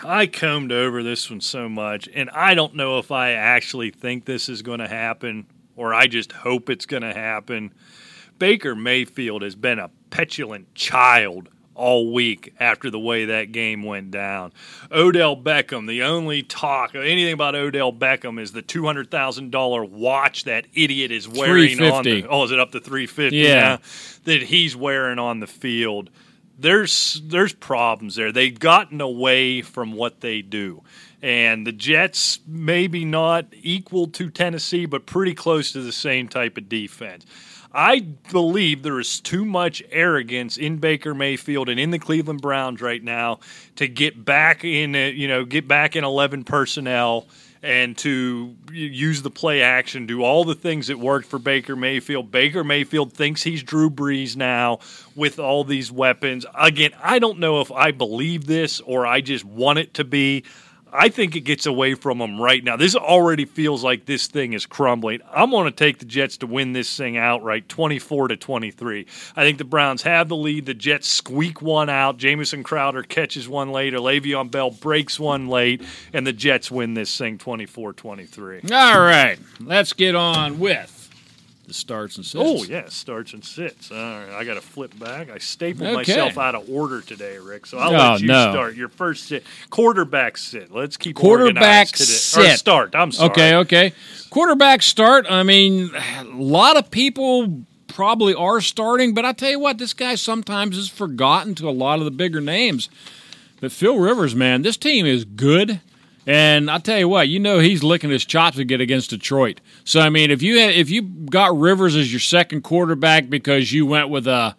I 0.05 0.27
combed 0.27 0.72
over 0.72 1.03
this 1.03 1.31
one 1.31 1.41
so 1.41 1.68
much, 1.68 2.09
and 2.12 2.29
I 2.31 2.55
don't 2.55 2.74
know 2.74 2.99
if 2.99 3.11
I 3.11 3.33
actually 3.33 3.91
think 3.91 4.24
this 4.24 4.49
is 4.49 4.62
going 4.62 4.81
to 4.81 4.89
happen 4.89 5.47
or 5.77 5.95
I 5.95 6.07
just 6.07 6.33
hope 6.33 6.70
it's 6.70 6.87
going 6.87 7.03
to 7.03 7.12
happen. 7.12 7.72
Baker 8.39 8.74
Mayfield 8.74 9.43
has 9.43 9.55
been 9.55 9.79
a 9.79 9.91
petulant 10.11 10.75
child 10.75 11.49
all 11.75 12.11
week 12.15 12.55
after 12.59 12.91
the 12.91 12.99
way 12.99 13.27
that 13.27 13.53
game 13.53 13.83
went 13.83 14.11
down. 14.11 14.51
Odell 14.91 15.37
Beckham, 15.37 15.87
the 15.87 16.03
only 16.05 16.43
talk 16.43 16.95
of 16.95 17.03
anything 17.05 17.35
about 17.35 17.55
Odell 17.55 17.93
Beckham 17.93 18.41
is 18.41 18.53
the 18.53 18.63
two 18.63 18.87
hundred 18.87 19.11
thousand 19.11 19.51
dollar 19.51 19.85
watch 19.85 20.45
that 20.45 20.67
idiot 20.75 21.11
is 21.11 21.29
wearing 21.29 21.73
on 21.83 22.03
the 22.03 22.23
350. 22.23 22.27
oh, 22.31 22.45
is 22.45 22.51
it 22.51 22.59
up 22.59 22.73
to 22.73 22.81
three 22.81 23.07
fifty 23.07 23.37
Yeah. 23.39 23.61
now? 23.61 23.79
That 24.25 24.43
he's 24.43 24.75
wearing 24.75 25.19
on 25.19 25.41
the 25.41 25.47
field. 25.47 26.09
There's 26.59 27.21
there's 27.23 27.53
problems 27.53 28.15
there. 28.17 28.33
They've 28.33 28.59
gotten 28.59 29.03
away 29.03 29.61
from 29.61 29.93
what 29.93 30.23
they 30.23 30.41
do. 30.41 30.83
And 31.21 31.67
the 31.67 31.73
Jets 31.73 32.41
maybe 32.47 33.05
not 33.05 33.47
equal 33.53 34.07
to 34.09 34.31
Tennessee, 34.31 34.87
but 34.87 35.05
pretty 35.07 35.35
close 35.35 35.73
to 35.73 35.83
the 35.83 35.93
same 35.93 36.29
type 36.29 36.57
of 36.57 36.69
defense. 36.71 37.27
I 37.77 38.01
believe 38.01 38.83
there 38.83 38.99
is 38.99 39.20
too 39.20 39.45
much 39.45 39.83
arrogance 39.91 40.57
in 40.57 40.79
Baker 40.79 41.14
Mayfield 41.14 41.68
and 41.68 41.79
in 41.79 41.91
the 41.91 41.99
Cleveland 41.99 42.41
Browns 42.41 42.81
right 42.81 43.05
now 43.05 43.41
to 43.77 43.87
get 43.87 44.24
back 44.24 44.64
in, 44.64 44.97
uh, 44.97 45.01
you 45.01 45.29
know, 45.29 45.45
get 45.45 45.68
back 45.68 45.95
in 45.95 46.03
11 46.03 46.45
personnel 46.45 47.27
and 47.62 47.99
to 47.99 48.57
use 48.72 49.20
the 49.20 49.31
play 49.31 49.61
action, 49.61 50.07
do 50.07 50.22
all 50.22 50.45
the 50.45 50.55
things 50.55 50.87
that 50.87 50.99
worked 50.99 51.27
for 51.27 51.39
Baker 51.39 51.77
Mayfield. 51.77 52.31
Baker 52.31 52.64
Mayfield 52.64 53.12
thinks 53.12 53.43
he's 53.43 53.62
Drew 53.62 53.91
Brees 53.91 54.37
now 54.37 54.79
with 55.14 55.39
all 55.39 55.62
these 55.62 55.93
weapons. 55.93 56.47
Again, 56.59 56.93
I 57.03 57.18
don't 57.18 57.41
know 57.41 57.61
if 57.61 57.70
I 57.70 57.91
believe 57.91 58.47
this 58.47 58.81
or 58.81 59.07
I 59.07 59.20
just 59.20 59.45
want 59.45 59.79
it 59.79 59.93
to 59.95 60.05
be. 60.05 60.45
I 60.97 61.11
think 61.11 61.37
it 61.37 61.41
gets 61.41 61.67
away 61.67 61.95
from 61.95 62.19
them 62.19 62.41
right 62.41 62.65
now. 62.65 62.77
This 62.77 62.97
already 62.97 63.45
feels 63.45 63.85
like 63.85 64.07
this 64.07 64.29
thing 64.29 64.55
is 64.55 64.65
crumbling. 64.65 65.21
I'm 65.31 65.51
going 65.51 65.67
to 65.67 65.71
take 65.71 65.99
the 65.99 66.07
Jets 66.07 66.39
to 66.39 66.47
win 66.47 66.73
this 66.73 66.97
thing 66.97 67.19
outright, 67.19 67.69
24 67.69 68.29
to 68.29 68.37
23. 68.37 69.07
I 69.37 69.43
think 69.43 69.59
the 69.59 69.65
Browns 69.65 70.03
have 70.03 70.29
the 70.29 70.37
lead. 70.37 70.65
The 70.65 70.75
Jets 70.75 71.07
squeak 71.07 71.61
one 71.61 71.91
out. 71.91 72.17
Jamison 72.17 72.63
Crowder 72.63 73.03
catches 73.03 73.47
one 73.47 73.73
late, 73.73 73.93
or 73.93 73.99
Le'Veon 73.99 74.51
Bell 74.51 74.71
breaks 74.71 75.21
one 75.21 75.49
late, 75.49 75.83
and 76.15 76.27
the 76.27 76.33
Jets 76.33 76.71
win 76.71 76.95
this 76.95 77.17
thing 77.17 77.37
24 77.37 77.93
23. 77.93 78.61
All 78.73 79.01
right, 79.01 79.39
let's 79.61 79.93
get 79.93 80.15
on 80.15 80.59
with 80.59 80.96
the 81.67 81.75
starts 81.75 82.17
and 82.17 82.25
oh, 82.37 82.57
sits. 82.59 82.71
Oh 82.71 82.73
yeah, 82.73 82.89
starts 82.89 83.33
and 83.33 83.45
sits. 83.45 83.91
All 83.91 83.97
right, 83.97 84.31
I 84.31 84.45
got 84.45 84.55
to 84.55 84.61
flip 84.61 84.97
back. 84.99 85.31
I 85.31 85.39
stapled 85.39 85.89
Okay. 85.89 85.97
myself 85.97 86.39
out 86.39 86.55
of 86.55 86.69
order 86.71 87.01
today, 87.01 87.39
Rick. 87.39 87.67
So 87.67 87.79
I'll 87.79 87.91
Oh, 87.95 88.12
let 88.12 88.21
you 88.21 88.29
no. 88.29 88.53
start. 88.53 88.75
Your 88.77 88.89
first 88.89 89.27
sit, 89.27 89.45
quarterback 89.71 90.37
sit. 90.37 90.73
Let's 90.73 90.97
keep 90.97 91.17
Quarterback 91.17 91.89
organized 91.91 91.97
today. 91.97 92.43
Or 92.47 92.51
sit. 92.51 92.59
start. 92.59 92.95
I'm 92.95 93.12
sorry. 93.12 93.31
Okay, 93.31 93.55
okay. 93.57 93.93
Quarterback 94.31 94.83
start. 94.83 95.27
I 95.29 95.43
mean, 95.43 95.91
a 96.19 96.25
lot 96.25 96.77
of 96.77 96.91
people 96.91 97.62
probably 97.89 98.35
are 98.35 98.61
starting, 98.61 99.14
but 99.14 99.25
I 99.25 99.33
tell 99.33 99.51
you 99.51 99.59
what, 99.59 99.79
this 99.79 99.95
guy 99.95 100.14
sometimes 100.17 100.77
is 100.77 100.89
forgotten 100.89 101.55
to 101.57 101.69
a 101.69 101.71
lot 101.73 101.99
of 101.99 102.05
the 102.05 102.11
bigger 102.11 102.41
names. 102.41 102.89
But 103.61 103.73
Phil 103.73 103.99
Rivers, 103.99 104.35
man, 104.35 104.62
this 104.62 104.77
team 104.77 105.07
is 105.07 105.25
good. 105.25 105.81
And 106.27 106.68
I 106.68 106.79
tell 106.79 106.99
you 106.99 107.09
what, 107.09 107.29
you 107.29 107.39
know 107.39 107.61
he's 107.61 107.85
licking 107.85 108.11
his 108.11 108.24
chops 108.24 108.57
to 108.57 108.64
get 108.64 108.81
against 108.81 109.11
Detroit. 109.11 109.61
So 109.85 110.01
I 110.01 110.11
mean, 110.11 110.31
if 110.33 110.43
you 110.43 110.59
had, 110.59 110.74
if 110.74 110.91
you 110.91 111.03
got 111.03 111.57
Rivers 111.57 111.95
as 111.95 112.12
your 112.12 112.20
second 112.20 112.62
quarterback 112.62 113.31
because 113.31 113.72
you 113.72 113.87
went 113.87 114.09
with 114.09 114.27
a 114.27 114.57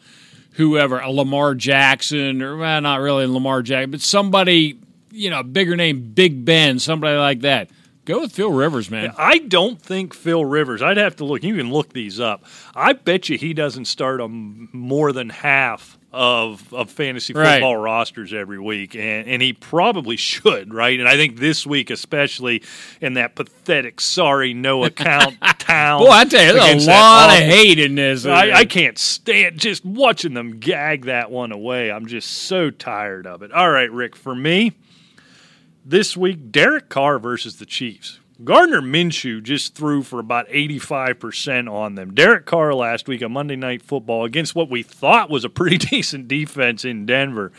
whoever, 0.53 0.99
a 0.99 1.11
Lamar 1.11 1.55
Jackson, 1.55 2.41
or 2.41 2.57
well, 2.57 2.81
not 2.81 3.01
really 3.01 3.27
Lamar 3.27 3.61
Jackson, 3.61 3.91
but 3.91 4.01
somebody, 4.01 4.79
you 5.11 5.29
know, 5.29 5.43
bigger 5.43 5.75
name, 5.75 6.13
Big 6.13 6.45
Ben, 6.45 6.79
somebody 6.79 7.17
like 7.17 7.41
that. 7.41 7.69
Go 8.05 8.21
with 8.21 8.31
Phil 8.31 8.53
Rivers, 8.53 8.89
man. 8.89 9.13
I 9.17 9.39
don't 9.39 9.81
think 9.81 10.13
Phil 10.13 10.45
Rivers. 10.45 10.81
I'd 10.81 10.95
have 10.95 11.17
to 11.17 11.25
look. 11.25 11.43
You 11.43 11.57
can 11.57 11.73
look 11.73 11.91
these 11.91 12.21
up. 12.21 12.45
I 12.73 12.93
bet 12.93 13.27
you 13.27 13.37
he 13.37 13.53
doesn't 13.53 13.83
start 13.83 14.21
on 14.21 14.69
more 14.71 15.11
than 15.11 15.29
half 15.29 15.96
of 16.17 16.73
of 16.73 16.89
fantasy 16.89 17.31
Right. 17.33 17.53
football 17.55 17.77
rosters 17.77 18.33
every 18.33 18.59
week, 18.59 18.95
and 18.95 19.27
and 19.27 19.41
he 19.41 19.53
probably 19.53 20.17
should, 20.17 20.73
right? 20.73 20.99
And 20.99 21.07
I 21.07 21.15
think 21.15 21.37
this 21.37 21.65
week, 21.65 21.89
especially 21.91 22.63
in 22.99 23.13
that 23.13 23.35
pathetic, 23.35 24.01
sorry, 24.01 24.53
no 24.53 24.83
account 24.85 25.35
town. 25.59 25.99
Boy, 26.01 26.09
I 26.09 26.25
tell 26.25 26.45
you, 26.55 26.59
there's 26.59 26.87
a 26.87 26.89
lot 26.89 27.29
of 27.29 27.43
hate 27.43 27.79
in 27.79 27.95
this. 27.95 28.25
I, 28.25 28.49
uh, 28.49 28.57
I 28.57 28.65
can't 28.65 28.97
stand 28.97 29.59
just 29.59 29.85
watching 29.85 30.33
them 30.33 30.59
gag 30.59 31.05
that 31.05 31.29
one 31.29 31.51
away. 31.51 31.91
I'm 31.91 32.07
just 32.07 32.29
so 32.31 32.71
tired 32.71 33.27
of 33.27 33.43
it. 33.43 33.51
All 33.51 33.69
right, 33.69 33.91
Rick, 33.91 34.15
for 34.15 34.33
me, 34.35 34.73
this 35.85 36.17
week, 36.17 36.51
Derek 36.51 36.89
Carr 36.89 37.19
versus 37.19 37.57
the 37.57 37.65
Chiefs. 37.65 38.19
Gardner 38.43 38.81
Minshew 38.81 39.41
just 39.41 39.73
threw 39.73 40.03
for 40.03 40.19
about 40.19 40.47
85% 40.49 41.71
on 41.71 41.95
them. 41.95 42.13
Derek 42.13 42.45
Carr 42.45 42.75
last 42.75 43.07
week 43.07 43.23
on 43.23 43.31
Monday 43.31 43.55
Night 43.55 43.81
Football 43.81 44.25
against 44.25 44.53
what 44.53 44.69
we 44.69 44.83
thought 44.83 45.31
was 45.31 45.43
a 45.43 45.49
pretty 45.49 45.77
decent 45.89 46.27
defense 46.27 46.85
in 46.85 47.07
Denver. 47.07 47.51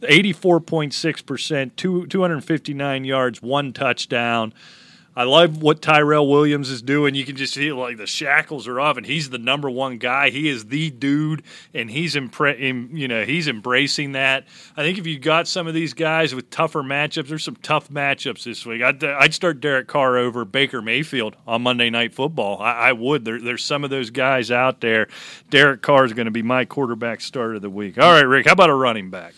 84.6%, 0.00 1.76
two, 1.76 2.06
259 2.06 3.04
yards, 3.04 3.42
one 3.42 3.74
touchdown. 3.74 4.54
I 5.14 5.24
love 5.24 5.60
what 5.60 5.82
Tyrell 5.82 6.26
Williams 6.26 6.70
is 6.70 6.80
doing. 6.80 7.14
You 7.14 7.24
can 7.24 7.36
just 7.36 7.54
feel 7.54 7.76
like 7.76 7.98
the 7.98 8.06
shackles 8.06 8.66
are 8.66 8.80
off, 8.80 8.96
and 8.96 9.04
he's 9.04 9.28
the 9.28 9.38
number 9.38 9.68
one 9.68 9.98
guy. 9.98 10.30
He 10.30 10.48
is 10.48 10.66
the 10.66 10.90
dude, 10.90 11.42
and 11.74 11.90
he's 11.90 12.14
impre- 12.14 12.58
you 12.92 13.08
know 13.08 13.24
he's 13.24 13.46
embracing 13.46 14.12
that. 14.12 14.46
I 14.76 14.82
think 14.82 14.98
if 14.98 15.06
you 15.06 15.18
got 15.18 15.46
some 15.46 15.66
of 15.66 15.74
these 15.74 15.92
guys 15.92 16.34
with 16.34 16.48
tougher 16.50 16.82
matchups, 16.82 17.28
there's 17.28 17.44
some 17.44 17.56
tough 17.56 17.90
matchups 17.90 18.44
this 18.44 18.64
week. 18.64 18.82
I'd, 18.82 19.04
I'd 19.04 19.34
start 19.34 19.60
Derek 19.60 19.86
Carr 19.86 20.16
over 20.16 20.44
Baker 20.46 20.80
Mayfield 20.80 21.36
on 21.46 21.62
Monday 21.62 21.90
Night 21.90 22.14
Football. 22.14 22.62
I, 22.62 22.72
I 22.72 22.92
would. 22.92 23.24
There, 23.26 23.40
there's 23.40 23.64
some 23.64 23.84
of 23.84 23.90
those 23.90 24.08
guys 24.10 24.50
out 24.50 24.80
there. 24.80 25.08
Derek 25.50 25.82
Carr 25.82 26.06
is 26.06 26.14
going 26.14 26.24
to 26.26 26.30
be 26.32 26.42
my 26.42 26.64
quarterback 26.64 27.20
start 27.20 27.54
of 27.56 27.62
the 27.62 27.70
week. 27.70 27.98
All 27.98 28.12
right, 28.12 28.26
Rick. 28.26 28.46
How 28.46 28.52
about 28.52 28.70
a 28.70 28.74
running 28.74 29.10
back? 29.10 29.34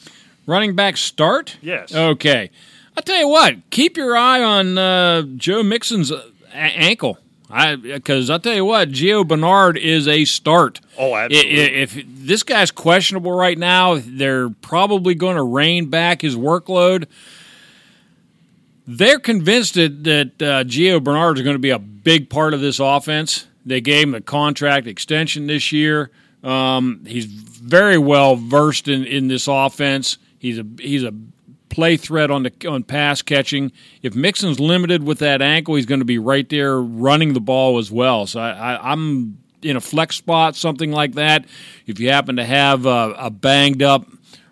Running 0.46 0.76
back 0.76 0.96
start? 0.96 1.56
Yes. 1.62 1.94
Okay. 1.94 2.50
I'll 2.96 3.02
tell 3.02 3.18
you 3.18 3.28
what, 3.28 3.56
keep 3.70 3.96
your 3.96 4.16
eye 4.16 4.42
on 4.42 4.78
uh, 4.78 5.22
Joe 5.36 5.62
Mixon's 5.62 6.12
uh, 6.12 6.22
a- 6.52 6.56
ankle. 6.56 7.18
I 7.50 7.76
Because 7.76 8.30
I'll 8.30 8.40
tell 8.40 8.54
you 8.54 8.64
what, 8.64 8.90
Gio 8.90 9.26
Bernard 9.26 9.76
is 9.76 10.06
a 10.08 10.24
start. 10.24 10.80
Oh, 10.98 11.12
I- 11.12 11.22
i- 11.22 11.24
absolutely. 11.24 11.52
If 11.82 12.04
this 12.06 12.42
guy's 12.42 12.70
questionable 12.70 13.32
right 13.32 13.58
now, 13.58 14.00
they're 14.04 14.48
probably 14.50 15.14
going 15.14 15.36
to 15.36 15.42
rein 15.42 15.90
back 15.90 16.22
his 16.22 16.36
workload. 16.36 17.06
They're 18.86 19.18
convinced 19.18 19.74
that, 19.74 20.04
that 20.04 20.26
uh, 20.42 20.64
Gio 20.64 21.02
Bernard 21.02 21.38
is 21.38 21.42
going 21.44 21.54
to 21.54 21.60
be 21.60 21.70
a 21.70 21.78
big 21.78 22.28
part 22.28 22.54
of 22.54 22.60
this 22.60 22.78
offense. 22.80 23.46
They 23.64 23.80
gave 23.80 24.04
him 24.08 24.14
a 24.14 24.20
contract 24.20 24.86
extension 24.86 25.46
this 25.46 25.72
year. 25.72 26.10
Um, 26.42 27.02
he's 27.06 27.24
very 27.24 27.96
well 27.96 28.36
versed 28.36 28.88
in, 28.88 29.04
in 29.04 29.28
this 29.28 29.48
offense. 29.48 30.18
He's 30.38 30.58
a 30.58 30.66
he's 30.78 31.02
a 31.02 31.14
play 31.68 31.96
threat 31.96 32.30
on 32.30 32.44
the 32.44 32.68
on 32.68 32.82
pass 32.82 33.22
catching. 33.22 33.72
If 34.02 34.14
Mixon's 34.14 34.60
limited 34.60 35.02
with 35.02 35.18
that 35.18 35.42
ankle, 35.42 35.74
he's 35.74 35.86
going 35.86 36.00
to 36.00 36.04
be 36.04 36.18
right 36.18 36.48
there 36.48 36.80
running 36.80 37.32
the 37.32 37.40
ball 37.40 37.78
as 37.78 37.90
well. 37.90 38.26
So 38.26 38.40
I, 38.40 38.50
I, 38.50 38.92
I'm 38.92 39.38
in 39.62 39.76
a 39.76 39.80
flex 39.80 40.16
spot, 40.16 40.56
something 40.56 40.92
like 40.92 41.14
that. 41.14 41.46
If 41.86 41.98
you 41.98 42.10
happen 42.10 42.36
to 42.36 42.44
have 42.44 42.86
a, 42.86 43.14
a 43.18 43.30
banged 43.30 43.82
up 43.82 44.06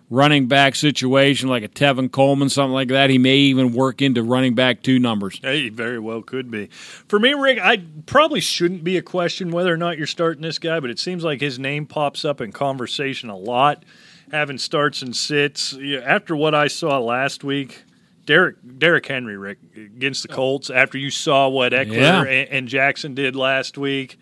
running 0.09 0.47
back 0.47 0.75
situation 0.75 1.49
like 1.49 1.63
a 1.63 1.67
Tevin 1.67 2.11
Coleman, 2.11 2.49
something 2.49 2.73
like 2.73 2.89
that, 2.89 3.09
he 3.09 3.17
may 3.17 3.37
even 3.37 3.73
work 3.73 4.01
into 4.01 4.21
running 4.21 4.53
back 4.53 4.83
two 4.83 4.99
numbers. 4.99 5.39
Hey, 5.41 5.69
very 5.69 5.99
well 5.99 6.21
could 6.21 6.51
be. 6.51 6.67
For 7.07 7.19
me, 7.19 7.33
Rick, 7.33 7.59
I 7.59 7.83
probably 8.05 8.39
shouldn't 8.39 8.83
be 8.83 8.97
a 8.97 9.01
question 9.01 9.51
whether 9.51 9.73
or 9.73 9.77
not 9.77 9.97
you're 9.97 10.05
starting 10.05 10.43
this 10.43 10.59
guy, 10.59 10.79
but 10.79 10.91
it 10.91 10.99
seems 10.99 11.23
like 11.23 11.41
his 11.41 11.57
name 11.57 11.87
pops 11.87 12.25
up 12.25 12.41
in 12.41 12.51
conversation 12.51 13.29
a 13.29 13.37
lot, 13.37 13.83
having 14.33 14.57
starts 14.57 15.01
and 15.01 15.15
sits. 15.15 15.75
After 16.03 16.35
what 16.35 16.55
I 16.55 16.67
saw 16.67 16.97
last 16.99 17.43
week, 17.43 17.83
Derrick 18.25 18.55
Derrick 18.79 19.05
Henry, 19.05 19.37
Rick, 19.37 19.59
against 19.75 20.23
the 20.27 20.33
oh. 20.33 20.35
Colts. 20.35 20.69
After 20.69 20.97
you 20.97 21.11
saw 21.11 21.47
what 21.49 21.71
Ekeler 21.73 21.93
Yeah. 21.93 22.21
and, 22.23 22.49
and 22.49 22.67
Jackson 22.67 23.13
did 23.13 23.35
last 23.35 23.77
week, 23.77 24.17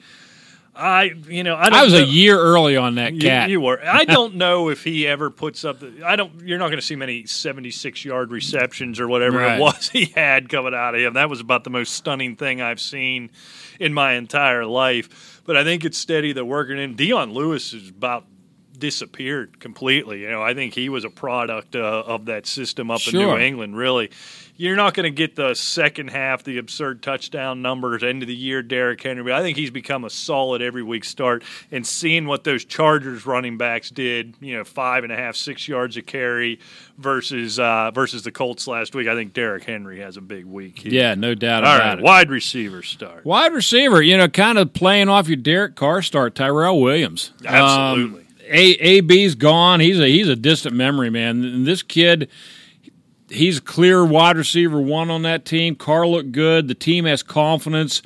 I 0.76 1.12
you 1.28 1.44
know 1.44 1.56
I, 1.56 1.70
don't 1.70 1.80
I 1.80 1.84
was 1.84 1.94
know. 1.94 2.00
a 2.00 2.06
year 2.06 2.38
early 2.40 2.76
on 2.78 2.96
that 2.96 3.14
You, 3.14 3.22
cat. 3.22 3.50
you 3.50 3.62
were. 3.62 3.80
I 3.84 4.04
don't 4.06 4.36
know 4.36 4.70
if 4.70 4.84
he 4.84 5.06
ever 5.08 5.30
puts 5.30 5.64
up. 5.66 5.80
The, 5.80 6.04
I 6.06 6.16
don't. 6.16 6.42
You're 6.42 6.58
not 6.58 6.68
going 6.68 6.80
to 6.80 6.86
see 6.86 6.96
many 6.96 7.26
76 7.26 8.04
yard 8.06 8.32
receptions 8.32 9.00
or 9.00 9.08
whatever 9.08 9.38
Right. 9.40 9.58
it 9.58 9.62
was 9.62 9.90
he 9.94 10.06
had 10.06 10.50
coming 10.50 10.74
out 10.74 10.96
of 10.96 11.02
him. 11.02 11.14
That 11.14 11.30
was 11.30 11.40
about 11.40 11.64
the 11.64 11.70
most 11.70 11.94
stunning 11.94 12.36
thing 12.36 12.62
I've 12.62 12.80
seen 12.82 13.30
in 13.80 13.94
my 13.94 14.14
entire 14.14 14.66
life. 14.66 15.42
But 15.46 15.58
I 15.58 15.64
think 15.64 15.86
it's 15.86 15.98
steady. 15.98 16.34
They're 16.34 16.46
working 16.46 16.78
in. 16.80 16.96
Dion 16.96 17.34
Lewis 17.34 17.74
is 17.74 17.90
about 17.90 18.26
disappeared 18.82 19.62
completely. 19.62 20.24
You 20.24 20.32
know, 20.32 20.42
I 20.42 20.54
think 20.54 20.74
he 20.74 20.90
was 20.90 21.06
a 21.06 21.10
product 21.10 21.78
uh, 21.78 22.04
of 22.06 22.26
that 22.26 22.46
system 22.46 22.92
up 22.92 23.00
in 23.08 23.14
New 23.14 23.38
England. 23.38 23.78
Really, 23.78 24.10
you're 24.58 24.76
not 24.76 24.94
going 24.94 25.06
to 25.06 25.10
get 25.10 25.36
the 25.36 25.54
second 25.54 26.10
half, 26.10 26.44
the 26.44 26.58
absurd 26.58 27.02
touchdown 27.02 27.62
numbers, 27.62 28.04
end 28.04 28.22
of 28.22 28.28
the 28.28 28.36
year, 28.36 28.62
Derrick 28.62 29.02
Henry. 29.02 29.24
But 29.24 29.34
I 29.34 29.42
think 29.42 29.58
he's 29.58 29.72
become 29.72 30.04
a 30.04 30.10
solid 30.10 30.62
every 30.62 30.84
week 30.84 31.04
start. 31.04 31.44
And 31.72 31.86
seeing 31.86 32.28
what 32.28 32.44
those 32.44 32.66
Chargers 32.66 33.26
running 33.26 33.58
backs 33.58 33.90
did, 33.90 34.36
you 34.40 34.58
know, 34.58 34.64
five 34.64 35.04
and 35.04 35.14
a 35.14 35.16
half, 35.16 35.36
six 35.36 35.68
yards 35.68 35.96
a 35.98 36.02
carry 36.02 36.60
versus 36.98 37.60
uh, 37.60 37.92
versus 37.92 38.24
the 38.24 38.32
Colts 38.32 38.68
last 38.68 38.94
week, 38.94 39.08
I 39.08 39.16
think 39.16 39.34
Derrick 39.34 39.64
Henry 39.64 40.00
has 40.00 40.18
a 40.18 40.22
big 40.22 40.46
week. 40.46 40.80
Here. 40.80 40.92
yeah, 40.92 41.16
no 41.16 41.34
doubt 41.34 41.64
All 41.64 41.76
about 41.76 41.88
right, 41.88 42.00
it. 42.00 42.04
wide 42.04 42.30
receiver 42.30 42.84
start. 42.84 43.26
Wide 43.26 43.54
receiver, 43.54 44.02
you 44.02 44.18
know, 44.18 44.28
kind 44.28 44.58
of 44.58 44.74
playing 44.74 45.10
off 45.10 45.28
your 45.28 45.38
Derek 45.38 45.76
Carr 45.76 46.02
start, 46.02 46.36
Tyrell 46.36 46.80
Williams. 46.80 47.32
Absolutely. 47.46 48.20
Um, 48.20 48.21
a 48.52 48.98
AB's 48.98 49.36
gone. 49.36 49.80
He's 49.80 50.00
a 50.00 50.08
he's 50.08 50.28
a 50.28 50.36
distant 50.36 50.76
memory, 50.76 51.10
man. 51.10 51.44
And 51.44 51.66
this 51.66 51.82
kid, 51.84 52.30
he's 53.30 53.60
a 53.60 53.62
clear 53.62 54.06
wide 54.06 54.38
receiver 54.38 54.80
one 54.80 55.10
on 55.10 55.24
that 55.24 55.46
team. 55.46 55.76
Carr 55.76 56.08
looked 56.08 56.32
good. 56.32 56.68
The 56.68 56.76
team 56.76 57.06
has 57.06 57.24
confidence. 57.24 58.02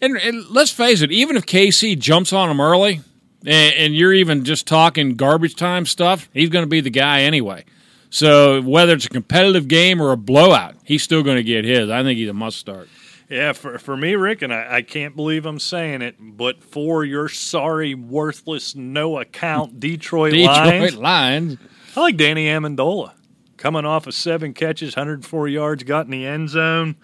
And, 0.00 0.16
and 0.16 0.48
let's 0.50 0.70
face 0.70 1.02
it, 1.02 1.10
even 1.10 1.36
if 1.36 1.44
KC 1.44 1.98
jumps 1.98 2.32
on 2.32 2.48
him 2.48 2.60
early, 2.60 3.00
and, 3.44 3.74
and 3.74 3.96
you're 3.96 4.14
even 4.14 4.44
just 4.44 4.66
talking 4.66 5.16
garbage 5.16 5.56
time 5.56 5.86
stuff, 5.86 6.28
he's 6.32 6.50
going 6.50 6.62
to 6.62 6.68
be 6.68 6.80
the 6.80 6.90
guy 6.90 7.22
anyway. 7.22 7.64
So 8.10 8.62
whether 8.62 8.94
it's 8.94 9.06
a 9.06 9.10
competitive 9.10 9.68
game 9.68 10.00
or 10.00 10.12
a 10.12 10.16
blowout, 10.16 10.76
he's 10.84 11.02
still 11.02 11.22
going 11.22 11.36
to 11.36 11.42
get 11.42 11.64
his. 11.64 11.90
I 11.90 12.02
think 12.02 12.18
he's 12.18 12.28
a 12.28 12.34
must 12.34 12.58
start. 12.58 12.88
Yeah, 13.28 13.52
for, 13.52 13.78
for 13.78 13.96
me, 13.96 14.14
Rick, 14.14 14.40
and 14.40 14.54
I, 14.54 14.76
I 14.76 14.82
can't 14.82 15.14
believe 15.14 15.44
I'm 15.44 15.58
saying 15.58 16.00
it, 16.00 16.16
but 16.18 16.62
for 16.62 17.04
your 17.04 17.28
sorry, 17.28 17.94
worthless, 17.94 18.74
no 18.74 19.18
account 19.18 19.78
Detroit, 19.80 20.32
Detroit 20.32 20.56
Lions, 20.56 20.96
Lions. 20.96 21.58
I 21.94 22.00
like 22.00 22.16
Danny 22.16 22.46
Amendola. 22.46 23.12
Coming 23.58 23.84
off 23.84 24.06
of 24.06 24.14
seven 24.14 24.54
catches, 24.54 24.94
104 24.96 25.48
yards, 25.48 25.82
got 25.82 26.06
in 26.06 26.12
the 26.12 26.24
end 26.24 26.48
zone. 26.48 26.96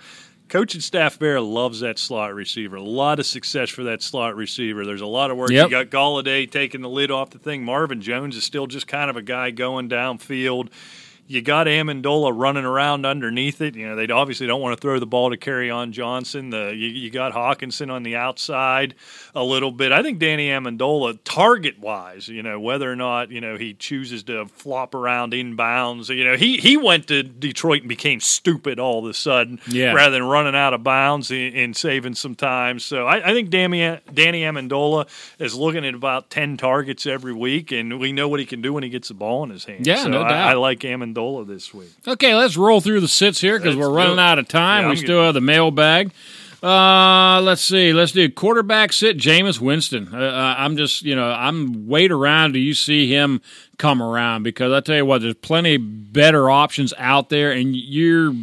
Coach 0.48 0.74
and 0.74 0.82
staff 0.82 1.18
Bear 1.18 1.40
loves 1.40 1.80
that 1.80 1.98
slot 1.98 2.32
receiver. 2.34 2.76
A 2.76 2.82
lot 2.82 3.18
of 3.18 3.26
success 3.26 3.70
for 3.70 3.84
that 3.84 4.02
slot 4.02 4.36
receiver. 4.36 4.84
There's 4.84 5.00
a 5.00 5.06
lot 5.06 5.30
of 5.30 5.36
work. 5.36 5.50
Yep. 5.50 5.64
You 5.64 5.70
got 5.70 5.86
Golladay 5.86 6.48
taking 6.48 6.80
the 6.80 6.88
lid 6.88 7.10
off 7.10 7.30
the 7.30 7.38
thing. 7.38 7.64
Marvin 7.64 8.00
Jones 8.00 8.36
is 8.36 8.44
still 8.44 8.66
just 8.66 8.86
kind 8.86 9.10
of 9.10 9.16
a 9.16 9.22
guy 9.22 9.50
going 9.50 9.88
downfield. 9.88 10.68
You 11.26 11.40
got 11.40 11.66
Amendola 11.66 12.32
running 12.36 12.66
around 12.66 13.06
underneath 13.06 13.62
it. 13.62 13.74
You 13.74 13.88
know 13.88 13.96
they 13.96 14.06
obviously 14.12 14.46
don't 14.46 14.60
want 14.60 14.76
to 14.76 14.80
throw 14.80 14.98
the 14.98 15.06
ball 15.06 15.30
to 15.30 15.38
Kerryon 15.38 15.90
Johnson. 15.90 16.50
The 16.50 16.74
you, 16.76 16.88
you 16.88 17.08
got 17.10 17.32
Hockenson 17.32 17.90
on 17.90 18.02
the 18.02 18.16
outside 18.16 18.94
a 19.34 19.42
little 19.42 19.70
bit. 19.70 19.90
I 19.90 20.02
think 20.02 20.18
Danny 20.18 20.48
Amendola, 20.48 21.18
target 21.24 21.78
wise, 21.78 22.28
you 22.28 22.42
know 22.42 22.60
whether 22.60 22.92
or 22.92 22.96
not 22.96 23.30
you 23.30 23.40
know 23.40 23.56
he 23.56 23.72
chooses 23.72 24.22
to 24.24 24.44
flop 24.48 24.94
around 24.94 25.32
inbounds. 25.32 26.14
You 26.14 26.24
know 26.24 26.36
he 26.36 26.58
he 26.58 26.76
went 26.76 27.08
to 27.08 27.22
Detroit 27.22 27.80
and 27.80 27.88
became 27.88 28.20
stupid 28.20 28.78
all 28.78 28.98
of 28.98 29.10
a 29.10 29.14
sudden, 29.14 29.60
Yeah. 29.66 29.94
rather 29.94 30.10
than 30.10 30.24
running 30.24 30.54
out 30.54 30.74
of 30.74 30.82
bounds 30.84 31.30
and, 31.30 31.54
and 31.54 31.74
saving 31.74 32.16
some 32.16 32.34
time. 32.34 32.78
So 32.78 33.06
I, 33.06 33.30
I 33.30 33.32
think 33.32 33.48
Danny 33.48 33.98
Danny 34.12 34.42
Amendola 34.42 35.08
is 35.38 35.54
looking 35.54 35.86
at 35.86 35.94
about 35.94 36.28
ten 36.28 36.58
targets 36.58 37.06
every 37.06 37.32
week, 37.32 37.72
and 37.72 37.98
we 37.98 38.12
know 38.12 38.28
what 38.28 38.40
he 38.40 38.46
can 38.46 38.60
do 38.60 38.74
when 38.74 38.82
he 38.82 38.90
gets 38.90 39.08
the 39.08 39.14
ball 39.14 39.42
in 39.44 39.48
his 39.48 39.64
hand. 39.64 39.86
Yeah, 39.86 40.02
so 40.02 40.10
no 40.10 40.22
I, 40.22 40.28
doubt. 40.28 40.48
I 40.48 40.52
like 40.52 40.80
Amendola 40.80 41.13
this 41.46 41.72
week. 41.72 41.90
Okay, 42.06 42.34
let's 42.34 42.56
roll 42.56 42.80
through 42.80 43.00
the 43.00 43.08
sits 43.08 43.40
here 43.40 43.58
because 43.58 43.76
we're 43.76 43.92
running 43.92 44.18
out 44.18 44.38
of 44.38 44.48
time. 44.48 44.82
Yeah, 44.84 44.88
we 44.88 44.92
I'm 44.92 44.96
still 44.98 45.22
have 45.22 45.34
the 45.34 45.40
mailbag. 45.40 46.12
Uh, 46.62 47.42
let's 47.42 47.60
see. 47.60 47.92
Let's 47.92 48.12
do 48.12 48.30
quarterback 48.30 48.94
sit. 48.94 49.18
Jameis 49.18 49.60
Winston. 49.60 50.08
Uh, 50.14 50.18
uh, 50.18 50.54
I'm 50.56 50.78
just, 50.78 51.02
you 51.02 51.14
know, 51.14 51.30
I'm 51.30 51.86
wait 51.86 52.10
around 52.10 52.52
Do 52.52 52.58
you 52.58 52.72
see 52.72 53.06
him 53.06 53.42
come 53.76 54.02
around 54.02 54.44
because 54.44 54.72
I 54.72 54.80
tell 54.80 54.96
you 54.96 55.04
what, 55.04 55.20
there's 55.20 55.34
plenty 55.34 55.76
better 55.76 56.48
options 56.48 56.94
out 56.96 57.28
there, 57.28 57.52
and 57.52 57.76
your 57.76 58.34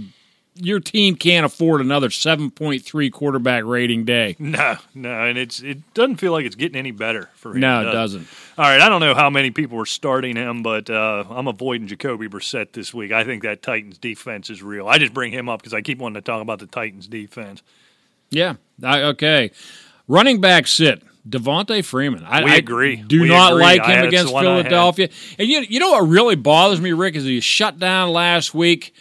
your 0.61 0.79
team 0.79 1.15
can't 1.15 1.45
afford 1.45 1.81
another 1.81 2.09
7.3 2.09 3.11
quarterback 3.11 3.63
rating 3.65 4.05
day. 4.05 4.35
No, 4.39 4.77
no, 4.93 5.23
and 5.25 5.37
it's 5.37 5.61
it 5.61 5.93
doesn't 5.93 6.17
feel 6.17 6.31
like 6.31 6.45
it's 6.45 6.55
getting 6.55 6.77
any 6.77 6.91
better 6.91 7.29
for 7.33 7.51
him. 7.51 7.61
No, 7.61 7.81
it 7.81 7.85
does 7.85 8.13
doesn't. 8.13 8.27
All 8.57 8.65
right, 8.65 8.81
I 8.81 8.89
don't 8.89 8.99
know 8.99 9.15
how 9.15 9.29
many 9.29 9.51
people 9.51 9.77
were 9.77 9.85
starting 9.85 10.35
him, 10.35 10.61
but 10.63 10.89
uh, 10.89 11.23
I'm 11.29 11.47
avoiding 11.47 11.87
Jacoby 11.87 12.27
Brissett 12.27 12.73
this 12.73 12.93
week. 12.93 13.11
I 13.11 13.23
think 13.23 13.43
that 13.43 13.61
Titans 13.61 13.97
defense 13.97 14.49
is 14.49 14.61
real. 14.61 14.87
I 14.87 14.97
just 14.97 15.13
bring 15.13 15.31
him 15.31 15.49
up 15.49 15.61
because 15.61 15.73
I 15.73 15.81
keep 15.81 15.97
wanting 15.99 16.21
to 16.21 16.25
talk 16.25 16.41
about 16.41 16.59
the 16.59 16.67
Titans 16.67 17.07
defense. 17.07 17.61
Yeah. 18.29 18.55
I, 18.83 19.03
okay. 19.03 19.51
Running 20.07 20.41
back 20.41 20.67
sit. 20.67 21.03
Devonta 21.29 21.85
Freeman. 21.85 22.23
I, 22.23 22.43
We 22.43 22.51
I 22.51 22.55
agree. 22.55 22.95
Do 22.95 23.21
We 23.21 23.27
not 23.27 23.51
agree. 23.51 23.63
like 23.63 23.85
him 23.85 24.07
against 24.07 24.29
the 24.29 24.33
one 24.33 24.47
I 24.47 24.55
had. 24.55 24.63
Philadelphia. 24.63 25.09
And 25.37 25.47
you, 25.47 25.59
you 25.61 25.79
know 25.79 25.91
what 25.91 26.07
really 26.07 26.35
bothers 26.35 26.81
me, 26.81 26.93
Rick, 26.93 27.15
is 27.15 27.23
he 27.25 27.39
shut 27.41 27.77
down 27.77 28.09
last 28.09 28.55
week 28.55 28.93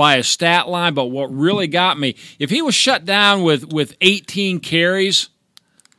by 0.00 0.16
a 0.16 0.22
stat 0.22 0.66
line. 0.66 0.94
But 0.94 1.06
what 1.10 1.30
really 1.30 1.66
got 1.66 1.98
me, 1.98 2.16
if 2.38 2.48
he 2.48 2.62
was 2.62 2.74
shut 2.74 3.04
down 3.04 3.42
with, 3.42 3.70
with 3.70 3.94
18 4.00 4.58
carries, 4.60 5.28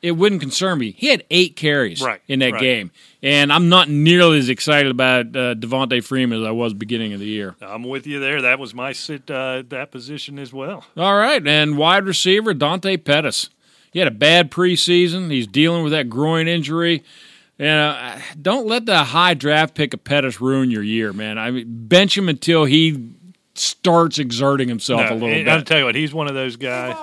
it 0.02 0.14
wouldn't 0.14 0.42
concern 0.42 0.80
me. 0.80 0.96
He 0.98 1.10
had 1.10 1.24
eight 1.30 1.56
carries 1.56 2.02
Right, 2.02 2.20
in 2.28 2.40
that 2.40 2.54
right. 2.54 2.60
game. 2.60 2.90
And 3.22 3.54
I'm 3.54 3.70
not 3.70 3.90
nearly 3.90 4.40
as 4.40 4.50
excited 4.50 4.90
about 4.90 5.28
uh, 5.28 5.54
Devonta 5.54 6.04
Freeman 6.04 6.42
as 6.42 6.48
I 6.48 6.50
was 6.50 6.74
beginning 6.74 7.14
of 7.14 7.20
the 7.20 7.28
year. 7.28 7.56
I'm 7.62 7.84
with 7.84 8.08
you 8.08 8.20
there. 8.20 8.42
That 8.42 8.58
was 8.58 8.74
my 8.74 8.92
sit 8.92 9.30
uh, 9.30 9.62
that 9.70 9.92
position 9.92 10.40
as 10.40 10.52
well. 10.52 10.84
All 10.98 11.16
right, 11.16 11.46
and 11.48 11.78
wide 11.78 12.06
receiver 12.06 12.56
Dante 12.56 12.98
Pettis. 12.98 13.52
He 13.92 14.00
had 14.00 14.08
a 14.08 14.12
bad 14.12 14.50
preseason. 14.50 15.30
He's 15.30 15.46
dealing 15.46 15.84
with 15.84 15.92
that 15.92 16.10
groin 16.10 16.48
injury. 16.48 17.04
And 17.60 17.80
uh, 17.96 18.18
don't 18.42 18.66
let 18.66 18.88
the 18.88 19.04
high 19.04 19.36
draft 19.36 19.76
pick 19.76 19.94
of 19.94 20.04
Pettis 20.04 20.42
ruin 20.42 20.72
your 20.72 20.82
year, 20.82 21.14
man. 21.14 21.38
I 21.38 21.52
mean, 21.52 21.66
bench 21.68 22.18
him 22.18 22.28
until 22.28 22.66
he 22.66 23.12
starts 23.62 24.20
exerting 24.20 24.68
himself 24.68 25.02
a 25.02 25.06
No, 25.06 25.14
little 25.14 25.30
and 25.30 25.50
I'll 25.50 25.58
bit. 25.60 25.68
tell 25.68 25.80
you 25.80 25.86
what, 25.86 25.96
he's 25.96 26.14
one 26.14 26.28
of 26.28 26.34
those 26.34 26.56
guys. 26.58 26.96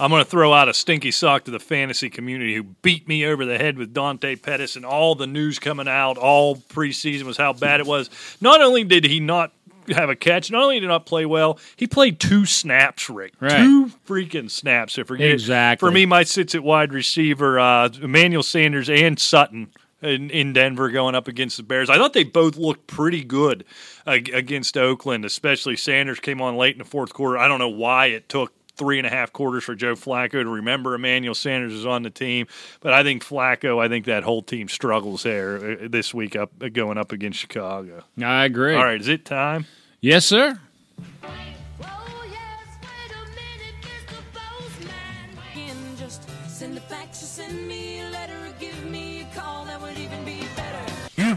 I'm 0.00 0.10
going 0.10 0.22
to 0.22 0.30
throw 0.30 0.52
out 0.52 0.68
a 0.68 0.74
stinky 0.74 1.10
sock 1.10 1.44
to 1.46 1.50
the 1.50 1.58
fantasy 1.58 2.08
community 2.08 2.54
who 2.54 2.62
beat 2.62 3.08
me 3.08 3.26
over 3.26 3.44
the 3.44 3.58
head 3.58 3.76
with 3.76 3.92
Dante 3.92 4.36
Pettis 4.36 4.76
and 4.76 4.84
all 4.86 5.16
the 5.16 5.26
news 5.26 5.58
coming 5.58 5.88
out 5.88 6.16
all 6.18 6.54
preseason 6.54 7.24
was 7.24 7.36
how 7.36 7.52
bad 7.52 7.80
it 7.80 7.86
was. 7.86 8.08
Not 8.40 8.60
only 8.60 8.84
did 8.84 9.04
he 9.04 9.18
not 9.18 9.52
have 9.88 10.08
a 10.08 10.14
catch, 10.14 10.52
not 10.52 10.62
only 10.62 10.76
did 10.76 10.82
he 10.82 10.86
not 10.88 11.04
play 11.04 11.26
well, 11.26 11.58
he 11.74 11.88
played 11.88 12.20
two 12.20 12.46
snaps, 12.46 13.10
Rick. 13.10 13.32
Right. 13.40 13.56
Two 13.56 13.90
freaking 14.06 14.48
snaps. 14.48 14.92
So 14.92 15.02
forget 15.02 15.30
it. 15.30 15.32
Exactly. 15.32 15.84
For 15.84 15.90
me, 15.90 16.06
my 16.06 16.22
sits 16.22 16.54
at 16.54 16.62
wide 16.62 16.92
receiver, 16.92 17.58
uh, 17.58 17.88
Emmanuel 18.00 18.44
Sanders 18.44 18.88
and 18.88 19.18
Sutton. 19.18 19.68
In, 20.00 20.30
in 20.30 20.52
Denver, 20.52 20.90
going 20.90 21.16
up 21.16 21.26
against 21.26 21.56
the 21.56 21.64
Bears, 21.64 21.90
I 21.90 21.96
thought 21.96 22.12
they 22.12 22.22
both 22.22 22.56
looked 22.56 22.86
pretty 22.86 23.24
good 23.24 23.64
against 24.06 24.76
Oakland. 24.76 25.24
Especially 25.24 25.76
Sanders 25.76 26.20
came 26.20 26.40
on 26.40 26.56
late 26.56 26.74
in 26.74 26.78
the 26.78 26.84
fourth 26.84 27.12
quarter. 27.12 27.36
I 27.36 27.48
don't 27.48 27.58
know 27.58 27.68
why 27.68 28.06
it 28.06 28.28
took 28.28 28.52
three 28.78 28.98
and 28.98 29.06
a 29.06 29.10
half 29.10 29.32
quarters 29.32 29.64
for 29.64 29.74
Joe 29.74 29.94
Flacco 29.94 30.42
to 30.42 30.48
remember 30.48 30.94
Emmanuel 30.94 31.34
Sanders 31.34 31.72
is 31.72 31.84
on 31.84 32.04
the 32.04 32.10
team. 32.10 32.46
But 32.80 32.94
I 32.94 33.02
think 33.02 33.24
Flacco, 33.24 33.84
I 33.84 33.88
think 33.88 34.06
that 34.06 34.22
whole 34.22 34.42
team 34.42 34.68
struggles 34.68 35.24
there 35.24 35.56
uh, 35.82 35.88
this 35.90 36.14
week 36.14 36.36
up 36.36 36.52
going 36.72 36.96
up 36.96 37.12
against 37.12 37.40
Chicago. 37.40 38.04
I 38.22 38.44
agree. 38.44 38.76
All 38.76 38.84
right, 38.84 39.00
is 39.00 39.08
it 39.08 39.24
time? 39.24 39.66
Yes, 40.00 40.24
sir. 40.24 40.60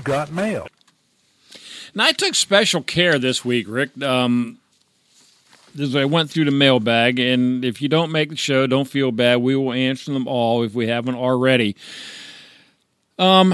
You've 0.02 0.06
got 0.08 0.32
mail. 0.32 0.68
Now, 1.94 2.06
I 2.06 2.12
took 2.12 2.34
special 2.34 2.82
care 2.82 3.20
this 3.20 3.46
week, 3.46 3.68
Rick. 3.70 4.02
Um, 4.02 4.58
as 5.80 5.96
I 5.96 6.06
went 6.06 6.32
through 6.32 6.46
the 6.46 6.52
mailbag, 6.52 7.20
and 7.20 7.64
if 7.64 7.84
you 7.84 7.88
don't 7.88 8.12
make 8.12 8.30
the 8.30 8.36
show, 8.36 8.66
don't 8.66 8.88
feel 8.88 9.12
bad. 9.12 9.44
We 9.44 9.56
will 9.56 9.72
answer 9.74 10.12
them 10.12 10.28
all 10.28 10.64
if 10.64 10.74
we 10.74 10.88
haven't 10.88 11.14
already. 11.16 11.76
Um, 13.20 13.54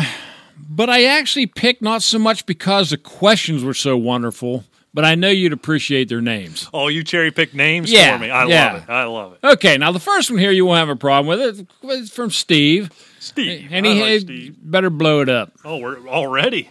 but 0.69 0.89
I 0.89 1.03
actually 1.03 1.47
picked 1.47 1.81
not 1.81 2.01
so 2.01 2.17
much 2.17 2.45
because 2.45 2.91
the 2.91 2.97
questions 2.97 3.61
were 3.61 3.73
so 3.73 3.97
wonderful, 3.97 4.63
but 4.93 5.03
I 5.03 5.15
know 5.15 5.27
you'd 5.27 5.51
appreciate 5.51 6.07
their 6.07 6.21
names. 6.21 6.69
Oh, 6.73 6.87
you 6.87 7.03
cherry 7.03 7.31
pick 7.31 7.53
names 7.53 7.91
Yeah, 7.91 8.15
for 8.17 8.23
me. 8.23 8.29
I 8.31 8.45
yeah. 8.45 8.71
love 8.71 8.81
it. 8.83 8.89
I 8.89 9.03
love 9.03 9.33
it. 9.33 9.39
Okay, 9.45 9.77
now 9.77 9.91
the 9.91 9.99
first 9.99 10.31
one 10.31 10.39
here 10.39 10.51
you 10.51 10.65
won't 10.65 10.79
have 10.79 10.87
a 10.89 10.95
problem 10.95 11.27
with 11.27 11.59
it. 11.59 11.67
It's 11.83 12.09
from 12.09 12.31
Steve, 12.31 12.89
Steve. 13.27 13.67
and 13.71 13.85
he 13.85 14.01
like 14.01 14.21
Steve. 14.21 14.55
better 14.61 14.89
blow 14.89 15.21
it 15.21 15.29
up. 15.29 15.53
Oh, 15.65 15.77
we're 15.77 16.07
already 16.07 16.69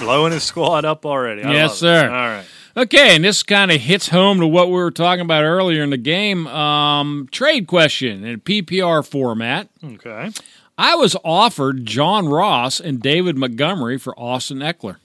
blowing 0.00 0.32
his 0.32 0.44
squad 0.44 0.84
up 0.84 1.04
already. 1.04 1.42
I 1.42 1.52
Yes, 1.52 1.74
it. 1.74 1.76
sir. 1.78 2.04
All 2.08 2.14
right. 2.14 2.44
Okay, 2.76 3.16
and 3.16 3.24
this 3.24 3.42
kind 3.42 3.72
of 3.72 3.80
hits 3.80 4.08
home 4.08 4.38
to 4.38 4.46
what 4.46 4.68
we 4.68 4.74
were 4.74 4.92
talking 4.92 5.22
about 5.22 5.42
earlier 5.42 5.82
in 5.82 5.90
the 5.90 5.96
game. 5.96 6.46
Um, 6.46 7.28
trade 7.32 7.66
question 7.66 8.24
in 8.24 8.40
PPR 8.40 9.04
format. 9.04 9.68
Okay. 9.84 10.30
I 10.76 10.94
was 10.94 11.16
offered 11.24 11.84
John 11.84 12.28
Ross 12.28 12.78
and 12.78 13.00
David 13.00 13.36
Montgomery 13.36 13.98
for 13.98 14.16
Austin 14.18 14.58
Ekeler. 14.58 14.96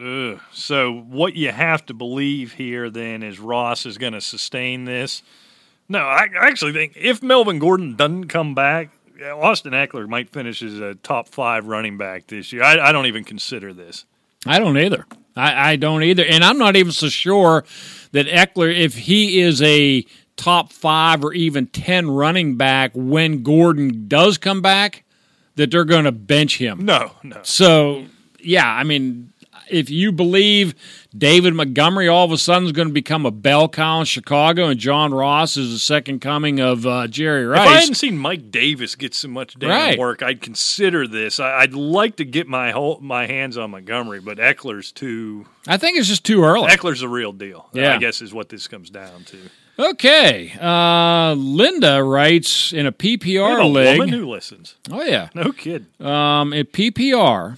Ugh. 0.00 0.40
So 0.52 0.92
what 0.92 1.36
you 1.36 1.52
have 1.52 1.84
to 1.86 1.94
believe 1.94 2.52
here 2.52 2.88
then 2.90 3.22
is 3.22 3.38
Ross 3.38 3.84
is 3.86 3.98
going 3.98 4.14
to 4.14 4.20
sustain 4.20 4.84
this. 4.84 5.22
No, 5.88 6.00
I 6.00 6.28
actually 6.40 6.72
think 6.72 6.92
if 6.96 7.22
Melvin 7.22 7.58
Gordon 7.58 7.96
doesn't 7.96 8.28
come 8.28 8.54
back, 8.54 8.90
Austin 9.22 9.72
Ekeler 9.72 10.08
might 10.08 10.30
finish 10.30 10.62
as 10.62 10.78
a 10.78 10.94
top 10.94 11.28
five 11.28 11.66
running 11.66 11.98
back 11.98 12.28
this 12.28 12.52
year. 12.52 12.62
I, 12.62 12.88
I 12.88 12.92
don't 12.92 13.06
even 13.06 13.24
consider 13.24 13.72
this. 13.72 14.06
I 14.46 14.58
don't 14.58 14.78
either. 14.78 15.04
I, 15.36 15.72
I 15.72 15.76
don't 15.76 16.02
either. 16.02 16.24
And 16.24 16.42
I'm 16.44 16.58
not 16.58 16.76
even 16.76 16.92
so 16.92 17.08
sure 17.08 17.64
that 18.12 18.26
Ekeler, 18.26 18.74
if 18.74 18.96
he 18.96 19.40
is 19.40 19.60
a 19.62 20.04
top 20.36 20.72
five 20.72 21.22
or 21.22 21.34
even 21.34 21.66
10 21.66 22.10
running 22.10 22.56
back 22.56 22.92
when 22.94 23.42
Gordon 23.42 24.08
does 24.08 24.38
come 24.38 24.62
back, 24.62 25.04
that 25.56 25.70
they're 25.70 25.84
going 25.84 26.04
to 26.04 26.12
bench 26.12 26.56
him. 26.56 26.84
No, 26.84 27.12
no. 27.22 27.40
So, 27.42 28.06
yeah, 28.38 28.66
I 28.66 28.84
mean, 28.84 29.29
if 29.70 29.88
you 29.90 30.12
believe 30.12 30.74
David 31.16 31.54
Montgomery 31.54 32.08
all 32.08 32.24
of 32.24 32.32
a 32.32 32.38
sudden 32.38 32.66
is 32.66 32.72
going 32.72 32.88
to 32.88 32.94
become 32.94 33.24
a 33.26 33.30
bell 33.30 33.68
cow 33.68 34.00
in 34.00 34.04
Chicago 34.06 34.66
and 34.66 34.78
John 34.78 35.12
Ross 35.14 35.56
is 35.56 35.72
the 35.72 35.78
second 35.78 36.20
coming 36.20 36.60
of 36.60 36.86
uh, 36.86 37.06
Jerry 37.08 37.44
If 37.44 37.58
I 37.60 37.64
Rice, 37.66 37.80
hadn't 37.80 37.94
seen 37.96 38.18
Mike 38.18 38.50
Davis 38.50 38.94
get 38.94 39.14
so 39.14 39.28
much 39.28 39.58
damn 39.58 39.70
Right. 39.70 39.98
work, 39.98 40.22
I'd 40.22 40.40
consider 40.40 41.06
this. 41.06 41.40
I, 41.40 41.60
I'd 41.60 41.74
like 41.74 42.16
to 42.16 42.24
get 42.24 42.46
my 42.46 42.70
whole, 42.72 42.98
my 43.00 43.26
hands 43.26 43.56
on 43.56 43.70
Montgomery, 43.70 44.20
but 44.20 44.38
Ekeler's 44.38 44.92
too. 44.92 45.46
I 45.66 45.76
think 45.76 45.98
it's 45.98 46.08
just 46.08 46.24
too 46.24 46.42
early. 46.44 46.68
Ekeler's 46.70 47.00
the 47.00 47.08
real 47.08 47.32
deal. 47.32 47.68
Yeah. 47.72 47.94
I 47.94 47.98
guess 47.98 48.20
is 48.22 48.32
what 48.34 48.48
this 48.48 48.68
comes 48.68 48.90
down 48.90 49.24
to. 49.24 49.38
Okay. 49.78 50.52
Uh, 50.60 51.32
Linda 51.34 52.02
writes 52.04 52.72
in 52.72 52.86
a 52.86 52.92
PPR 52.92 53.60
a 53.60 53.64
league. 53.66 53.98
woman 53.98 54.08
who 54.10 54.28
listens. 54.28 54.74
Oh, 54.90 55.02
yeah. 55.02 55.30
No 55.34 55.52
kid. 55.52 55.86
Um, 56.00 56.52
in 56.52 56.66
PPR, 56.66 57.56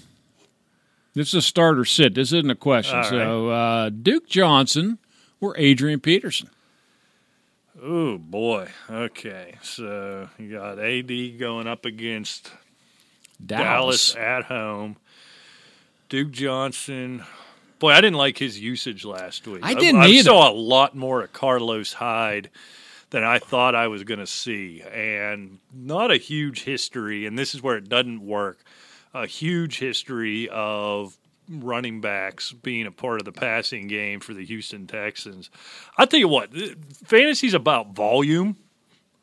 This 1.15 1.29
is 1.29 1.35
a 1.35 1.43
starter 1.43 1.85
sit. 1.85 2.15
This 2.15 2.33
isn't 2.33 2.51
a 2.51 2.57
question. 2.57 2.97
All 2.97 3.05
so 3.05 3.49
uh, 3.51 3.91
Duke 3.91 4.29
Johnson 4.29 4.99
or 5.41 5.55
Adrian 5.59 6.01
Peterson. 6.01 6.49
Oh 7.83 8.17
boy. 8.19 8.69
Okay. 8.89 9.57
So 9.63 10.29
you 10.39 10.53
got 10.53 10.79
AD 10.79 11.39
going 11.39 11.67
up 11.67 11.85
against 11.85 12.53
Dallas. 13.45 14.13
Dallas 14.13 14.17
at 14.17 14.45
home. 14.45 14.97
Duke 16.09 16.31
Johnson. 16.31 17.25
Boy, 17.79 17.91
I 17.91 18.01
didn't 18.01 18.19
like 18.19 18.39
his 18.39 18.61
usage 18.61 19.05
last 19.05 19.47
week. 19.49 19.61
I 19.65 19.75
didn't 19.75 20.03
I, 20.03 20.07
either. 20.07 20.31
saw 20.31 20.51
a 20.51 20.55
lot 20.55 20.95
more 20.95 21.23
of 21.23 21.33
Carlos 21.33 21.95
Hyde 21.95 22.51
than 23.11 23.25
I 23.25 23.39
thought 23.39 23.75
I 23.75 23.89
was 23.89 24.05
going 24.05 24.21
to 24.21 24.27
see, 24.27 24.83
and 24.83 25.59
not 25.75 26.11
a 26.11 26.17
huge 26.17 26.63
history. 26.63 27.27
And 27.27 27.37
this 27.39 27.55
is 27.55 27.63
where 27.63 27.77
it 27.77 27.89
doesn't 27.89 28.25
work. 28.25 28.63
A 29.15 29.27
huge 29.27 29.79
history 29.79 30.49
of 30.49 31.19
running 31.49 32.01
backs 32.01 32.53
being 32.53 32.87
a 32.87 32.91
part 32.93 33.21
of 33.21 33.25
the 33.25 33.33
passing 33.33 33.87
game 33.87 34.21
for 34.21 34.33
the 34.33 34.45
Houston 34.45 34.87
Texans. 34.87 35.51
I 35.99 36.07
tell 36.07 36.21
you 36.21 36.29
what, 36.29 36.51
fantasy's 37.05 37.53
about 37.55 37.95
volume. 37.95 38.57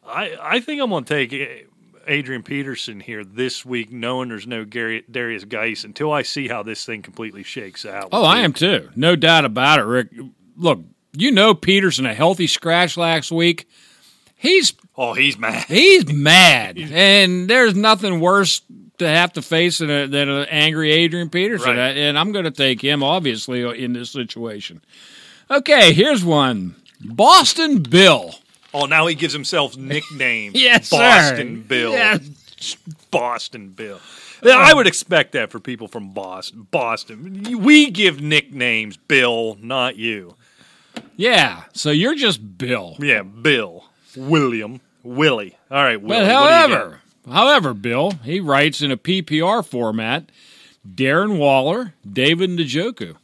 I 0.05 0.37
I 0.41 0.59
think 0.59 0.81
I'm 0.81 0.89
going 0.89 1.05
to 1.05 1.27
take 1.27 1.67
Adrian 2.07 2.43
Peterson 2.43 2.99
here 2.99 3.23
this 3.23 3.65
week, 3.65 3.91
knowing 3.91 4.29
there's 4.29 4.47
no 4.47 4.65
Gary, 4.65 5.03
Derrius 5.09 5.47
Guice 5.47 5.83
until 5.83 6.11
I 6.11 6.21
see 6.23 6.47
how 6.47 6.61
this 6.63 6.85
thing 6.85 7.01
completely 7.01 7.43
shakes 7.43 7.85
out. 7.85 8.09
Oh, 8.11 8.23
I 8.23 8.39
am 8.39 8.53
too. 8.53 8.89
No 8.95 9.15
doubt 9.15 9.45
about 9.45 9.79
it, 9.79 9.83
Rick. 9.83 10.09
Look, 10.55 10.81
you 11.13 11.31
know 11.31 11.53
Peterson 11.53 12.05
a 12.05 12.13
healthy 12.13 12.47
scratch 12.47 12.97
last 12.97 13.31
week. 13.31 13.67
He's 14.35 14.73
Oh, 14.95 15.13
he's 15.13 15.37
mad. 15.37 15.65
he's 15.67 16.11
mad, 16.11 16.77
and 16.77 17.47
there's 17.49 17.75
nothing 17.75 18.19
worse 18.19 18.61
to 18.99 19.07
have 19.07 19.33
to 19.33 19.41
face 19.41 19.79
than, 19.79 19.89
an 19.89 20.45
angry 20.49 20.91
Adrian 20.91 21.29
Peterson. 21.29 21.77
Right. 21.77 21.97
Uh, 21.97 21.99
and 21.99 22.17
I'm 22.17 22.31
going 22.31 22.45
to 22.45 22.51
take 22.51 22.81
him, 22.81 23.03
obviously, 23.03 23.63
uh, 23.63 23.71
in 23.71 23.93
this 23.93 24.11
situation. 24.11 24.81
Okay, 25.49 25.93
here's 25.93 26.23
one: 26.23 26.75
Boston 27.01 27.81
Bill. 27.81 28.35
Oh, 28.73 28.85
now 28.85 29.07
he 29.07 29.15
gives 29.15 29.33
himself 29.33 29.75
nicknames. 29.75 30.55
Yes, 30.59 30.89
sir. 30.89 30.97
Boston 30.97 31.63
Bill. 31.63 31.91
Yes. 31.91 32.77
Boston 33.09 33.69
Bill. 33.69 33.99
Yeah, 34.43 34.57
I 34.57 34.73
would 34.73 34.87
expect 34.87 35.33
that 35.33 35.51
for 35.51 35.59
people 35.59 35.87
from 35.87 36.11
Boston. 36.11 36.67
Boston. 36.69 37.59
We 37.59 37.89
give 37.89 38.21
nicknames, 38.21 38.95
Bill, 38.95 39.57
not 39.61 39.97
you. 39.97 40.35
Yeah, 41.15 41.63
so 41.73 41.91
you're 41.91 42.15
just 42.15 42.57
Bill. 42.57 42.95
Yeah, 42.99 43.23
Bill, 43.23 43.85
William, 44.15 44.81
Willie. 45.03 45.57
All 45.71 45.83
right, 45.83 46.01
Willie. 46.01 46.25
But 46.25 46.31
however, 46.31 46.98
however, 47.29 47.73
Bill, 47.73 48.11
he 48.23 48.39
writes 48.39 48.81
in 48.81 48.91
a 48.91 48.97
PPR 48.97 49.65
format 49.65 50.31
Darren 50.87 51.37
Waller, 51.37 51.93
David 52.09 52.51
Njoku. 52.51 53.15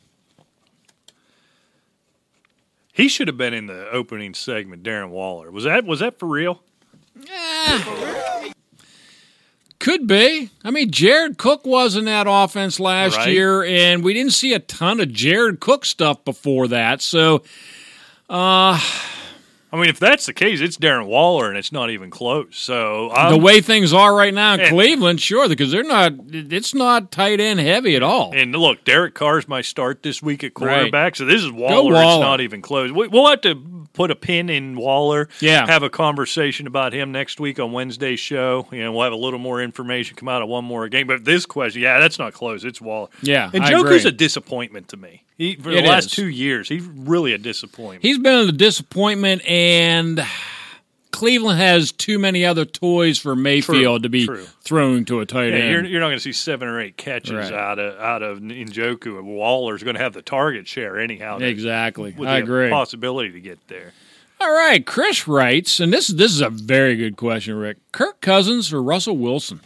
He 2.93 3.07
should 3.09 3.27
have 3.27 3.37
been 3.37 3.53
in 3.53 3.65
the 3.67 3.89
opening 3.91 4.33
segment. 4.33 4.83
Darren 4.83 5.09
Waller 5.09 5.51
was 5.51 5.63
that 5.65 5.83
was 5.85 5.99
that 5.99 6.17
for 6.19 6.27
real? 6.27 6.61
Could 9.79 10.07
be. 10.07 10.49
I 10.63 10.71
mean, 10.71 10.89
Jared 10.89 11.37
Cook 11.37 11.65
was 11.65 11.95
in 11.95 12.05
that 12.05 12.25
offense 12.29 12.79
last 12.79 13.17
Right. 13.17 13.29
year, 13.33 13.63
and 13.63 14.03
we 14.03 14.13
didn't 14.13 14.31
see 14.33 14.53
a 14.53 14.59
ton 14.59 14.99
of 14.99 15.11
Jared 15.11 15.59
Cook 15.59 15.85
stuff 15.85 16.23
before 16.25 16.67
that. 16.69 17.01
So, 17.01 17.43
uh, 18.29 18.79
I 19.75 19.79
mean, 19.81 19.89
if 19.89 19.99
that's 19.99 20.25
the 20.25 20.33
case, 20.33 20.61
it's 20.61 20.77
Darren 20.77 21.05
Waller, 21.05 21.49
and 21.49 21.57
it's 21.57 21.73
not 21.73 21.89
even 21.89 22.09
close. 22.09 22.55
So 22.57 23.11
I'm, 23.11 23.31
the 23.31 23.37
way 23.37 23.59
things 23.59 23.91
are 23.91 24.15
right 24.15 24.33
now 24.33 24.53
in 24.53 24.61
and- 24.61 24.69
Cleveland, 24.69 25.19
sure, 25.19 25.49
because 25.49 25.69
they're 25.69 25.83
not. 25.83 26.13
It's 26.31 26.73
not 26.73 27.11
tight 27.11 27.41
end 27.41 27.59
heavy 27.59 27.95
at 27.97 28.01
all. 28.03 28.31
And 28.33 28.53
look, 28.53 28.85
Derek 28.85 29.15
Carr's 29.15 29.49
my 29.49 29.61
start 29.61 30.01
this 30.01 30.23
week 30.23 30.45
at 30.45 30.53
quarterback. 30.53 31.17
So 31.17 31.25
this 31.25 31.43
is 31.43 31.51
Waller. 31.51 31.91
Waller. 31.91 32.15
It's 32.15 32.21
not 32.21 32.39
even 32.39 32.61
close. 32.61 32.89
We, 32.93 33.09
we'll 33.09 33.27
have 33.27 33.41
to 33.41 33.55
put 33.91 34.11
a 34.11 34.15
pin 34.15 34.49
in 34.49 34.77
Waller. 34.77 35.27
Yeah. 35.41 35.67
Have 35.67 35.83
a 35.83 35.89
conversation 35.89 36.67
about 36.67 36.93
him 36.93 37.11
next 37.11 37.41
week 37.41 37.59
on 37.59 37.73
Wednesday's 37.73 38.21
show. 38.21 38.67
You 38.71 38.83
know, 38.83 38.93
we'll 38.93 39.03
have 39.03 39.13
a 39.13 39.17
little 39.17 39.39
more 39.39 39.61
information 39.61 40.15
come 40.15 40.29
out 40.29 40.41
of 40.41 40.47
one 40.47 40.63
more 40.63 40.87
game. 40.87 41.07
But 41.07 41.25
this 41.25 41.45
question, 41.45 41.81
yeah, 41.81 41.99
that's 41.99 42.17
not 42.17 42.31
close. 42.31 42.63
It's 42.63 42.79
Waller. 42.79 43.09
Yeah, 43.21 43.51
Njoku's 43.51 44.05
a 44.05 44.11
disappointment 44.13 44.87
to 44.89 44.97
me. 44.97 45.24
He, 45.37 45.55
for 45.55 45.69
It 45.71 45.81
the 45.83 45.89
last 45.89 46.05
is. 46.05 46.11
two 46.11 46.27
years, 46.27 46.69
he's 46.69 46.83
really 46.85 47.33
a 47.33 47.37
disappointment. 47.37 48.03
He's 48.03 48.17
been 48.17 48.47
a 48.49 48.51
disappointment, 48.53 49.41
and 49.47 50.25
Cleveland 51.11 51.59
has 51.59 51.91
too 51.91 52.17
many 52.19 52.45
other 52.45 52.63
toys 52.65 53.17
for 53.17 53.35
Mayfield 53.35 54.03
to 54.03 54.09
be 54.09 54.25
true. 54.25 54.45
thrown 54.61 55.03
to 55.05 55.19
a 55.19 55.25
tight 55.25 55.49
Yeah, 55.49 55.55
end. 55.55 55.71
you're, 55.71 55.85
you're 55.85 55.99
not 55.99 56.07
going 56.07 56.17
to 56.17 56.23
see 56.23 56.31
seven 56.31 56.67
or 56.69 56.79
eight 56.79 56.95
catches 56.97 57.31
Right. 57.33 57.53
out 57.53 57.79
of 57.79 57.99
out 57.99 58.21
of 58.23 58.39
Njoku. 58.39 59.21
Waller's 59.23 59.83
going 59.83 59.95
to 59.95 60.01
have 60.01 60.13
the 60.13 60.21
target 60.21 60.67
share 60.67 60.97
anyhow. 60.99 61.37
exactly. 61.39 62.13
With 62.17 62.29
I 62.29 62.37
agree. 62.39 62.69
Possibility 62.69 63.31
to 63.31 63.39
get 63.41 63.65
there. 63.67 63.91
All 64.41 64.53
right, 64.53 64.85
Chris 64.85 65.27
writes, 65.27 65.79
and 65.79 65.91
this 65.93 66.07
this 66.07 66.31
is 66.33 66.41
a 66.41 66.49
very 66.49 66.95
good 66.97 67.15
question, 67.17 67.55
Rick. 67.55 67.77
Kirk 67.93 68.19
Cousins 68.21 68.71
or 68.73 68.81
Russell 68.83 69.17
Wilson? 69.17 69.61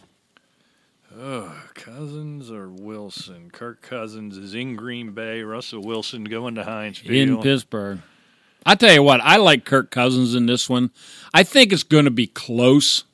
Cousins 1.95 2.51
or 2.51 2.69
Wilson? 2.69 3.49
Kirk 3.51 3.81
Cousins 3.81 4.37
is 4.37 4.53
in 4.53 4.75
Green 4.75 5.11
Bay. 5.11 5.41
Russell 5.41 5.81
Wilson 5.81 6.23
going 6.25 6.55
to 6.55 6.63
Heinz 6.63 6.99
Field. 6.99 7.37
in 7.37 7.41
Pittsburgh. 7.41 7.99
I 8.65 8.75
tell 8.75 8.93
you 8.93 9.03
what, 9.03 9.21
I 9.21 9.37
like 9.37 9.65
Kirk 9.65 9.89
Cousins 9.89 10.35
in 10.35 10.45
this 10.45 10.69
one. 10.69 10.91
I 11.33 11.43
think 11.43 11.71
it's 11.73 11.83
going 11.83 12.05
to 12.05 12.11
be 12.11 12.27
close, 12.27 13.05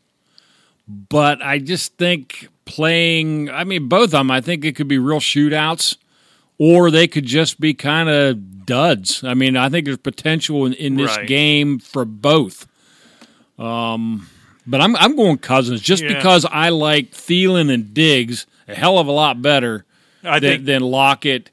but 0.88 1.42
I 1.42 1.60
just 1.60 1.98
think 1.98 2.50
playing. 2.66 3.50
I 3.50 3.64
mean, 3.64 3.88
both 3.88 4.06
of 4.06 4.12
them. 4.12 4.32
I 4.32 4.42
think 4.42 4.66
it 4.66 4.76
could 4.76 4.88
be 4.88 4.98
real 4.98 5.20
shootouts, 5.20 5.98
or 6.58 6.90
they 6.92 7.08
could 7.08 7.26
just 7.26 7.60
be 7.60 7.74
kind 7.74 8.10
of 8.10 8.66
duds. 8.66 9.24
I 9.24 9.36
mean, 9.36 9.56
I 9.56 9.70
think 9.70 9.86
there's 9.86 9.98
potential 9.98 10.66
in, 10.66 10.74
in 10.74 10.96
this 10.98 11.16
Right. 11.16 11.28
game 11.28 11.78
for 11.80 12.06
both. 12.06 12.68
Um, 13.60 14.28
but 14.68 14.82
I'm 14.82 14.96
I'm 14.96 15.16
going 15.16 15.38
Cousins 15.38 15.80
just 15.80 16.04
Yeah. 16.04 16.16
because 16.16 16.44
I 16.46 16.70
like 16.70 17.12
Thielen 17.12 17.72
and 17.74 17.94
Diggs 17.94 18.48
a 18.68 18.76
hell 18.76 18.98
of 18.98 19.08
a 19.08 19.12
lot 19.12 19.42
better 19.42 19.86
I 20.24 20.40
than, 20.40 20.52
think 20.52 20.66
than 20.66 20.82
Lockett 20.82 21.52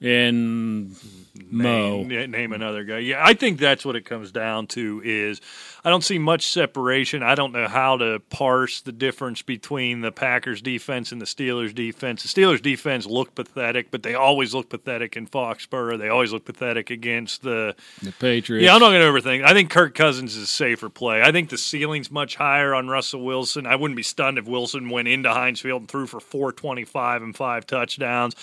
and 0.00 0.96
Mo. 1.50 2.02
name, 2.02 2.30
name 2.30 2.52
another 2.52 2.84
guy. 2.84 2.98
Yeah, 2.98 3.24
I 3.24 3.34
think 3.34 3.58
that's 3.58 3.84
what 3.84 3.96
it 3.96 4.04
comes 4.04 4.30
down 4.32 4.66
to. 4.68 5.02
Is 5.04 5.40
I 5.84 5.90
don't 5.90 6.04
see 6.04 6.18
much 6.18 6.46
separation. 6.48 7.22
I 7.22 7.34
don't 7.34 7.52
know 7.52 7.68
how 7.68 7.96
to 7.98 8.20
parse 8.30 8.80
the 8.80 8.92
difference 8.92 9.42
between 9.42 10.00
the 10.00 10.12
Packers 10.12 10.60
defense 10.60 11.12
and 11.12 11.20
the 11.20 11.26
Steelers 11.26 11.74
defense. 11.74 12.22
The 12.22 12.28
Steelers 12.28 12.60
defense 12.60 13.06
looked 13.06 13.34
pathetic, 13.34 13.90
but 13.90 14.02
they 14.02 14.14
always 14.14 14.54
look 14.54 14.68
pathetic 14.68 15.16
in 15.16 15.26
Foxborough. 15.26 15.98
They 15.98 16.08
always 16.08 16.32
look 16.32 16.44
pathetic 16.44 16.90
against 16.90 17.42
the 17.42 17.74
The 18.02 18.12
Patriots. 18.12 18.64
Yeah, 18.64 18.74
I'm 18.74 18.80
not 18.80 18.90
going 18.90 19.00
to 19.00 19.28
overthink. 19.28 19.44
I 19.44 19.52
think 19.52 19.70
Kirk 19.70 19.94
Cousins 19.94 20.36
is 20.36 20.44
a 20.44 20.46
safer 20.46 20.88
play. 20.88 21.22
I 21.22 21.32
think 21.32 21.50
the 21.50 21.58
ceiling's 21.58 22.10
much 22.10 22.36
higher 22.36 22.74
on 22.74 22.88
Russell 22.88 23.24
Wilson. 23.24 23.66
I 23.66 23.76
wouldn't 23.76 23.96
be 23.96 24.02
stunned 24.02 24.38
if 24.38 24.46
Wilson 24.46 24.88
went 24.90 25.08
into 25.08 25.30
Heinz 25.30 25.60
Field 25.60 25.82
and 25.82 25.88
threw 25.88 26.06
for 26.06 26.20
425 26.20 27.22
and 27.22 27.36
five 27.36 27.66
touchdowns. 27.66 28.34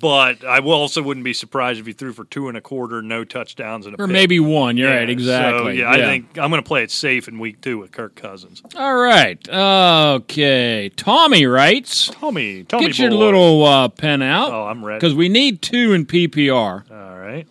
But 0.00 0.44
I 0.44 0.58
also 0.60 1.02
wouldn't 1.02 1.24
be 1.24 1.32
surprised 1.34 1.78
if 1.78 1.86
he 1.86 1.92
threw 1.92 2.12
for 2.12 2.24
two 2.24 2.48
and 2.48 2.56
a 2.56 2.60
quarter, 2.60 3.00
no 3.02 3.22
touchdowns, 3.24 3.86
and 3.86 3.94
a 3.94 4.02
or 4.02 4.06
pick. 4.06 4.12
maybe 4.12 4.40
one. 4.40 4.76
You're 4.76 4.88
Yeah, 4.88 4.96
right, 4.96 5.10
exactly. 5.10 5.76
So, 5.76 5.82
yeah, 5.82 5.90
I 5.90 5.98
think 5.98 6.36
I'm 6.38 6.50
going 6.50 6.62
to 6.62 6.66
play 6.66 6.82
it 6.82 6.90
safe 6.90 7.28
in 7.28 7.38
week 7.38 7.60
two 7.60 7.78
with 7.78 7.92
Kirk 7.92 8.16
Cousins. 8.16 8.62
All 8.76 8.96
right. 8.96 9.38
Okay. 9.48 10.88
Tommy 10.96 11.46
writes. 11.46 12.08
Tommy, 12.08 12.64
Tommy, 12.64 12.86
Get 12.86 12.98
your 12.98 13.10
boy. 13.10 13.16
little 13.16 13.64
uh, 13.64 13.88
pen 13.88 14.22
out. 14.22 14.50
Oh, 14.52 14.66
I'm 14.66 14.84
ready. 14.84 14.98
Because 14.98 15.14
we 15.14 15.28
need 15.28 15.62
two 15.62 15.92
in 15.92 16.06
PPR. 16.06 16.90
All 16.90 17.18
right. 17.18 17.46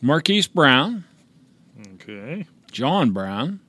Marquise 0.00 0.46
Brown, 0.46 1.04
Okay. 1.94 2.46
John 2.70 3.10
Brown, 3.12 3.60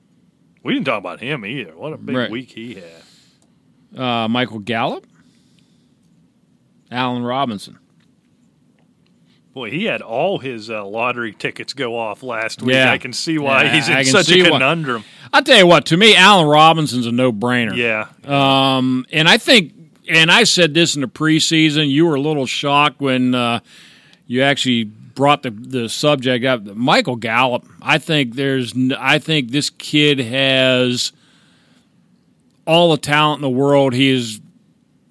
We 0.62 0.72
didn't 0.74 0.86
talk 0.86 0.98
about 0.98 1.20
him 1.20 1.44
either. 1.44 1.76
What 1.76 1.92
a 1.92 1.96
big 1.98 2.16
Right. 2.16 2.30
week 2.30 2.50
he 2.50 2.74
had. 2.74 4.00
uh, 4.00 4.28
Michael 4.28 4.58
Gallup, 4.60 5.06
Allen 6.94 7.24
Robinson. 7.24 7.78
Boy, 9.52 9.70
he 9.70 9.84
had 9.84 10.02
all 10.02 10.38
his 10.38 10.68
uh, 10.68 10.84
lottery 10.84 11.32
tickets 11.32 11.74
go 11.74 11.96
off 11.96 12.22
last 12.24 12.60
week. 12.62 12.74
Yeah. 12.74 12.90
I 12.90 12.98
can 12.98 13.12
see 13.12 13.38
why 13.38 13.64
Yeah, 13.64 13.72
he's 13.74 13.88
in 13.88 14.04
such 14.06 14.30
a 14.32 14.42
why. 14.42 14.50
conundrum. 14.50 15.04
I'll 15.32 15.44
tell 15.44 15.58
you 15.58 15.66
what, 15.66 15.86
to 15.86 15.96
me, 15.96 16.16
Allen 16.16 16.48
Robinson's 16.48 17.06
a 17.06 17.12
no 17.12 17.32
brainer. 17.32 17.76
Yeah. 17.76 18.08
Um, 18.24 19.06
and 19.12 19.28
I 19.28 19.38
think, 19.38 19.72
and 20.08 20.30
I 20.30 20.42
said 20.44 20.74
this 20.74 20.96
in 20.96 21.02
the 21.02 21.06
preseason, 21.08 21.88
you 21.88 22.04
were 22.06 22.16
a 22.16 22.20
little 22.20 22.46
shocked 22.46 23.00
when 23.00 23.34
uh, 23.34 23.60
you 24.26 24.42
actually 24.42 24.84
brought 24.84 25.44
the, 25.44 25.50
the 25.50 25.88
subject 25.88 26.44
up. 26.44 26.64
Michael 26.64 27.14
Gallup, 27.16 27.64
I 27.80 27.98
think 27.98 28.34
there's, 28.34 28.74
I 28.98 29.20
think 29.20 29.50
this 29.52 29.70
kid 29.70 30.18
has 30.18 31.12
all 32.66 32.90
the 32.90 32.96
talent 32.98 33.38
in 33.38 33.42
the 33.42 33.50
world. 33.56 33.92
He 33.92 34.08
is 34.10 34.40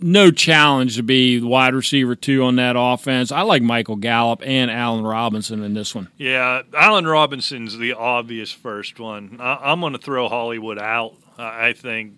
no 0.03 0.31
challenge 0.31 0.95
to 0.97 1.03
be 1.03 1.41
wide 1.41 1.73
receiver 1.73 2.15
two 2.15 2.43
on 2.43 2.57
that 2.57 2.75
offense. 2.77 3.31
I 3.31 3.41
like 3.41 3.61
Michael 3.61 3.95
Gallup 3.95 4.41
and 4.45 4.69
Allen 4.69 5.03
Robinson 5.03 5.63
in 5.63 5.73
this 5.73 5.95
one. 5.95 6.09
Yeah, 6.17 6.61
Allen 6.73 7.07
Robinson's 7.07 7.77
the 7.77 7.93
obvious 7.93 8.51
first 8.51 8.99
one. 8.99 9.37
I, 9.39 9.71
I'm 9.71 9.79
going 9.79 9.93
to 9.93 9.99
throw 9.99 10.29
Hollywood 10.29 10.77
out. 10.79 11.15
I 11.37 11.73
think 11.73 12.17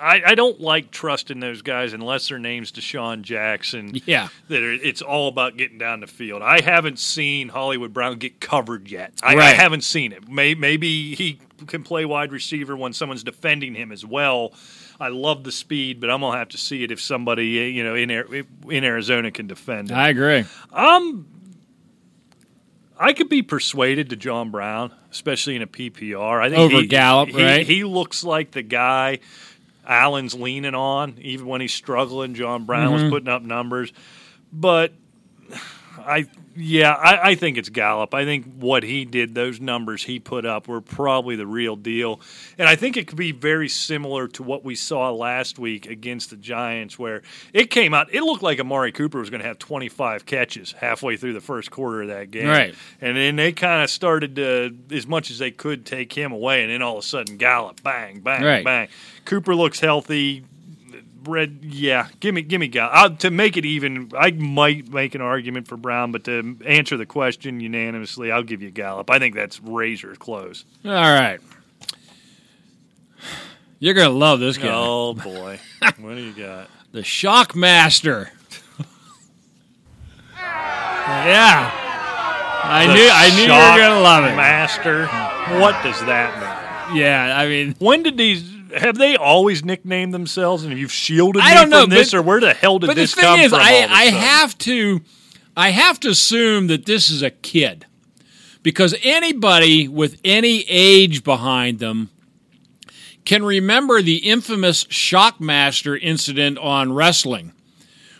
I, 0.00 0.22
I 0.26 0.34
don't 0.34 0.60
like 0.60 0.90
trusting 0.90 1.40
those 1.40 1.62
guys 1.62 1.92
unless 1.92 2.28
their 2.28 2.38
name's 2.38 2.72
DeSean 2.72 3.22
Jackson. 3.22 3.92
Yeah. 4.08 4.28
that 4.48 4.62
are, 4.62 4.72
it's 4.72 5.02
all 5.02 5.28
about 5.28 5.56
getting 5.58 5.76
down 5.76 6.00
the 6.00 6.06
field. 6.06 6.40
I 6.40 6.62
haven't 6.62 6.98
seen 6.98 7.48
Hollywood 7.50 7.92
Brown 7.92 8.16
get 8.18 8.40
covered 8.40 8.88
yet. 8.90 9.12
I, 9.22 9.36
I 9.36 9.50
haven't 9.50 9.82
seen 9.82 10.12
it. 10.12 10.26
May, 10.28 10.54
maybe 10.54 11.14
he 11.14 11.40
can 11.66 11.82
play 11.82 12.06
wide 12.06 12.32
receiver 12.32 12.74
when 12.74 12.94
someone's 12.94 13.22
defending 13.22 13.74
him 13.74 13.92
as 13.92 14.06
well. 14.06 14.52
I 15.00 15.08
love 15.08 15.44
the 15.44 15.52
speed, 15.52 16.00
but 16.00 16.10
I'm 16.10 16.20
gonna 16.20 16.38
have 16.38 16.48
to 16.50 16.58
see 16.58 16.82
it 16.82 16.90
if 16.90 17.00
somebody 17.00 17.46
you 17.46 17.84
know 17.84 17.94
in 17.94 18.10
in 18.10 18.84
Arizona 18.84 19.30
can 19.30 19.46
defend 19.46 19.90
him. 19.90 19.96
I 19.96 20.08
agree. 20.08 20.44
I 23.00 23.12
could 23.12 23.28
be 23.28 23.42
persuaded 23.42 24.10
to 24.10 24.16
John 24.16 24.50
Brown, 24.50 24.92
especially 25.10 25.54
in 25.54 25.62
a 25.62 25.66
PPR. 25.68 26.40
I 26.42 26.48
think 26.48 26.58
Over 26.60 26.80
he, 26.80 26.86
Gallup, 26.88 27.28
he- 27.28 27.42
right? 27.44 27.64
He 27.66 27.84
looks 27.84 28.24
like 28.24 28.50
the 28.50 28.62
guy 28.62 29.20
Allen's 29.86 30.34
leaning 30.34 30.74
on, 30.74 31.14
even 31.20 31.46
when 31.46 31.60
he's 31.60 31.72
struggling. 31.72 32.34
John 32.34 32.64
Brown 32.64 32.86
Mm-hmm. 32.92 33.04
was 33.04 33.10
putting 33.10 33.28
up 33.28 33.42
numbers, 33.42 33.92
but 34.52 34.92
I 36.08 36.26
yeah, 36.60 36.92
I, 36.92 37.30
I 37.30 37.34
think 37.36 37.56
it's 37.56 37.68
Gallup. 37.68 38.14
I 38.14 38.24
think 38.24 38.44
what 38.58 38.82
he 38.82 39.04
did, 39.04 39.32
those 39.34 39.60
numbers 39.60 40.02
he 40.02 40.18
put 40.18 40.44
up, 40.44 40.66
were 40.66 40.80
probably 40.80 41.36
the 41.36 41.46
real 41.46 41.76
deal, 41.76 42.20
and 42.58 42.68
I 42.68 42.74
think 42.74 42.96
it 42.96 43.06
could 43.06 43.18
be 43.18 43.30
very 43.30 43.68
similar 43.68 44.26
to 44.28 44.42
what 44.42 44.64
we 44.64 44.74
saw 44.74 45.10
last 45.12 45.58
week 45.58 45.86
against 45.86 46.30
the 46.30 46.36
Giants, 46.36 46.98
where 46.98 47.22
it 47.52 47.70
came 47.70 47.94
out. 47.94 48.12
It 48.12 48.22
looked 48.22 48.42
like 48.42 48.58
Amari 48.58 48.90
Cooper 48.90 49.20
was 49.20 49.30
going 49.30 49.40
to 49.40 49.46
have 49.46 49.58
25 49.60 50.26
catches 50.26 50.72
halfway 50.72 51.16
through 51.16 51.34
the 51.34 51.40
first 51.40 51.70
quarter 51.70 52.02
of 52.02 52.08
that 52.08 52.32
game, 52.32 52.48
Right. 52.48 52.74
And 53.00 53.16
then 53.16 53.36
they 53.36 53.52
kind 53.52 53.84
of 53.84 53.90
started 53.90 54.34
to, 54.36 54.76
as 54.90 55.06
much 55.06 55.30
as 55.30 55.38
they 55.38 55.52
could, 55.52 55.86
take 55.86 56.12
him 56.12 56.32
away, 56.32 56.62
and 56.62 56.72
then 56.72 56.82
all 56.82 56.98
of 56.98 57.04
a 57.04 57.06
sudden, 57.06 57.36
Gallup, 57.36 57.82
bang, 57.84 58.18
bang, 58.20 58.42
Right. 58.42 58.64
bang. 58.64 58.88
Cooper 59.26 59.54
looks 59.54 59.78
healthy. 59.78 60.44
Red, 61.28 61.58
yeah, 61.62 62.08
give 62.20 62.34
me, 62.34 62.42
give 62.42 62.60
me 62.60 62.68
Gallup. 62.68 62.92
Uh, 62.94 63.08
to 63.18 63.30
make 63.30 63.56
it 63.56 63.64
even, 63.66 64.10
I 64.18 64.30
might 64.30 64.88
make 64.92 65.14
an 65.14 65.20
argument 65.20 65.68
for 65.68 65.76
Brown, 65.76 66.10
but 66.12 66.24
to 66.24 66.58
answer 66.66 66.96
the 66.96 67.06
question 67.06 67.60
unanimously, 67.60 68.32
I'll 68.32 68.42
give 68.42 68.62
you 68.62 68.70
Gallup. 68.70 69.10
I 69.10 69.18
think 69.18 69.34
that's 69.34 69.60
razor 69.62 70.14
close. 70.16 70.64
All 70.84 70.90
right. 70.92 71.38
You're 73.80 73.94
gonna 73.94 74.10
love 74.10 74.40
this 74.40 74.58
guy. 74.58 74.70
Oh 74.72 75.14
boy, 75.14 75.60
what 75.98 76.14
do 76.16 76.20
you 76.20 76.32
got? 76.32 76.68
The 76.92 77.04
Shock 77.04 77.54
Master. 77.54 78.32
yeah. 80.36 81.70
I 82.64 82.86
The 82.86 82.94
knew 82.94 83.08
I 83.10 83.28
knew 83.30 83.42
you 83.42 83.48
were 83.52 83.78
gonna 83.78 84.00
love 84.00 84.24
it. 84.24 84.34
Master. 84.36 85.06
What 85.60 85.80
does 85.84 86.00
that 86.06 86.90
mean? 86.90 86.98
Yeah, 87.00 87.38
I 87.38 87.46
mean 87.46 87.74
When 87.78 88.02
did 88.02 88.16
these? 88.16 88.42
Have 88.76 88.96
they 88.98 89.16
always 89.16 89.64
nicknamed 89.64 90.12
themselves, 90.12 90.64
and 90.64 90.78
you've 90.78 90.92
shielded 90.92 91.42
I 91.42 91.50
me 91.50 91.54
don't 91.54 91.70
know, 91.70 91.80
from 91.82 91.90
this, 91.90 92.10
but- 92.12 92.18
or 92.18 92.22
where 92.22 92.40
the 92.40 92.54
hell 92.54 92.78
did 92.78 92.88
But 92.88 92.94
the 92.96 93.02
this 93.02 93.14
thing 93.14 93.24
come 93.24 93.40
is, 93.40 93.50
from? 93.50 93.60
I, 93.60 93.72
all 93.78 93.84
of 93.84 93.90
a 93.90 93.94
I 93.94 94.04
have 94.04 94.58
to, 94.58 95.00
I 95.56 95.70
have 95.70 96.00
to 96.00 96.08
assume 96.10 96.66
that 96.68 96.86
this 96.86 97.10
is 97.10 97.22
a 97.22 97.30
kid, 97.30 97.86
because 98.62 98.94
anybody 99.02 99.88
with 99.88 100.20
any 100.24 100.64
age 100.68 101.24
behind 101.24 101.78
them 101.78 102.10
can 103.24 103.44
remember 103.44 104.00
the 104.02 104.16
infamous 104.28 104.84
Shockmaster 104.84 105.98
incident 106.00 106.58
on 106.58 106.92
wrestling, 106.92 107.52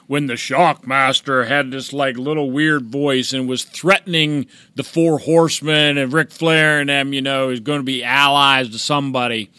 when 0.07 0.27
the 0.27 0.35
Shockmaster 0.35 1.47
had 1.49 1.71
this 1.71 1.93
like 1.93 2.17
little 2.17 2.51
weird 2.51 2.87
voice 2.87 3.33
and 3.33 3.49
was 3.49 3.65
threatening 3.65 4.47
the 4.75 4.83
Four 4.83 5.19
Horsemen 5.19 5.99
and 5.99 6.13
Ric 6.13 6.31
Flair 6.31 6.81
and 6.81 6.89
them. 6.91 7.13
You 7.13 7.21
know, 7.23 7.51
is 7.51 7.61
going 7.61 7.81
to 7.81 7.85
be 7.85 8.03
allies 8.05 8.71
to 8.71 8.79
somebody 8.79 9.51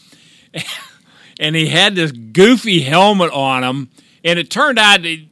and 1.39 1.55
he 1.55 1.67
had 1.67 1.95
this 1.95 2.11
goofy 2.11 2.81
helmet 2.81 3.31
on 3.31 3.63
him, 3.63 3.89
and 4.23 4.39
it 4.39 4.49
turned 4.49 4.79
out 4.79 5.01
that 5.03 5.25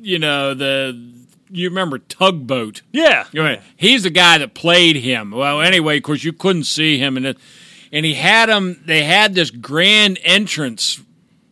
you 0.00 0.18
know 0.18 0.54
the 0.54 1.12
you 1.50 1.68
remember 1.68 1.98
tugboat. 1.98 2.82
Yeah, 2.92 3.26
You 3.32 3.42
know, 3.42 3.58
He's 3.76 4.04
the 4.04 4.10
guy 4.10 4.38
that 4.38 4.54
played 4.54 4.96
him. 4.96 5.30
Well, 5.32 5.60
anyway, 5.60 5.98
of 5.98 6.02
course 6.02 6.24
you 6.24 6.32
couldn't 6.32 6.64
see 6.64 6.98
him, 6.98 7.16
and 7.16 7.26
it, 7.26 7.38
and 7.92 8.06
he 8.06 8.14
had 8.14 8.48
him. 8.48 8.82
They 8.84 9.04
had 9.04 9.34
this 9.34 9.50
grand 9.50 10.18
entrance 10.24 11.00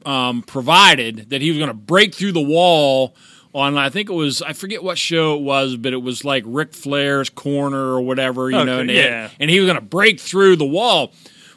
um, 0.07 0.43
provided 0.43 1.31
that 1.31 1.43
he 1.43 1.51
was 1.51 1.59
going 1.59 1.69
to 1.69 1.75
break 1.75 2.15
through 2.15 2.33
the 2.33 2.41
wall 2.41 3.15
on. 3.55 3.77
I 3.77 3.91
think 3.91 4.09
it 4.09 4.15
was 4.15 4.41
I 4.43 4.55
forget 4.55 4.83
what 4.83 4.97
show 4.97 5.37
it 5.37 5.43
was, 5.43 5.77
but 5.77 5.93
it 5.93 6.03
was 6.03 6.25
like 6.25 6.45
Ric 6.47 6.73
Flair's 6.73 7.29
corner 7.29 7.79
or 7.79 8.01
whatever. 8.01 8.51
You 8.51 8.65
know, 8.65 8.81
and, 8.81 8.91
yeah. 8.91 9.31
and 9.39 9.51
he 9.51 9.61
was 9.61 9.67
going 9.67 9.79
to 9.79 9.85
break 9.85 10.19
through 10.19 10.57
the 10.57 10.67
wall. 10.67 11.13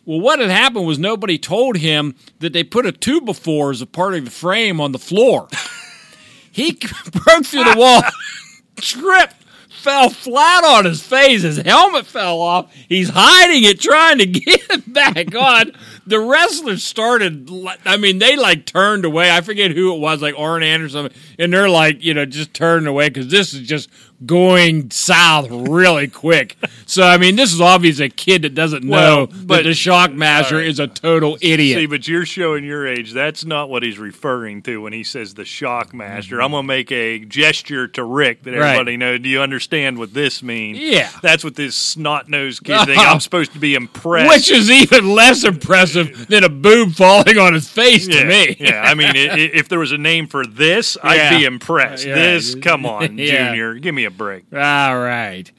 Well, 0.05 0.19
what 0.19 0.39
had 0.39 0.49
happened 0.49 0.85
was 0.85 0.99
nobody 0.99 1.37
told 1.37 1.77
him 1.77 2.15
that 2.39 2.51
they 2.53 2.63
put 2.63 2.85
a 2.85 2.91
two 2.91 3.21
before 3.21 3.71
as 3.71 3.81
a 3.81 3.85
part 3.85 4.15
of 4.15 4.25
the 4.25 4.31
frame 4.31 4.81
on 4.81 4.91
the 4.91 4.99
floor. 4.99 5.47
he 6.51 6.73
broke 7.11 7.45
through 7.45 7.63
the 7.63 7.75
wall, 7.77 8.03
tripped, 8.77 9.35
fell 9.69 10.09
flat 10.09 10.63
on 10.63 10.85
his 10.85 11.01
face. 11.01 11.43
His 11.43 11.57
helmet 11.57 12.05
fell 12.05 12.41
off. 12.41 12.73
He's 12.89 13.09
hiding 13.09 13.63
it, 13.63 13.79
trying 13.79 14.17
to 14.17 14.25
get 14.25 14.61
it 14.69 14.93
back 14.93 15.33
on. 15.35 15.71
The 16.05 16.19
wrestlers 16.19 16.83
started, 16.83 17.49
I 17.85 17.97
mean, 17.97 18.19
they 18.19 18.35
like 18.35 18.65
turned 18.65 19.05
away. 19.05 19.31
I 19.31 19.41
forget 19.41 19.71
who 19.71 19.93
it 19.93 19.99
was, 19.99 20.21
like 20.21 20.35
Arn 20.37 20.63
Anderson, 20.63 21.11
and 21.39 21.53
they're 21.53 21.69
like, 21.69 22.03
you 22.03 22.13
know, 22.13 22.25
just 22.25 22.53
turning 22.53 22.87
away 22.87 23.09
because 23.09 23.29
this 23.29 23.53
is 23.53 23.67
just 23.67 23.89
going 24.25 24.89
south 24.91 25.47
really 25.49 26.07
quick. 26.07 26.55
So, 26.85 27.03
I 27.03 27.17
mean, 27.17 27.35
this 27.35 27.51
is 27.53 27.59
obviously 27.61 28.05
a 28.05 28.09
kid 28.09 28.43
that 28.43 28.55
doesn't 28.55 28.87
Well, 28.87 29.17
know 29.21 29.27
but- 29.27 29.57
that 29.57 29.63
the 29.63 29.69
Shockmaster 29.71 30.53
right. 30.57 30.65
is 30.67 30.79
a 30.79 30.87
total 30.87 31.37
idiot. 31.41 31.77
See, 31.77 31.85
but 31.85 32.07
you're 32.07 32.25
showing 32.25 32.63
your 32.63 32.87
age. 32.87 33.11
That's 33.13 33.43
not 33.45 33.69
what 33.69 33.83
he's 33.83 33.99
referring 33.99 34.61
to 34.63 34.81
when 34.81 34.93
he 34.93 35.03
says 35.03 35.33
the 35.33 35.45
shock 35.45 35.93
master. 35.93 36.35
Mm-hmm. 36.35 36.43
I'm 36.45 36.51
going 36.51 36.63
to 36.63 36.67
make 36.67 36.91
a 36.91 37.19
gesture 37.19 37.87
to 37.89 38.03
Rick 38.03 38.43
that 38.43 38.51
Right. 38.51 38.71
everybody 38.73 38.97
knows. 38.97 39.19
Do 39.19 39.29
you 39.29 39.41
understand 39.41 39.97
what 39.97 40.13
this 40.13 40.41
means? 40.41 40.77
Yeah. 40.79 41.09
That's 41.21 41.43
what 41.43 41.55
this 41.55 41.75
snot 41.75 42.29
nosed 42.29 42.63
kid 42.63 42.85
thinks. 42.85 43.01
I'm 43.05 43.19
supposed 43.19 43.53
to 43.53 43.59
be 43.59 43.75
impressed. 43.75 44.29
Which 44.29 44.51
is 44.51 44.69
even 44.71 45.09
less 45.13 45.43
impressive 45.43 46.27
than 46.27 46.43
a 46.43 46.49
boob 46.49 46.93
falling 46.93 47.37
on 47.37 47.53
his 47.53 47.67
face 47.69 48.07
yeah, 48.07 48.21
to 48.21 48.25
me. 48.27 48.55
yeah, 48.59 48.81
I 48.83 48.93
mean, 48.93 49.07
i- 49.09 49.29
i- 49.33 49.51
if 49.53 49.67
there 49.69 49.79
was 49.79 49.91
a 49.91 49.97
name 49.97 50.27
for 50.27 50.45
this, 50.45 50.97
Yeah. 51.03 51.09
I'd 51.09 51.37
be 51.39 51.45
impressed. 51.45 52.05
Yeah. 52.05 52.15
This, 52.15 52.55
come 52.55 52.85
on. 52.85 53.17
Junior, 53.17 53.73
give 53.75 53.93
me 53.95 54.02
a 54.05 54.11
break. 54.11 54.45
All 54.53 54.99
right. 54.99 55.51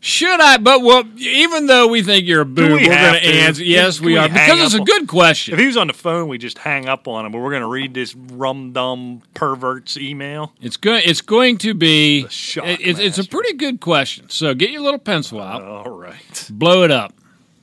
Should 0.00 0.40
I? 0.40 0.58
But 0.58 0.82
well, 0.82 1.02
even 1.16 1.66
though 1.66 1.88
we 1.88 2.02
think 2.02 2.24
you're 2.26 2.42
a 2.42 2.46
boob, 2.46 2.70
we 2.80 2.86
are 2.88 2.94
going 2.94 3.14
to 3.14 3.26
answer. 3.28 3.64
Yes, 3.64 3.98
we 4.00 4.12
we 4.12 4.16
are 4.16 4.28
because 4.28 4.60
it's 4.60 4.74
a 4.74 4.84
good 4.84 5.08
question. 5.08 5.54
If 5.54 5.60
he 5.60 5.66
was 5.66 5.76
on 5.76 5.88
the 5.88 5.92
phone, 5.92 6.28
we 6.28 6.38
just 6.38 6.56
hang 6.58 6.88
up 6.88 7.08
on 7.08 7.26
him. 7.26 7.32
But 7.32 7.38
we're 7.40 7.50
going 7.50 7.62
to 7.62 7.68
read 7.68 7.94
this 7.94 8.14
rum 8.14 8.72
dum 8.72 9.22
pervert's 9.34 9.96
email. 9.96 10.52
It's 10.60 10.76
going. 10.76 11.02
It's 11.04 11.20
going 11.20 11.58
to 11.58 11.74
be. 11.74 12.22
The 12.22 12.28
shock 12.30 12.66
it- 12.66 12.80
it's, 12.80 13.00
it's 13.00 13.18
a 13.18 13.24
pretty 13.28 13.54
good 13.54 13.80
question. 13.80 14.30
So 14.30 14.54
get 14.54 14.70
your 14.70 14.82
little 14.82 15.00
pencil 15.00 15.40
out, 15.40 15.62
All 15.62 15.90
right. 15.90 16.46
blow 16.48 16.84
it 16.84 16.92
up. 16.92 17.12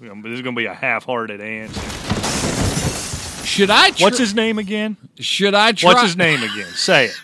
This 0.02 0.12
is 0.12 0.42
going 0.42 0.56
to 0.56 0.60
be 0.60 0.66
a 0.66 0.74
half-hearted 0.74 1.40
answer. 1.40 1.82
Should 3.46 3.70
I? 3.70 3.92
Tr- 3.92 4.04
What's 4.04 4.18
his 4.18 4.34
name 4.34 4.60
again? 4.60 4.98
Should 5.20 5.54
I 5.54 5.72
try? 5.72 5.92
What's 5.94 6.02
his 6.04 6.18
name 6.18 6.44
again? 6.44 6.68
Say 6.74 7.06
it. 7.06 7.16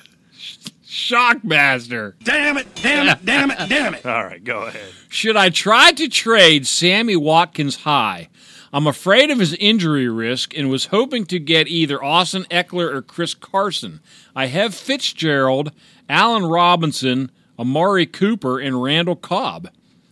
Shockmaster. 0.92 2.16
Damn 2.22 2.58
it, 2.58 2.68
damn 2.76 3.08
it, 3.08 3.26
damn 3.26 3.50
it, 3.50 3.70
damn 3.70 3.94
it. 3.94 4.06
All 4.06 4.26
right, 4.26 4.44
go 4.44 4.64
ahead. 4.64 4.92
Should 5.08 5.38
I 5.38 5.50
try 5.50 5.94
to 5.94 6.10
trade 6.10 6.68
Sammy 6.68 7.16
Watkins 7.16 7.78
high? 7.78 8.28
I'm 8.74 8.88
afraid 8.88 9.32
of 9.32 9.39
his 9.39 9.54
injury 9.54 10.10
risk 10.10 10.54
and 10.54 10.70
was 10.70 10.88
hoping 10.88 11.26
to 11.28 11.39
get 11.39 11.70
either 11.70 12.04
Austin 12.04 12.44
Ekeler 12.52 12.94
or 12.94 13.02
Chris 13.02 13.34
Carson. 13.34 14.02
I 14.36 14.48
have 14.48 14.76
Fitzgerald, 14.76 15.72
Allen 16.10 16.44
Robinson, 16.44 17.32
Amari 17.58 18.06
Cooper, 18.06 18.60
and 18.60 18.84
Randall 18.84 19.16
Cobb. 19.16 19.70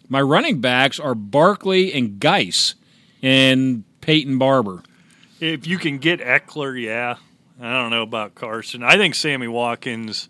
My 0.07 0.21
running 0.21 0.61
backs 0.61 0.97
are 0.97 1.13
Barkley 1.13 1.91
and 1.91 2.21
Guice 2.21 2.75
and 3.21 3.83
Peyton 3.99 4.37
Barber. 4.37 4.83
If 5.41 5.67
you 5.67 5.77
can 5.77 5.97
get 5.97 6.21
Ekeler, 6.21 6.81
yeah. 6.81 7.17
I 7.61 7.73
don't 7.73 7.91
know 7.91 8.03
about 8.03 8.35
Carson. 8.35 8.81
I 8.81 8.95
think 8.95 9.13
Sammy 9.15 9.49
Watkins, 9.49 10.29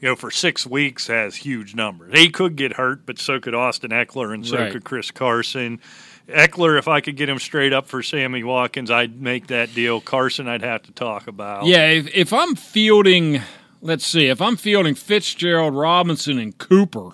you 0.00 0.08
know, 0.08 0.16
for 0.16 0.30
six 0.30 0.66
weeks 0.66 1.06
has 1.08 1.36
huge 1.36 1.74
numbers. 1.74 2.18
He 2.18 2.30
could 2.30 2.56
get 2.56 2.74
hurt, 2.74 3.04
but 3.06 3.18
so 3.18 3.38
could 3.40 3.54
Austin 3.54 3.90
Ekeler, 3.90 4.32
and 4.34 4.46
so 4.46 4.56
Right. 4.58 4.72
could 4.72 4.84
Chris 4.84 5.10
Carson. 5.10 5.80
Ekeler, 6.28 6.78
if 6.78 6.86
I 6.88 7.00
could 7.00 7.16
get 7.16 7.28
him 7.28 7.38
straight 7.40 7.72
up 7.72 7.86
for 7.86 8.02
Sammy 8.02 8.42
Watkins, 8.44 8.90
I'd 8.90 9.20
make 9.20 9.48
that 9.48 9.74
deal. 9.74 10.00
Carson, 10.00 10.46
I'd 10.48 10.62
have 10.62 10.82
to 10.84 10.92
talk 10.92 11.26
about. 11.26 11.66
Yeah, 11.66 11.88
if, 11.88 12.14
if 12.14 12.32
I'm 12.32 12.54
fielding, 12.54 13.40
let's 13.82 14.06
see, 14.06 14.26
if 14.26 14.40
I'm 14.40 14.56
fielding 14.56 14.94
Fitzgerald, 14.94 15.74
Robinson, 15.74 16.38
and 16.38 16.56
Cooper 16.56 17.10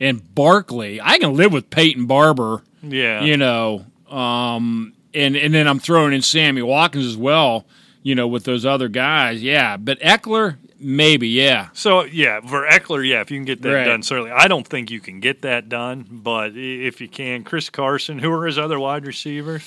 and 0.00 0.34
Barkley, 0.34 1.00
I 1.00 1.18
can 1.18 1.34
live 1.34 1.52
with 1.52 1.70
Peyton 1.70 2.06
Barber. 2.06 2.62
yeah. 2.82 3.22
you 3.22 3.36
know, 3.36 3.84
um, 4.08 4.92
and 5.14 5.36
and 5.36 5.54
then 5.54 5.68
I'm 5.68 5.78
throwing 5.78 6.12
in 6.12 6.22
Sammy 6.22 6.62
Watkins 6.62 7.06
as 7.06 7.16
well, 7.16 7.64
you 8.02 8.14
know, 8.14 8.26
with 8.26 8.44
those 8.44 8.64
other 8.66 8.88
guys. 8.88 9.42
Yeah, 9.42 9.76
but 9.76 10.00
Ekeler, 10.00 10.56
maybe, 10.80 11.28
yeah. 11.28 11.68
So 11.72 12.04
yeah, 12.04 12.40
for 12.40 12.66
Ekeler, 12.66 13.06
yeah, 13.06 13.20
if 13.20 13.30
you 13.30 13.36
can 13.38 13.44
get 13.44 13.62
that 13.62 13.70
Right. 13.72 13.84
done, 13.84 14.02
certainly. 14.02 14.30
I 14.32 14.48
don't 14.48 14.66
think 14.66 14.90
you 14.90 15.00
can 15.00 15.20
get 15.20 15.42
that 15.42 15.68
done, 15.68 16.06
but 16.10 16.52
if 16.56 17.00
you 17.00 17.08
can, 17.08 17.44
Chris 17.44 17.70
Carson, 17.70 18.18
who 18.18 18.32
are 18.32 18.46
his 18.46 18.58
other 18.58 18.78
wide 18.80 19.06
receivers? 19.06 19.62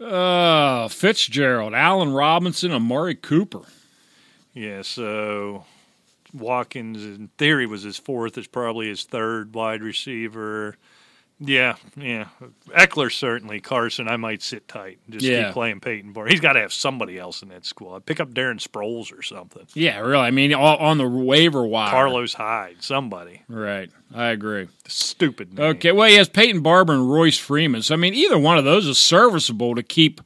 Uh, 0.00 0.88
Fitzgerald, 0.88 1.72
Allen 1.74 2.12
Robinson, 2.12 2.70
Amari 2.72 3.14
Cooper. 3.14 3.62
Yeah, 4.54 4.82
so 4.82 5.64
Watkins, 6.34 7.02
in 7.02 7.28
theory, 7.38 7.66
was 7.66 7.82
his 7.82 7.98
fourth. 7.98 8.36
It's 8.38 8.46
probably 8.46 8.88
his 8.88 9.04
third 9.04 9.54
wide 9.54 9.82
receiver. 9.82 10.76
Yeah, 11.38 11.76
yeah. 11.96 12.28
Ekeler 12.70 13.12
certainly. 13.12 13.60
Carson, 13.60 14.08
I 14.08 14.16
might 14.16 14.40
sit 14.42 14.66
tight. 14.68 14.98
Just 15.10 15.24
Yeah. 15.24 15.44
keep 15.44 15.52
playing 15.52 15.80
Peyton 15.80 16.12
Barber. 16.14 16.30
He's 16.30 16.40
got 16.40 16.54
to 16.54 16.60
have 16.60 16.72
somebody 16.72 17.18
else 17.18 17.42
in 17.42 17.50
that 17.50 17.66
squad. 17.66 18.06
Pick 18.06 18.20
up 18.20 18.30
Darren 18.32 18.58
Sproles 18.58 19.12
or 19.16 19.22
something. 19.22 19.66
Yeah, 19.74 19.98
really. 19.98 20.22
I 20.24 20.30
mean, 20.30 20.54
all, 20.54 20.78
on 20.78 20.96
the 20.96 21.06
waiver 21.06 21.66
wire. 21.66 21.90
Carlos 21.90 22.32
Hyde, 22.32 22.76
somebody. 22.80 23.42
Right. 23.48 23.90
I 24.14 24.28
agree. 24.28 24.68
Stupid. 24.88 25.52
Name. 25.58 25.66
Okay. 25.76 25.92
Well, 25.92 26.08
he 26.08 26.14
has 26.16 26.28
Peyton 26.30 26.62
Barber 26.62 26.94
and 26.94 27.10
Royce 27.10 27.36
Freeman. 27.38 27.82
So, 27.82 27.92
I 27.94 27.98
mean, 27.98 28.14
either 28.14 28.38
one 28.38 28.56
of 28.56 28.64
those 28.64 28.86
is 28.86 28.98
serviceable 28.98 29.74
to 29.74 29.82
keep, 29.82 30.22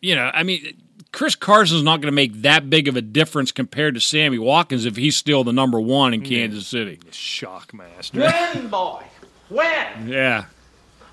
you 0.00 0.14
know, 0.14 0.30
I 0.32 0.44
mean, 0.44 0.78
Chris 1.12 1.34
Carson's 1.34 1.82
not 1.82 2.00
going 2.00 2.10
to 2.10 2.16
make 2.16 2.42
that 2.42 2.70
big 2.70 2.88
of 2.88 2.96
a 2.96 3.02
difference 3.02 3.52
compared 3.52 3.94
to 3.94 4.00
Sammy 4.00 4.38
Watkins 4.38 4.86
if 4.86 4.96
he's 4.96 5.16
still 5.16 5.44
the 5.44 5.52
number 5.52 5.78
one 5.80 6.14
in 6.14 6.22
Kansas 6.22 6.66
City. 6.66 6.98
Shockmaster. 7.10 8.54
When, 8.54 8.68
boy? 8.68 9.02
When 9.48 10.08
Yeah. 10.08 10.44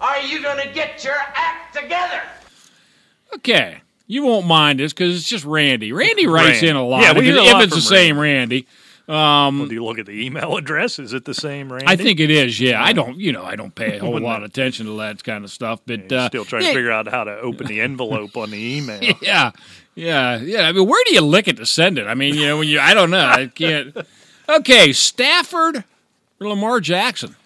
are 0.02 0.20
you 0.22 0.42
gonna 0.42 0.72
get 0.74 1.04
your 1.04 1.16
act 1.18 1.76
together? 1.76 2.22
Okay. 3.36 3.78
You 4.08 4.24
won't 4.24 4.46
mind 4.46 4.80
this 4.80 4.94
because 4.94 5.16
it's 5.16 5.28
just 5.28 5.46
Randy. 5.46 5.92
Randy 5.92 6.28
writes 6.28 6.56
Randy. 6.62 6.68
in 6.68 6.76
a 6.76 6.86
lot. 6.86 7.02
Yeah, 7.04 7.14
we 7.14 7.20
if, 7.20 7.26
hear 7.26 7.36
it- 7.36 7.40
a 7.40 7.46
if 7.46 7.54
lot 7.54 7.64
it's 7.64 7.76
the 7.76 7.82
from 7.82 7.96
same 7.96 8.20
Randy. 8.20 8.68
Well, 9.06 9.52
do 9.52 9.74
you 9.74 9.84
look 9.84 10.00
at 10.00 10.06
the 10.06 10.26
email 10.26 10.56
address? 10.56 10.98
Is 10.98 11.12
it 11.12 11.26
the 11.26 11.34
same, 11.34 11.72
Randy? 11.72 11.88
I 11.88 11.98
think 11.98 12.22
it 12.22 12.30
is. 12.32 12.58
Yeah, 12.60 12.82
I 12.82 12.94
don't. 12.94 13.20
You 13.20 13.34
know, 13.34 13.44
I 13.44 13.58
don't 13.58 13.76
pay 13.76 13.98
a 13.98 14.00
whole 14.00 14.18
lot 14.20 14.44
of 14.44 14.50
attention 14.50 14.86
to 14.86 14.98
that 15.00 15.22
kind 15.26 15.44
of 15.44 15.52
stuff. 15.52 15.82
But 15.86 16.10
You're 16.10 16.22
uh, 16.22 16.28
still 16.30 16.46
trying 16.46 16.62
yeah, 16.64 16.70
to 16.70 16.74
figure 16.76 16.92
out 16.92 17.08
how 17.10 17.26
to 17.26 17.38
open 17.40 17.68
the 17.68 17.82
envelope 17.82 18.38
on 18.38 18.52
the 18.52 18.78
email. 18.78 19.02
Yeah, 19.22 19.52
yeah, 19.96 20.38
yeah. 20.38 20.62
I 20.70 20.72
mean, 20.72 20.88
where 20.88 21.04
do 21.06 21.14
you 21.14 21.22
lick 21.22 21.50
it 21.50 21.58
to 21.58 21.66
send 21.66 21.98
it? 21.98 22.08
I 22.08 22.14
mean, 22.14 22.36
you 22.36 22.48
know, 22.48 22.58
when 22.60 22.68
you, 22.70 22.80
I 22.80 22.94
don't 22.94 23.12
know. 23.12 23.26
I 23.26 23.48
can't. 23.48 23.96
Okay, 24.50 24.92
Stafford 24.92 25.86
or 26.42 26.48
Lamar 26.50 26.82
Jackson. 26.82 27.38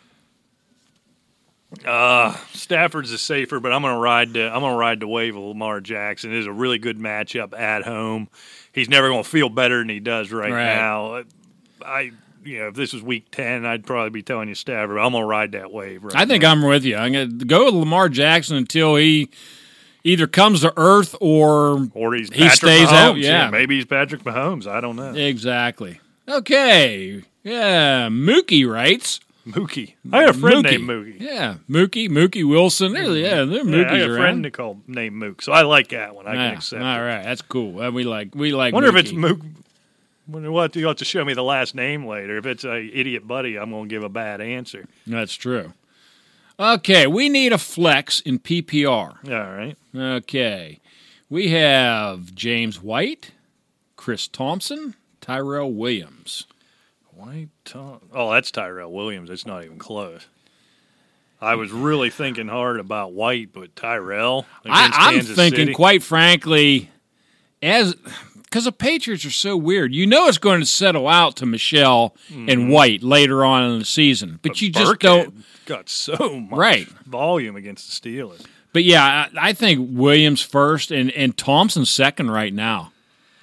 Uh, 1.86 2.36
Stafford's 2.54 3.12
is 3.12 3.22
safer, 3.22 3.60
but 3.60 3.72
I'm 3.72 3.82
going 3.82 3.94
to 3.94 4.00
ride. 4.00 4.34
The, 4.34 4.46
I'm 4.54 4.62
going 4.62 4.74
to 4.74 4.78
ride 4.78 5.00
the 5.00 5.08
wave 5.08 5.36
of 5.36 5.44
Lamar 5.44 5.80
Jackson. 5.82 6.32
It 6.34 6.40
is 6.40 6.46
a 6.46 6.52
really 6.52 6.78
good 6.80 6.98
matchup 6.98 7.58
at 7.58 7.84
home. 7.84 8.30
He's 8.72 8.90
never 8.90 9.10
going 9.10 9.24
to 9.24 9.30
feel 9.30 9.50
better 9.50 9.80
than 9.80 9.90
he 9.90 10.00
does 10.00 10.32
right, 10.32 10.52
Right. 10.52 10.76
now. 10.76 11.24
I, 11.86 12.12
you 12.44 12.60
know, 12.60 12.68
if 12.70 12.76
this 12.76 12.94
was 12.94 13.02
week 13.04 13.30
ten, 13.32 13.66
I'd 13.66 13.86
probably 13.86 14.10
be 14.10 14.24
telling 14.24 14.50
you 14.50 14.56
Stafford. 14.56 14.98
I'm 14.98 15.12
going 15.12 15.24
to 15.24 15.28
ride 15.28 15.52
that 15.54 15.72
wave. 15.72 16.04
Right 16.04 16.16
I 16.16 16.26
think 16.26 16.44
now. 16.44 16.52
I'm 16.52 16.64
with 16.64 16.84
you. 16.86 16.96
I'm 16.96 17.12
going 17.14 17.40
to 17.40 17.46
go 17.46 17.66
with 17.66 17.74
Lamar 17.74 18.10
Jackson 18.10 18.56
until 18.58 18.96
he 18.96 19.30
either 20.04 20.28
comes 20.28 20.62
to 20.62 20.74
earth 20.78 21.16
or 21.20 21.88
or 21.94 22.14
he's 22.16 22.30
he 22.30 22.44
Patrick 22.44 22.56
stays 22.56 22.88
Mahomes. 22.88 22.94
out, 22.94 23.18
yeah. 23.18 23.50
maybe 23.50 23.76
he's 23.76 23.86
Patrick 23.86 24.24
Mahomes. 24.24 24.66
I 24.68 24.80
don't 24.82 24.96
know. 24.96 25.14
exactly. 25.14 26.00
Okay, 26.30 27.24
yeah. 27.44 28.08
Mookie 28.10 28.70
writes. 28.70 29.20
Mookie. 29.54 29.96
I 30.12 30.26
got 30.26 30.36
a 30.36 30.40
friend 30.40 30.66
Mookie. 30.66 30.72
named 30.72 30.90
Mookie. 30.90 31.20
Yeah, 31.22 31.56
Mookie, 31.70 32.10
Mookie 32.10 32.48
Wilson. 32.48 32.94
There, 32.94 33.04
yeah, 33.16 33.44
there 33.44 33.44
are 33.44 33.46
Yeah, 33.46 33.60
I 33.62 33.64
Mookies 33.66 33.88
got 33.88 34.00
a 34.00 34.04
around. 34.06 34.16
friend 34.22 34.54
called 34.54 34.82
named 34.88 35.16
Mook, 35.16 35.42
so 35.42 35.52
I 35.52 35.62
like 35.64 35.90
that 35.90 36.16
one. 36.16 36.28
I 36.28 36.34
Yeah, 36.34 36.48
can 36.50 36.58
accept. 36.58 36.84
all 36.84 36.96
it. 36.98 37.02
right, 37.02 37.24
that's 37.24 37.42
cool. 37.42 37.82
Uh, 37.82 37.92
we 37.92 38.04
like 38.04 38.36
we 38.36 38.52
like. 38.52 38.74
wonder 38.74 38.90
if 38.90 38.96
it's 38.96 39.12
Mook. 39.14 39.40
Wonder 40.28 40.52
what 40.52 40.76
you 40.76 40.86
have 40.88 40.98
to 40.98 41.06
show 41.06 41.24
me 41.24 41.34
the 41.34 41.44
last 41.44 41.74
name 41.74 42.06
later. 42.06 42.38
If 42.38 42.46
it's 42.46 42.66
a 42.66 42.76
idiot 42.78 43.26
buddy, 43.26 43.58
I'm 43.58 43.70
going 43.72 43.88
to 43.88 43.90
give 43.90 44.04
a 44.04 44.10
bad 44.10 44.42
answer. 44.42 44.86
That's 45.08 45.34
true. 45.34 45.72
Okay, 46.60 47.08
we 47.08 47.30
need 47.30 47.54
a 47.54 47.58
flex 47.58 48.20
in 48.20 48.40
PPR. 48.40 48.88
All 48.90 49.16
right. 49.24 49.78
Okay, 49.96 50.80
we 51.30 51.50
have 51.50 52.34
James 52.36 52.82
White, 52.82 53.32
Chris 53.96 54.28
Thompson, 54.28 54.96
Tyrell 55.22 55.72
Williams. 55.72 56.46
White 57.18 57.50
Tom. 57.66 58.00
Oh, 58.14 58.32
that's 58.32 58.52
Tyrell 58.52 58.92
Williams. 58.92 59.30
It's 59.30 59.46
not 59.46 59.64
even 59.64 59.80
close. 59.80 60.28
I 61.42 61.56
was 61.56 61.72
really 61.72 62.10
thinking 62.10 62.48
hard 62.48 62.80
about 62.80 63.14
White, 63.14 63.54
but 63.54 63.76
Tyrell 63.76 64.46
I, 64.66 65.12
Kansas 65.12 65.36
thinking, 65.36 65.62
City. 65.68 65.74
quite 65.74 66.02
frankly, 66.02 66.90
as 67.62 67.96
because 68.44 68.64
the 68.64 68.72
Patriots 68.72 69.26
are 69.26 69.32
so 69.32 69.56
weird. 69.58 69.94
You 69.94 70.08
know 70.08 70.28
it's 70.28 70.38
going 70.38 70.62
to 70.62 70.66
settle 70.66 71.08
out 71.08 71.36
to 71.38 71.46
Michel 71.46 72.16
and 72.30 72.48
mm-hmm. 72.48 72.70
White 72.70 73.04
later 73.04 73.44
on 73.46 73.72
in 73.72 73.80
the 73.80 73.86
season, 73.86 74.40
but, 74.42 74.62
you 74.62 74.70
just 74.72 74.94
Burkhead 74.94 75.00
don't. 75.00 75.44
got 75.66 75.90
so 75.90 76.40
much 76.40 76.58
Right. 76.58 76.88
volume 77.06 77.56
against 77.56 78.02
the 78.02 78.10
Steelers. 78.10 78.44
But 78.74 78.84
yeah, 78.84 79.28
I, 79.36 79.50
I 79.50 79.54
think 79.54 79.90
Williams 79.92 80.42
first 80.42 80.92
and 80.92 81.12
and 81.12 81.38
Thompson 81.38 81.86
second 81.86 82.32
right 82.32 82.54
now. 82.54 82.92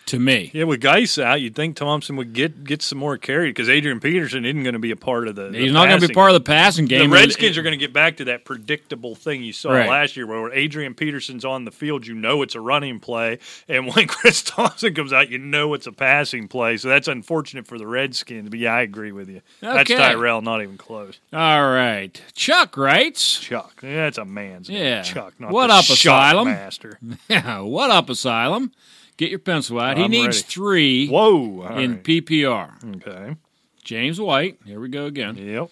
To 0.06 0.18
me, 0.18 0.50
Yeah, 0.52 0.64
with 0.64 0.82
Guice 0.82 1.18
out, 1.18 1.40
you'd 1.40 1.54
think 1.54 1.76
Thompson 1.76 2.16
would 2.16 2.34
get 2.34 2.62
get 2.64 2.82
some 2.82 2.98
more 2.98 3.16
carry 3.16 3.48
because 3.48 3.70
Adrian 3.70 4.00
Peterson 4.00 4.44
isn't 4.44 4.62
going 4.62 4.74
to 4.74 4.78
be 4.78 4.90
a 4.90 4.96
part 4.96 5.28
of 5.28 5.34
the. 5.34 5.50
he's 5.50 5.72
not 5.72 5.88
going 5.88 5.98
to 5.98 6.08
be 6.08 6.12
part 6.12 6.30
of 6.30 6.34
the 6.34 6.40
passing 6.40 6.84
game. 6.84 7.08
The 7.08 7.16
Redskins 7.16 7.56
are 7.56 7.62
going 7.62 7.72
to 7.72 7.82
get 7.82 7.94
back 7.94 8.18
to 8.18 8.24
that 8.26 8.44
predictable 8.44 9.14
thing 9.14 9.42
you 9.42 9.54
saw 9.54 9.70
Right. 9.72 9.88
last 9.88 10.14
year, 10.14 10.26
where 10.26 10.52
Adrian 10.52 10.92
Peterson's 10.94 11.42
on 11.42 11.64
the 11.64 11.70
field, 11.70 12.06
you 12.06 12.14
know 12.14 12.42
it's 12.42 12.54
a 12.54 12.60
running 12.60 13.00
play, 13.00 13.38
and 13.66 13.86
when 13.94 14.06
Chris 14.06 14.42
Thompson 14.42 14.94
comes 14.94 15.10
out, 15.14 15.30
you 15.30 15.38
know 15.38 15.72
it's 15.72 15.86
a 15.86 15.92
passing 15.92 16.48
play. 16.48 16.76
So 16.76 16.88
that's 16.88 17.08
unfortunate 17.08 17.66
for 17.66 17.78
the 17.78 17.86
Redskins. 17.86 18.50
But 18.50 18.58
yeah, 18.58 18.74
I 18.74 18.82
agree 18.82 19.12
with 19.12 19.30
you. 19.30 19.40
That's 19.60 19.88
Tyrell, 19.88 20.42
not 20.42 20.60
even 20.60 20.76
close. 20.76 21.18
All 21.32 21.70
right, 21.70 22.20
Chuck 22.34 22.76
writes. 22.76 23.40
Chuck, 23.40 23.80
yeah, 23.82 24.06
it's 24.08 24.18
a 24.18 24.26
man's 24.26 24.68
name. 24.68 24.82
Yeah. 24.84 25.02
Chuck, 25.02 25.32
not 25.38 25.50
What 25.50 25.68
the 25.68 25.74
up, 25.74 25.84
Asylum? 25.88 26.48
Master. 26.48 26.98
Yeah, 27.28 27.60
what 27.60 27.90
up, 27.90 28.10
Asylum? 28.10 28.72
Get 29.16 29.30
your 29.30 29.38
pencil 29.38 29.78
out. 29.80 29.96
he 29.96 30.04
I'm 30.04 30.10
needs 30.10 30.38
ready. 30.38 30.48
three 30.48 31.08
Whoa! 31.08 31.62
all 31.62 31.78
in 31.78 31.92
right. 31.92 32.02
PPR. 32.04 32.96
okay. 32.96 33.36
James 33.84 34.20
White. 34.20 34.58
Here 34.64 34.80
we 34.80 34.88
go 34.88 35.06
again. 35.06 35.36
Yep. 35.36 35.70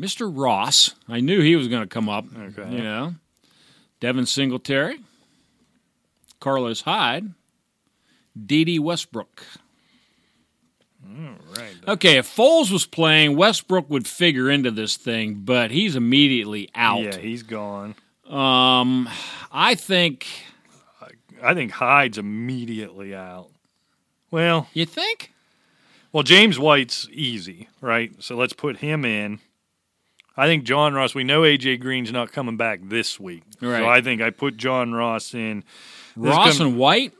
Mr. 0.00 0.30
Ross. 0.32 0.94
I 1.08 1.20
knew 1.20 1.40
he 1.40 1.56
was 1.56 1.66
going 1.68 1.82
to 1.82 1.88
come 1.88 2.08
up. 2.08 2.24
Okay. 2.36 2.70
You 2.70 2.82
know, 2.82 3.14
Devin 4.00 4.26
Singletary, 4.26 5.00
Carlos 6.40 6.82
Hyde, 6.82 7.32
Dede 8.46 8.78
Westbrook. 8.80 9.44
All 11.04 11.34
right. 11.56 11.74
Okay, 11.88 12.18
if 12.18 12.34
Foles 12.34 12.70
was 12.70 12.86
playing, 12.86 13.36
Westbrook 13.36 13.88
would 13.90 14.06
figure 14.06 14.48
into 14.50 14.70
this 14.70 14.96
thing, 14.96 15.40
but 15.44 15.70
he's 15.70 15.96
immediately 15.96 16.68
out. 16.74 17.02
Yeah, 17.02 17.16
he's 17.18 17.42
gone. 17.42 17.94
Um, 18.28 19.08
I 19.50 19.74
think. 19.74 20.26
I 21.42 21.54
think 21.54 21.72
Hyde's 21.72 22.18
immediately 22.18 23.14
out. 23.14 23.48
Well, 24.30 24.68
You 24.74 24.86
think? 24.86 25.32
Well, 26.12 26.22
James 26.22 26.58
White's 26.58 27.08
easy, 27.12 27.68
right? 27.80 28.12
So 28.22 28.34
let's 28.36 28.52
put 28.54 28.78
him 28.78 29.04
in. 29.04 29.40
I 30.36 30.46
think 30.46 30.64
John 30.64 30.94
Ross. 30.94 31.14
We 31.14 31.24
know 31.24 31.42
AJ 31.42 31.80
Green's 31.80 32.12
not 32.12 32.32
coming 32.32 32.56
back 32.56 32.80
this 32.84 33.18
week, 33.18 33.42
Right. 33.60 33.80
so 33.80 33.88
I 33.88 34.00
think 34.00 34.22
I 34.22 34.30
put 34.30 34.56
John 34.56 34.92
Ross 34.92 35.34
in. 35.34 35.64
This 36.16 36.30
Ross 36.30 36.60
and 36.60 36.76
White. 36.78 37.12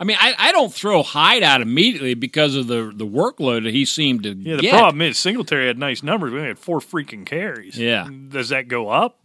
I 0.00 0.04
mean, 0.04 0.16
I, 0.18 0.34
I 0.36 0.52
don't 0.52 0.72
throw 0.74 1.02
Hyde 1.02 1.42
out 1.42 1.60
immediately 1.60 2.14
because 2.14 2.56
of 2.56 2.66
the 2.66 2.90
the 2.94 3.06
workload 3.06 3.62
that 3.64 3.72
he 3.74 3.84
seemed 3.84 4.24
to 4.24 4.30
yeah, 4.34 4.56
the 4.56 4.62
get. 4.62 4.72
problem 4.72 5.02
is 5.02 5.18
Singletary 5.18 5.66
had 5.68 5.78
nice 5.78 6.02
numbers. 6.02 6.32
We 6.32 6.38
only 6.38 6.48
had 6.48 6.58
four 6.58 6.80
freaking 6.80 7.24
carries. 7.24 7.78
Yeah. 7.78 8.08
does 8.28 8.48
that 8.48 8.68
go 8.68 8.88
up, 8.88 9.20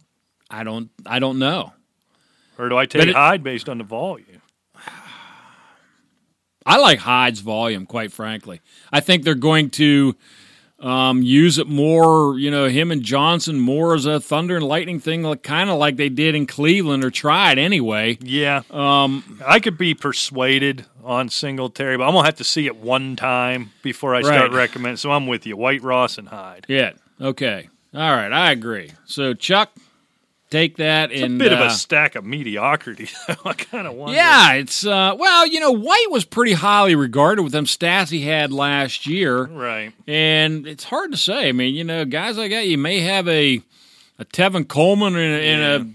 I 0.50 0.62
don't 0.62 0.90
I 1.06 1.18
don't 1.18 1.38
know. 1.38 1.72
Or 2.60 2.68
do 2.68 2.76
I 2.76 2.86
take 2.86 3.06
it- 3.08 3.14
Hyde 3.14 3.42
based 3.42 3.68
on 3.68 3.78
the 3.78 3.84
volume? 3.84 4.26
I 6.66 6.76
like 6.76 6.98
Hyde's 6.98 7.40
volume, 7.40 7.86
quite 7.86 8.12
frankly. 8.12 8.60
I 8.92 9.00
think 9.00 9.24
they're 9.24 9.34
going 9.34 9.70
to 9.70 10.14
um, 10.78 11.22
use 11.22 11.58
it 11.58 11.66
more. 11.66 12.38
You 12.38 12.50
know, 12.50 12.68
him 12.68 12.90
and 12.90 13.02
Johnson 13.02 13.58
more 13.58 13.94
as 13.94 14.04
a 14.04 14.20
thunder 14.20 14.56
and 14.56 14.64
lightning 14.66 15.00
thing, 15.00 15.22
like, 15.22 15.42
kind 15.42 15.70
of 15.70 15.78
like 15.78 15.96
they 15.96 16.10
did 16.10 16.34
in 16.34 16.46
Cleveland 16.46 17.02
or 17.02 17.10
tried 17.10 17.58
anyway. 17.58 18.18
Yeah, 18.20 18.62
um, 18.70 19.40
I 19.44 19.58
could 19.58 19.78
be 19.78 19.94
persuaded 19.94 20.84
on 21.02 21.30
Singletary, 21.30 21.96
but 21.96 22.04
I'm 22.06 22.12
gonna 22.12 22.26
have 22.26 22.36
to 22.36 22.44
see 22.44 22.66
it 22.66 22.76
one 22.76 23.16
time 23.16 23.70
before 23.82 24.14
I 24.14 24.20
start 24.20 24.52
recommending. 24.52 24.98
So 24.98 25.10
I'm 25.10 25.26
with 25.26 25.46
you, 25.46 25.56
White, 25.56 25.82
Ross, 25.82 26.18
and 26.18 26.28
Hyde. 26.28 26.66
Yeah. 26.68 26.92
Okay. 27.20 27.68
All 27.94 28.14
right. 28.14 28.32
I 28.32 28.52
agree. 28.52 28.92
So 29.06 29.32
Chuck, 29.34 29.72
take 30.50 30.76
that 30.78 31.12
It's 31.12 31.22
and 31.22 31.36
a 31.36 31.44
bit 31.44 31.52
of 31.52 31.60
uh, 31.60 31.64
a 31.64 31.70
stack 31.70 32.16
of 32.16 32.24
mediocrity. 32.24 33.08
I 33.44 33.52
kind 33.54 33.86
of 33.86 33.94
wonder. 33.94 34.16
Yeah, 34.16 34.54
it's 34.54 34.84
uh 34.84 35.14
well, 35.16 35.46
you 35.46 35.60
know, 35.60 35.72
White 35.72 36.08
was 36.10 36.24
pretty 36.24 36.52
highly 36.52 36.94
regarded 36.94 37.42
with 37.42 37.52
them 37.52 37.64
stats 37.64 38.10
he 38.10 38.22
had 38.22 38.52
last 38.52 39.06
year. 39.06 39.44
right. 39.44 39.92
And 40.06 40.66
it's 40.66 40.84
hard 40.84 41.12
to 41.12 41.16
say. 41.16 41.48
I 41.48 41.52
mean, 41.52 41.74
you 41.74 41.84
know, 41.84 42.04
guys 42.04 42.36
like 42.36 42.50
that, 42.50 42.66
you 42.66 42.78
may 42.78 43.00
have 43.00 43.28
a 43.28 43.62
a 44.18 44.24
Tevin 44.26 44.68
Coleman 44.68 45.16
in 45.16 45.60
a 45.60 45.86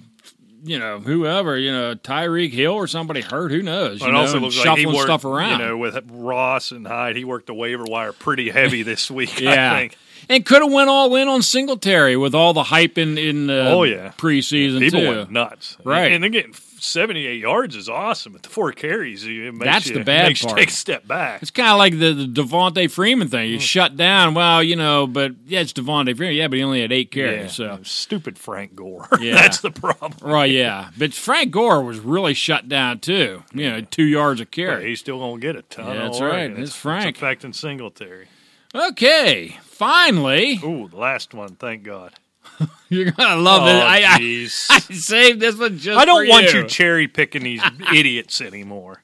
you 0.66 0.80
know, 0.80 1.00
whoever, 1.00 1.58
you 1.58 1.72
know, 1.72 1.96
Tyreek 1.96 2.52
Hill 2.52 2.74
or 2.74 2.88
somebody 2.88 3.22
hurt. 3.22 3.52
Who 3.52 3.62
knows? 3.62 4.02
Well, 4.02 4.10
it 4.10 4.14
know, 4.14 4.20
also 4.20 4.40
looks 4.40 4.58
like 4.58 4.78
he 4.78 4.86
worked, 4.86 5.02
stuff 5.02 5.24
around. 5.26 5.60
You 5.60 5.66
know, 5.66 5.78
with 5.78 5.98
Ross 6.12 6.72
and 6.72 6.86
Hyde, 6.88 7.16
he 7.16 7.24
worked 7.24 7.48
the 7.48 7.54
waiver 7.54 7.84
wire 7.86 8.12
pretty 8.12 8.50
heavy 8.50 8.84
this 8.84 9.10
week. 9.12 9.40
yeah. 9.40 9.88
And 10.28 10.44
could 10.44 10.64
have 10.64 10.72
went 10.72 10.90
all 10.90 11.16
in 11.16 11.28
on 11.28 11.44
Singletary 11.44 12.18
with 12.18 12.34
all 12.34 12.54
the 12.54 12.64
hype 12.64 12.98
in 12.98 13.16
in 13.18 13.48
uh, 13.48 13.70
oh 13.70 13.84
yeah 13.84 14.12
preseason. 14.18 14.80
People 14.80 15.02
too. 15.02 15.10
went 15.10 15.32
nuts, 15.32 15.78
right? 15.84 16.06
And, 16.12 16.16
and 16.16 16.26
again, 16.26 16.52
78 16.86 17.42
yards 17.42 17.76
is 17.76 17.90
awesome. 17.90 18.36
At 18.36 18.44
the 18.44 18.50
four 18.50 18.72
carries, 18.72 19.26
it 19.26 19.54
makes 19.54 19.66
that's 19.66 19.88
you, 19.88 19.96
the 19.96 20.04
bad 20.04 20.28
makes 20.28 20.44
part. 20.44 20.58
take 20.58 20.70
a 20.70 20.72
step 20.72 21.08
back. 21.08 21.42
It's 21.42 21.52
kind 21.52 21.70
of 21.70 21.78
like 21.78 21.94
the, 21.94 22.14
the 22.14 22.28
Devonta 22.28 22.90
Freeman 22.90 23.28
thing. 23.28 23.50
You 23.50 23.58
mm. 23.58 23.62
shut 23.62 23.98
down. 23.98 24.34
Well, 24.34 24.64
you 24.64 24.76
know, 24.76 25.08
but 25.08 25.34
yeah, 25.46 25.62
it's 25.62 25.74
Devonta 25.74 26.16
Freeman. 26.16 26.36
Yeah, 26.36 26.48
but 26.48 26.58
he 26.58 26.64
only 26.64 26.82
had 26.82 26.92
eight 26.92 27.12
carries. 27.12 27.60
Yeah. 27.60 27.78
So 27.78 27.80
stupid 27.84 28.38
Frank 28.38 28.76
Gore. 28.76 29.08
Yeah. 29.26 29.36
that's 29.36 29.62
the 29.62 29.72
problem. 29.72 30.14
Right? 30.22 30.52
Yeah, 30.52 30.90
but 30.98 31.14
Frank 31.14 31.52
Gore 31.52 31.82
was 31.82 32.00
really 32.00 32.36
shut 32.36 32.70
down 32.70 33.00
too. 33.00 33.44
You 33.54 33.72
know, 33.72 33.82
two 33.82 34.04
yards 34.04 34.40
a 34.40 34.46
carry. 34.46 34.90
He's 34.90 35.00
still 35.00 35.20
gonna 35.20 35.40
get 35.40 35.56
a 35.56 35.64
ton. 35.64 35.96
Yeah, 35.96 36.04
that's 36.04 36.22
right. 36.22 36.52
It's, 36.52 36.60
it's 36.60 36.76
Frank. 36.76 37.10
It's 37.10 37.18
affecting 37.18 37.54
Singletary. 37.54 38.28
Okay, 38.76 39.58
finally. 39.64 40.60
Ooh, 40.64 40.88
the 40.90 40.98
last 40.98 41.34
one. 41.34 41.56
Thank 41.56 41.84
God. 41.84 42.14
you're 42.90 43.12
gonna 43.12 43.42
love 43.42 43.64
oh, 43.64 43.68
it. 43.68 43.82
I, 43.82 44.02
I. 44.04 44.16
I 44.20 44.80
saved 44.80 45.40
this 45.40 45.58
one 45.58 45.78
just. 45.78 45.98
I 45.98 46.06
don't 46.06 46.28
want 46.28 46.54
you. 46.54 46.62
you 46.62 46.68
cherry 46.68 47.08
picking 47.08 47.44
these 47.44 47.62
idiots 47.94 48.42
anymore. 48.42 49.04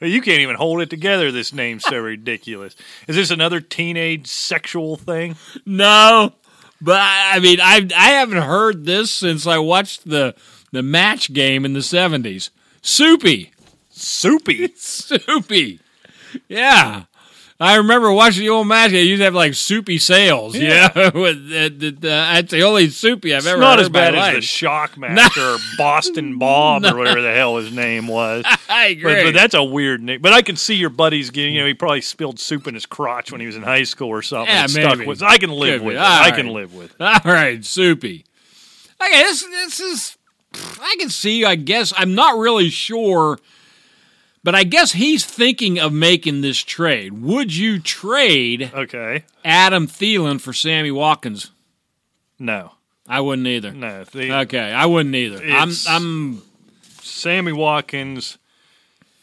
You 0.00 0.20
can't 0.20 0.40
even 0.40 0.56
hold 0.56 0.82
it 0.82 0.90
together. 0.90 1.32
This 1.32 1.52
name's 1.52 1.84
so 1.84 1.98
ridiculous. 1.98 2.76
Is 3.08 3.16
this 3.16 3.30
another 3.30 3.60
teenage 3.60 4.26
sexual 4.26 4.96
thing? 4.96 5.36
No, 5.64 6.34
but 6.80 7.00
I 7.00 7.36
I 7.36 7.40
mean, 7.40 7.58
I 7.60 7.88
I 7.96 8.10
haven't 8.10 8.42
heard 8.42 8.84
this 8.84 9.10
since 9.10 9.46
I 9.46 9.58
watched 9.58 10.08
the 10.08 10.34
the 10.72 10.82
match 10.82 11.32
game 11.32 11.64
in 11.64 11.72
the 11.72 11.82
seventies. 11.82 12.50
Soupy, 12.82 13.52
Soupy. 13.90 14.74
soupy, 14.76 15.80
yeah. 16.48 17.04
I 17.64 17.76
remember 17.76 18.12
watching 18.12 18.42
the 18.42 18.50
old 18.50 18.66
match. 18.66 18.90
They 18.90 19.02
used 19.02 19.20
to 19.20 19.24
have 19.24 19.34
like 19.34 19.54
soupy 19.54 19.98
sales. 19.98 20.54
Yeah, 20.54 20.88
the, 20.94 21.68
the, 21.70 21.90
that's 22.00 22.50
the 22.50 22.62
only 22.62 22.90
soupy 22.90 23.32
I've 23.32 23.38
It's 23.38 23.46
ever. 23.46 23.60
not 23.60 23.80
as 23.80 23.88
bad 23.88 24.14
as 24.14 24.18
life. 24.18 24.34
the 24.34 24.40
Shockmaster 24.40 25.56
or 25.56 25.58
Boston 25.78 26.38
Bob 26.38 26.84
or 26.84 26.96
whatever 26.96 27.22
the 27.22 27.32
hell 27.32 27.56
his 27.56 27.72
name 27.72 28.06
was. 28.06 28.44
I 28.68 28.88
agree. 28.88 29.14
But, 29.14 29.24
but 29.24 29.34
that's 29.34 29.54
a 29.54 29.64
weird 29.64 30.02
name. 30.02 30.20
But 30.20 30.32
I 30.34 30.42
can 30.42 30.56
see 30.56 30.74
your 30.74 30.90
buddies 30.90 31.30
getting, 31.30 31.54
you 31.54 31.60
know, 31.60 31.66
he 31.66 31.74
probably 31.74 32.02
spilled 32.02 32.38
soup 32.38 32.66
in 32.66 32.74
his 32.74 32.84
crotch 32.84 33.32
when 33.32 33.40
he 33.40 33.46
was 33.46 33.56
in 33.56 33.62
high 33.62 33.84
school 33.84 34.08
or 34.08 34.20
something. 34.20 34.54
Yeah, 34.54 34.66
maybe. 34.74 35.06
with. 35.06 35.22
I 35.22 35.38
can 35.38 35.50
live 35.50 35.80
Could 35.80 35.86
with 35.86 35.96
it. 35.96 36.02
I 36.02 36.30
can 36.32 36.48
live 36.48 36.74
with 36.74 36.90
it. 36.90 37.00
All 37.00 37.20
right, 37.24 37.64
soupy. 37.64 38.24
Okay, 39.02 39.22
this 39.22 39.42
this 39.42 39.80
is. 39.80 40.18
I 40.80 40.96
can 40.98 41.08
see. 41.10 41.44
I 41.44 41.56
guess 41.56 41.92
I'm 41.96 42.14
not 42.14 42.38
really 42.38 42.70
sure, 42.70 43.38
but 44.44 44.54
I 44.54 44.62
guess 44.62 44.92
he's 44.92 45.24
thinking 45.24 45.80
of 45.80 45.92
making 45.92 46.42
this 46.42 46.58
trade. 46.58 47.20
Would 47.22 47.54
you 47.56 47.80
trade 47.80 48.70
Okay. 48.72 49.24
Adam 49.44 49.88
Thielen 49.88 50.40
for 50.40 50.52
Sammy 50.52 50.92
Watkins? 50.92 51.50
No. 52.38 52.72
I 53.08 53.20
wouldn't 53.20 53.46
either. 53.48 53.72
No. 53.72 54.04
The, 54.04 54.40
Okay, 54.42 54.72
I 54.72 54.86
wouldn't 54.86 55.14
either. 55.14 55.44
I'm. 55.44 55.70
I'm. 55.88 56.42
Sammy 57.02 57.52
Watkins, 57.52 58.38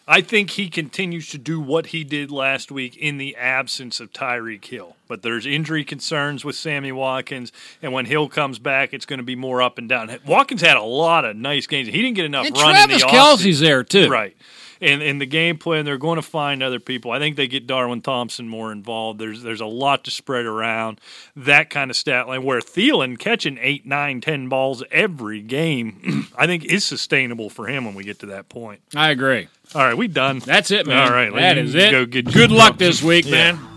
I 0.08 0.22
think 0.22 0.52
he 0.52 0.70
continues 0.70 1.30
to 1.30 1.38
do 1.38 1.60
what 1.60 1.88
he 1.88 2.04
did 2.04 2.32
last 2.32 2.72
week 2.72 2.96
in 2.98 3.18
the 3.18 3.36
absence 3.36 4.00
of 4.00 4.12
Tyreek 4.12 4.64
Hill. 4.66 4.96
But 5.08 5.22
there's 5.24 5.46
injury 5.46 5.84
concerns 5.84 6.44
with 6.46 6.56
Sammy 6.56 6.92
Watkins, 6.92 7.52
and 7.82 7.92
when 7.94 8.06
Hill 8.06 8.30
comes 8.30 8.60
back, 8.60 8.94
it's 8.94 9.06
going 9.06 9.20
to 9.20 9.24
be 9.24 9.36
more 9.36 9.62
up 9.62 9.78
and 9.78 9.90
down. 9.90 10.16
Watkins 10.26 10.62
had 10.62 10.78
a 10.78 10.84
lot 10.84 11.26
of 11.26 11.36
nice 11.36 11.68
games. 11.68 11.88
He 11.88 12.02
didn't 12.02 12.16
get 12.16 12.26
enough 12.26 12.46
And 12.46 12.56
run 12.58 12.74
Travis 12.74 13.04
Kelce's 13.04 13.60
there 13.60 13.84
too. 13.84 14.10
Right. 14.10 14.36
And 14.82 15.04
in 15.04 15.20
the 15.20 15.28
game 15.28 15.58
plan, 15.58 15.86
they're 15.86 15.98
going 16.00 16.16
to 16.16 16.24
find 16.24 16.64
other 16.64 16.80
people. 16.80 17.12
I 17.12 17.20
think 17.20 17.36
they 17.36 17.48
get 17.48 17.68
Darwin 17.68 18.02
Thompson 18.02 18.48
more 18.48 18.72
involved. 18.72 19.20
There's 19.20 19.44
there's 19.44 19.62
a 19.62 19.66
lot 19.68 20.04
to 20.06 20.12
spread 20.12 20.46
around. 20.46 21.00
That 21.36 21.70
kind 21.70 21.92
of 21.92 21.96
stat 21.98 22.28
line 22.28 22.44
where 22.44 22.60
Thielen 22.62 23.20
catching 23.20 23.58
eight, 23.62 23.86
nine, 23.86 24.22
ten 24.22 24.50
balls 24.50 24.84
every 24.92 25.42
game, 25.42 26.28
I 26.38 26.48
think 26.48 26.66
is 26.66 26.84
sustainable 26.84 27.50
for 27.50 27.68
him 27.68 27.86
when 27.86 27.94
we 27.94 28.04
get 28.04 28.20
to 28.20 28.26
that 28.28 28.50
point. 28.50 28.82
I 28.96 29.12
agree. 29.12 29.48
All 29.76 29.84
right, 29.84 29.96
we 29.96 30.08
done. 30.08 30.40
That's 30.40 30.72
it, 30.72 30.86
man. 30.88 31.08
All 31.08 31.14
right, 31.14 31.34
that 31.34 31.58
is 31.58 31.76
it. 31.76 31.92
go 31.92 32.06
Good 32.06 32.52
luck 32.52 32.78
this 32.78 33.02
week, 33.02 33.26
Yeah. 33.26 33.54
man. 33.54 33.71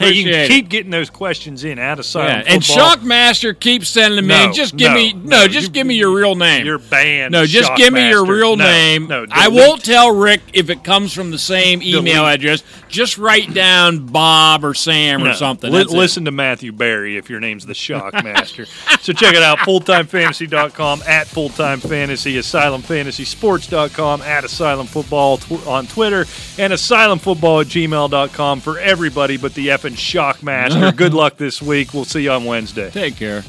Hey, 0.00 0.12
you 0.12 0.24
can 0.24 0.34
it. 0.34 0.48
keep 0.48 0.68
getting 0.68 0.90
those 0.90 1.10
questions 1.10 1.62
in 1.64 1.78
at 1.78 1.98
asylum. 1.98 2.42
Yeah, 2.46 2.54
and 2.54 2.62
Shockmaster 2.62 3.58
keeps 3.58 3.88
sending 3.88 4.16
them 4.16 4.26
No, 4.28 4.44
in. 4.44 4.52
Just 4.54 4.76
give 4.76 4.90
no, 4.90 4.94
me 4.96 5.12
no, 5.12 5.20
no, 5.42 5.46
just 5.48 5.68
you- 5.68 5.72
give 5.72 5.86
me 5.86 5.94
your 5.96 6.12
real 6.12 6.34
name. 6.34 6.64
You're 6.66 6.78
banned. 6.78 7.32
no, 7.32 7.46
just 7.46 7.74
give 7.76 7.92
me 7.92 8.08
your 8.08 8.24
real 8.24 8.56
name. 8.56 9.06
No, 9.06 9.26
I 9.30 9.48
won't 9.48 9.84
tell 9.84 10.10
Rick 10.14 10.40
if 10.52 10.70
it 10.70 10.82
comes 10.84 11.12
from 11.12 11.30
the 11.30 11.38
same 11.38 11.82
email 11.82 12.22
Delete. 12.24 12.34
address. 12.40 12.62
Just 12.88 13.18
write 13.18 13.54
down 13.54 14.06
Bob 14.06 14.64
or 14.64 14.74
Sam 14.74 15.22
or 15.22 15.32
something. 15.34 15.70
Li- 15.70 15.78
That's 15.78 15.92
it. 15.92 15.96
listen 15.96 16.24
to 16.24 16.30
Matthew 16.32 16.72
Berry 16.72 17.16
if 17.16 17.30
your 17.30 17.38
name's 17.38 17.64
the 17.66 17.72
Shockmaster. 17.74 18.66
so 19.02 19.12
check 19.12 19.34
it 19.34 19.42
out, 19.42 19.58
fulltimefantasy.com, 19.58 21.02
at 21.06 21.26
fulltimefantasy, 21.28 22.34
asylumfantasysports.com, 22.38 24.22
at 24.22 24.44
asylumfootball 24.44 25.40
tw- 25.62 25.66
on 25.66 25.86
Twitter, 25.86 26.20
and 26.58 26.72
asylumfootball 26.72 27.60
at 27.62 27.66
gmail.com 27.68 28.60
for 28.60 28.78
everybody 28.78 29.36
but 29.36 29.54
the 29.54 29.68
effing 29.68 29.89
Shockmaster. 29.94 30.94
Good 30.96 31.14
luck 31.14 31.36
this 31.36 31.60
week. 31.62 31.94
We'll 31.94 32.04
see 32.04 32.22
you 32.22 32.32
on 32.32 32.44
Wednesday. 32.44 32.90
Take 32.90 33.16
care. 33.16 33.44